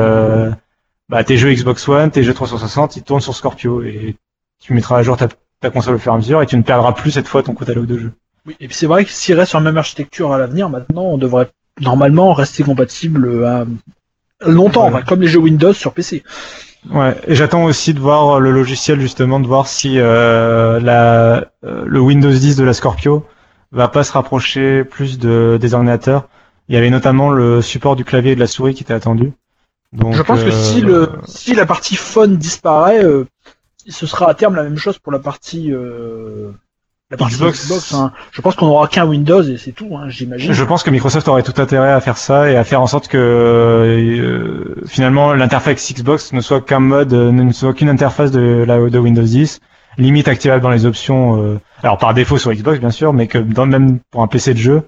[1.08, 4.16] bah, tes jeux Xbox One, tes jeux 360, ils tournent sur Scorpio et
[4.60, 5.28] tu mettras à jour ta,
[5.60, 7.54] ta console au fur et à mesure et tu ne perdras plus cette fois ton
[7.54, 8.12] catalogue de jeux.
[8.46, 11.02] Oui, et puis c'est vrai que s'il reste sur la même architecture à l'avenir, maintenant,
[11.02, 11.50] on devrait
[11.80, 13.66] normalement rester compatible à
[14.46, 15.04] longtemps, Voilà.
[15.04, 16.22] comme les jeux Windows sur PC.
[16.90, 21.84] Ouais, et j'attends aussi de voir le logiciel justement, de voir si euh, la, euh,
[21.86, 23.26] le Windows 10 de la Scorpio
[23.70, 26.28] va pas se rapprocher plus de, des ordinateurs.
[26.68, 29.32] Il y avait notamment le support du clavier et de la souris qui était attendu.
[29.92, 33.26] Donc, Je pense que euh, si le si la partie phone disparaît, euh,
[33.90, 36.50] ce sera à terme la même chose pour la partie euh,
[37.10, 37.64] la partie Xbox.
[37.66, 37.94] Xbox.
[37.94, 38.12] hein.
[38.30, 40.52] Je pense qu'on aura qu'un Windows et c'est tout, hein, j'imagine.
[40.52, 43.08] Je pense que Microsoft aurait tout intérêt à faire ça et à faire en sorte
[43.08, 48.64] que euh, finalement l'interface Xbox ne soit qu'un mode, euh, ne soit qu'une interface de,
[48.66, 49.60] la, de Windows 10,
[49.98, 53.38] limite activable dans les options, euh, alors par défaut sur Xbox bien sûr, mais que
[53.38, 54.82] dans même pour un PC de jeu,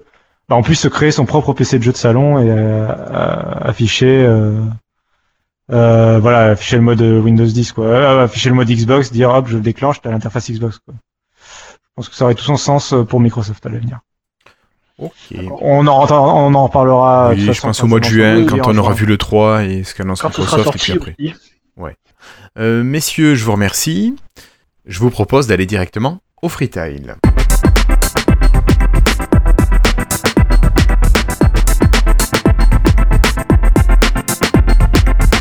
[0.47, 2.87] bah, on puisse se créer son propre PC de jeu de salon et euh,
[3.61, 4.25] afficher,
[5.71, 9.29] euh, euh, voilà, afficher le mode Windows 10 quoi, Euh, afficher le mode Xbox, dire
[9.29, 10.93] hop je le déclenche, t'as l'interface Xbox quoi.
[11.35, 13.99] Je pense que ça aurait tout son sens euh, pour Microsoft à l'avenir.
[14.97, 15.11] Ok.
[15.61, 17.33] On en, on en reparlera.
[17.35, 19.83] de je pense au mois de juin, oui, quand on aura vu le 3 et
[19.83, 21.15] ce qu'annonce Microsoft, et puis sorti après.
[21.19, 21.33] aussi.
[22.59, 24.15] Euh, messieurs, je vous remercie.
[24.85, 27.15] Je vous propose d'aller directement au freetail.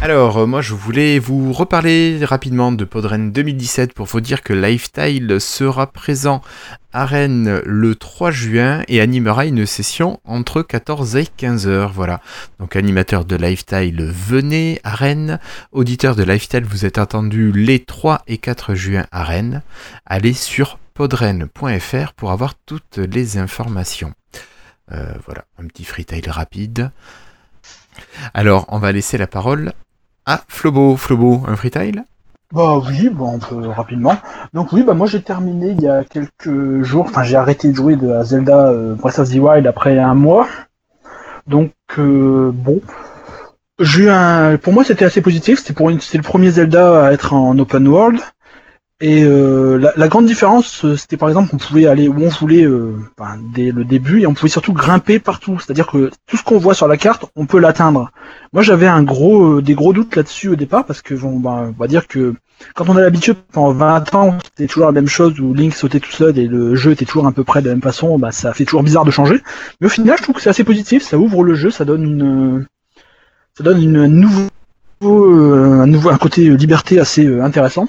[0.02, 4.52] Alors, euh, moi je voulais vous reparler rapidement de Podren 2017 pour vous dire que
[4.52, 6.42] Lifestyle sera présent
[6.92, 11.92] à Rennes le 3 juin et animera une session entre 14 et 15 heures.
[11.92, 12.20] Voilà.
[12.58, 15.38] Donc animateur de Lifestyle, venez à Rennes.
[15.70, 19.62] Auditeur de Lifestyle, vous êtes attendu les 3 et 4 juin à Rennes.
[20.04, 24.14] Allez sur podren.fr pour avoir toutes les informations.
[24.90, 26.90] Euh, voilà, un petit freetail rapide.
[28.34, 29.72] Alors, on va laisser la parole
[30.26, 30.96] à Flobo.
[30.96, 32.02] Flobo, un freetail
[32.52, 34.16] Bah oui, bah on peut rapidement.
[34.52, 37.74] Donc oui, bah moi j'ai terminé il y a quelques jours, enfin j'ai arrêté de
[37.74, 40.46] jouer de Zelda euh, Breath of the Wild après un mois.
[41.46, 42.80] Donc euh, bon,
[43.80, 45.58] j'ai un, pour moi c'était assez positif.
[45.58, 48.20] C'était pour une, c'était le premier Zelda à être en open world.
[49.04, 52.28] Et euh, la, la grande différence, euh, c'était par exemple qu'on pouvait aller où on
[52.28, 55.58] voulait euh, enfin, dès le début et on pouvait surtout grimper partout.
[55.58, 58.12] C'est-à-dire que tout ce qu'on voit sur la carte, on peut l'atteindre.
[58.52, 61.74] Moi, j'avais un gros, euh, des gros doutes là-dessus au départ parce que bon, ben,
[61.76, 62.34] on va dire que
[62.76, 65.98] quand on a l'habitude pendant 20 ans, c'était toujours la même chose où Link sautait
[65.98, 68.20] tout seul et le jeu était toujours à peu près de la même façon.
[68.20, 69.42] Bah, ça fait toujours bizarre de changer.
[69.80, 71.02] Mais au final, je trouve que c'est assez positif.
[71.02, 72.66] Ça ouvre le jeu, ça donne une,
[73.58, 74.46] ça donne une nouveau,
[75.02, 77.88] euh, un nouveau, un côté liberté assez euh, intéressant.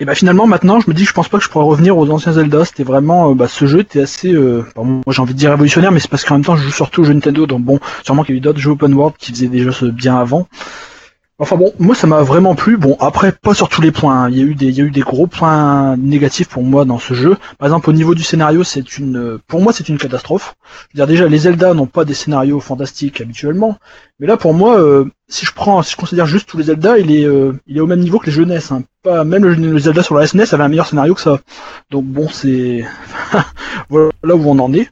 [0.00, 2.08] Et bah finalement maintenant je me dis je pense pas que je pourrais revenir aux
[2.10, 2.64] anciens Zelda.
[2.64, 5.90] C'était vraiment euh, bah, ce jeu était assez euh, moi j'ai envie de dire révolutionnaire
[5.90, 8.22] mais c'est parce qu'en même temps je joue surtout aux jeux Nintendo donc bon sûrement
[8.22, 10.46] qu'il y a eu d'autres jeux open world qui faisaient déjà ce bien avant.
[11.40, 12.76] Enfin bon, moi ça m'a vraiment plu.
[12.76, 14.24] Bon après pas sur tous les points.
[14.24, 14.28] hein.
[14.30, 16.84] Il y a eu des il y a eu des gros points négatifs pour moi
[16.84, 17.36] dans ce jeu.
[17.58, 20.56] Par exemple au niveau du scénario c'est une pour moi c'est une catastrophe.
[20.92, 23.78] Je veux dire déjà les Zelda n'ont pas des scénarios fantastiques habituellement.
[24.18, 26.98] Mais là pour moi euh, si je prends si je considère juste tous les Zelda
[26.98, 28.58] il est euh, il est au même niveau que les jeux NES.
[28.72, 28.82] Hein.
[29.24, 31.38] Même le, le Zelda sur la SNES avait un meilleur scénario que ça.
[31.92, 32.84] Donc bon c'est
[33.90, 34.88] voilà où on en est.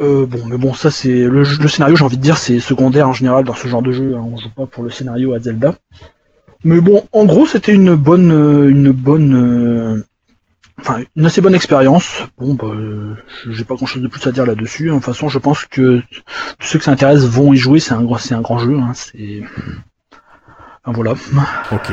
[0.00, 1.96] Euh, bon, mais bon, ça c'est le, le scénario.
[1.96, 4.14] J'ai envie de dire, c'est secondaire en général dans ce genre de jeu.
[4.16, 4.20] hein.
[4.30, 5.74] On joue pas pour le scénario à Zelda.
[6.64, 10.04] Mais bon, en gros, c'était une bonne, euh, une bonne, euh,
[10.80, 12.24] enfin, une assez bonne expérience.
[12.38, 13.14] Bon, bah, euh,
[13.48, 14.90] j'ai pas grand chose de plus à dire là-dessus.
[14.90, 14.94] hein.
[14.94, 16.02] De toute façon, je pense que
[16.58, 17.80] tous ceux que ça intéresse vont y jouer.
[17.80, 18.78] C'est un, c'est un grand jeu.
[18.78, 18.92] Hein.
[18.94, 19.42] C'est,
[20.84, 21.14] voilà.
[21.72, 21.92] Ok.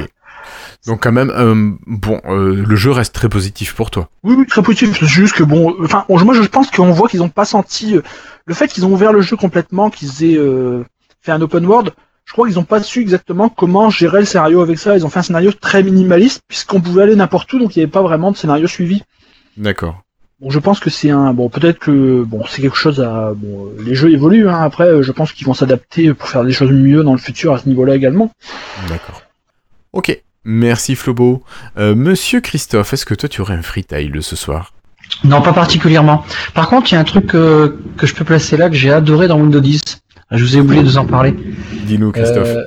[0.86, 4.10] Donc quand même, euh, bon, euh, le jeu reste très positif pour toi.
[4.24, 4.98] Oui, oui, très positif.
[5.00, 7.96] C'est juste que bon, enfin, on- moi je pense qu'on voit qu'ils ont pas senti
[7.96, 8.02] euh,
[8.46, 10.84] le fait qu'ils ont ouvert le jeu complètement, qu'ils aient euh,
[11.22, 11.92] fait un open world.
[12.26, 14.98] je crois qu'ils n'ont pas su exactement comment gérer le scénario avec ça.
[14.98, 17.84] Ils ont fait un scénario très minimaliste puisqu'on pouvait aller n'importe où, donc il n'y
[17.84, 19.04] avait pas vraiment de scénario suivi.
[19.56, 20.02] D'accord.
[20.42, 23.68] Bon, je pense que c'est un bon, peut-être que bon, c'est quelque chose à bon,
[23.68, 24.50] euh, les jeux évoluent.
[24.50, 27.20] Hein, après, euh, je pense qu'ils vont s'adapter pour faire des choses mieux dans le
[27.20, 28.30] futur à ce niveau-là également.
[28.90, 29.22] D'accord.
[29.94, 30.22] Ok.
[30.45, 31.44] Merci Flobo.
[31.78, 34.74] Euh, Monsieur Christophe, est-ce que toi tu aurais un freetail ce soir?
[35.24, 36.24] Non, pas particulièrement.
[36.53, 38.91] Par contre, il y a un truc euh, que je peux placer là que j'ai
[38.91, 39.82] adoré dans Windows 10.
[40.32, 41.36] Je vous ai oublié de vous en parler.
[41.86, 42.48] Dis-nous Christophe.
[42.48, 42.65] Euh,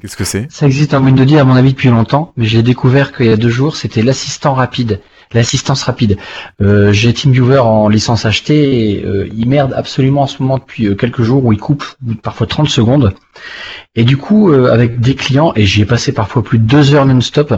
[0.00, 0.46] Qu'est-ce que c'est?
[0.50, 3.30] ça existe en Windows 10 à mon avis depuis longtemps, mais j'ai découvert qu'il y
[3.30, 5.00] a deux jours, c'était l'assistant rapide,
[5.32, 6.18] l'assistance rapide.
[6.60, 10.86] Euh, j'ai TeamViewer en licence achetée, et, euh, il merde absolument en ce moment depuis
[10.86, 11.84] euh, quelques jours où il coupe
[12.22, 13.14] parfois 30 secondes.
[13.94, 16.94] Et du coup, euh, avec des clients, et j'y ai passé parfois plus de deux
[16.94, 17.54] heures non-stop,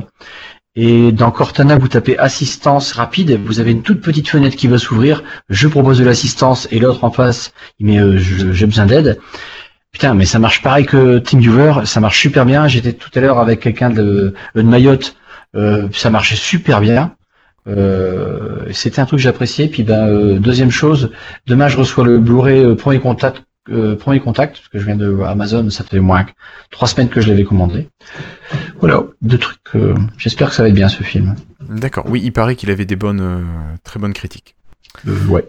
[0.76, 4.78] et dans Cortana, vous tapez assistance rapide, vous avez une toute petite fenêtre qui va
[4.78, 9.18] s'ouvrir, je propose de l'assistance, et l'autre en face, il met euh, j'ai besoin d'aide.
[9.90, 12.68] Putain, mais ça marche pareil que TeamViewer, ça marche super bien.
[12.68, 15.16] J'étais tout à l'heure avec quelqu'un de, de Mayotte,
[15.56, 17.16] euh, ça marchait super bien.
[17.70, 19.68] Euh, C'était un truc que j'appréciais.
[19.68, 21.10] Puis ben euh, deuxième chose,
[21.46, 24.96] demain je reçois le Blu-ray euh, premier contact, euh, premier contact parce que je viens
[24.96, 26.32] de Amazon, ça fait moins que
[26.70, 27.88] trois semaines que je l'avais commandé.
[28.80, 29.58] Voilà, deux trucs.
[29.76, 31.36] euh, J'espère que ça va être bien ce film.
[31.68, 32.04] D'accord.
[32.08, 33.42] Oui, il paraît qu'il avait des bonnes, euh,
[33.84, 34.56] très bonnes critiques.
[35.28, 35.46] Ouais.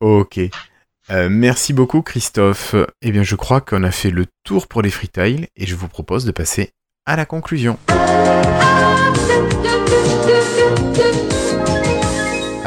[0.00, 0.38] Ok.
[1.28, 2.76] Merci beaucoup Christophe.
[3.02, 5.88] Eh bien, je crois qu'on a fait le tour pour les freetiles et je vous
[5.88, 6.70] propose de passer
[7.04, 7.78] à la conclusion.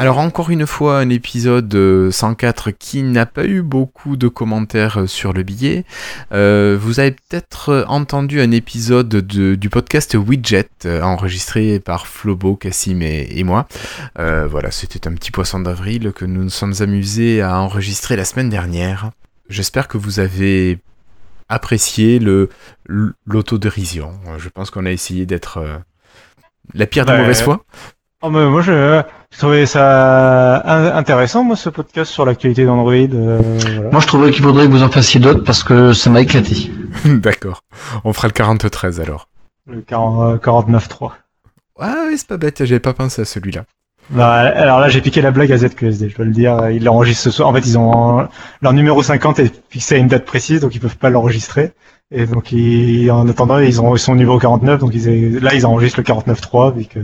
[0.04, 4.98] Alors encore une fois un épisode euh, 104 qui n'a pas eu beaucoup de commentaires
[5.00, 5.86] euh, sur le billet.
[6.30, 12.06] Euh, vous avez peut-être euh, entendu un épisode de- du podcast Widget euh, enregistré par
[12.06, 13.66] Flobo, Cassim et, et moi.
[14.18, 18.26] Euh, voilà, c'était un petit poisson d'avril que nous nous sommes amusés à enregistrer la
[18.26, 19.10] semaine dernière.
[19.48, 20.80] J'espère que vous avez
[21.48, 22.50] apprécié le
[23.24, 24.12] l'autodérision.
[24.36, 25.78] Je pense qu'on a essayé d'être euh,
[26.74, 27.20] la pire des Ouais.
[27.22, 27.64] mauvaises foi.
[28.26, 29.02] Oh, mais moi, je,
[29.32, 32.92] je trouvais ça in- intéressant, moi, ce podcast sur l'actualité d'Android.
[32.94, 33.38] euh,
[33.74, 33.90] voilà.
[33.90, 36.70] Moi je trouverais qu'il faudrait que vous en fassiez d'autres parce que ça m'a éclaté.
[37.04, 37.60] D'accord.
[38.02, 39.28] On fera le 40-13 alors.
[39.70, 41.10] Le 40 49.3.
[41.80, 43.64] Ah oui, c'est pas bête, j'avais pas pensé à celui-là.
[44.10, 46.70] Bah, alors là, j'ai piqué la blague à ZQSD, je dois le dire.
[46.70, 47.48] Ils l'enregistrent ce soir.
[47.48, 48.26] En fait, ils ont
[48.62, 51.72] leur numéro 50 est fixé à une date précise, donc ils peuvent pas l'enregistrer.
[52.10, 55.54] Et donc, ils, en attendant, ils ont ils sont au numéro 49, donc ils, là,
[55.54, 57.00] ils enregistrent le 49.3, vu que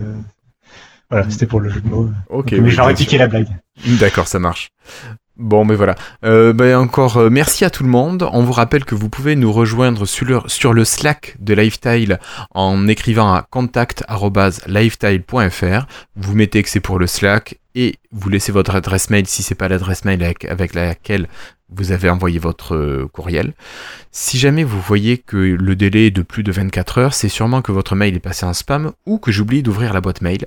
[1.11, 2.09] voilà, c'était pour le jeu de mots.
[2.29, 2.51] Ok.
[2.51, 3.49] Donc, mais j'aurais piqué la blague.
[3.99, 4.69] D'accord, ça marche.
[5.37, 5.97] Bon, mais voilà.
[6.25, 8.29] Euh, ben encore euh, merci à tout le monde.
[8.33, 12.19] On vous rappelle que vous pouvez nous rejoindre sur le, sur le Slack de Lifetile
[12.55, 15.87] en écrivant à contact@lifetile.fr.
[16.17, 19.55] Vous mettez que c'est pour le Slack et vous laissez votre adresse mail si c'est
[19.55, 21.29] pas l'adresse mail avec, laquelle
[21.69, 23.55] vous avez envoyé votre euh, courriel.
[24.11, 27.63] Si jamais vous voyez que le délai est de plus de 24 heures, c'est sûrement
[27.63, 30.47] que votre mail est passé en spam ou que j'oublie d'ouvrir la boîte mail.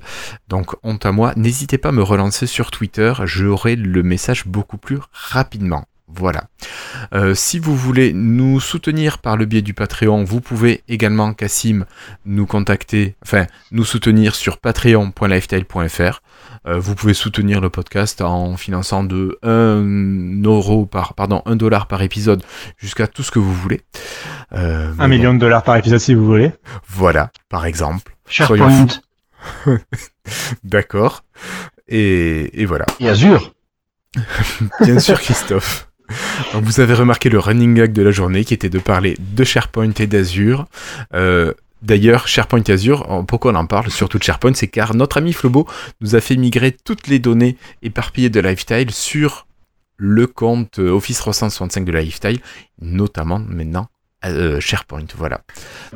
[0.50, 4.78] Donc, honte à moi, n'hésitez pas à me relancer sur Twitter, j'aurai le message beaucoup
[4.78, 5.86] plus rapidement.
[6.16, 6.44] Voilà.
[7.14, 11.86] Euh, si vous voulez nous soutenir par le biais du Patreon, vous pouvez également, Cassim,
[12.26, 16.22] nous contacter, enfin, nous soutenir sur patreon.lifetile.fr.
[16.65, 21.88] Euh, vous pouvez soutenir le podcast en finançant de 1 euro par, pardon, 1 dollar
[21.88, 22.41] par épisode
[22.77, 23.81] jusqu'à tout ce que vous voulez.
[24.53, 26.52] Euh, Un million de dollars par épisode si vous voulez.
[26.88, 28.15] voilà, par exemple.
[28.30, 28.88] Soyons SharePoint.
[30.64, 31.23] D'accord.
[31.88, 32.85] Et, et voilà.
[32.99, 33.53] et Azure.
[34.81, 35.90] Bien sûr, Christophe.
[36.53, 39.44] Donc, vous avez remarqué le running gag de la journée qui était de parler de
[39.44, 40.65] SharePoint et d'Azure.
[41.14, 41.53] Euh,
[41.84, 45.68] D'ailleurs, SharePoint Azure, pourquoi on en parle surtout de SharePoint C'est car notre ami Flobo
[46.01, 49.45] nous a fait migrer toutes les données éparpillées de Lifestyle sur
[49.97, 52.39] le compte euh, Office 365 de Lifestyle,
[52.81, 53.88] notamment maintenant
[54.26, 55.05] euh, SharePoint.
[55.15, 55.41] Voilà.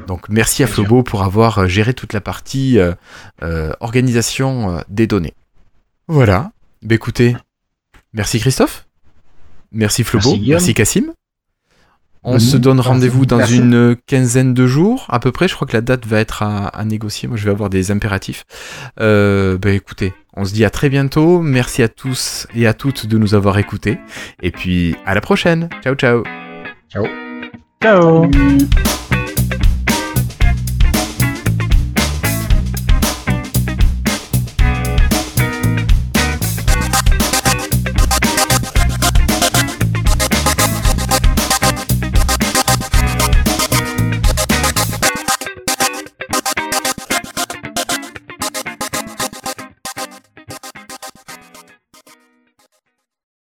[0.08, 0.68] Donc merci à.
[0.68, 2.94] Flobo pour avoir euh, géré toute la partie euh,
[3.44, 5.34] euh, organisation des données.
[6.08, 6.52] Voilà.
[6.82, 7.36] Bah écoutez,
[8.14, 8.88] merci Christophe.
[9.72, 10.38] Merci Flobo.
[10.46, 10.74] Merci.
[10.74, 11.14] Cassim.
[12.30, 13.58] On se donne rendez-vous dans Merci.
[13.58, 15.48] une quinzaine de jours à peu près.
[15.48, 17.30] Je crois que la date va être à, à négocier.
[17.30, 18.44] Moi, je vais avoir des impératifs.
[19.00, 21.40] Euh, bah écoutez, on se dit à très bientôt.
[21.42, 23.98] Merci à tous et à toutes de nous avoir écoutés.
[24.44, 25.70] Et puis à la prochaine.
[25.82, 26.24] Ciao ciao.
[27.82, 28.30] Ciao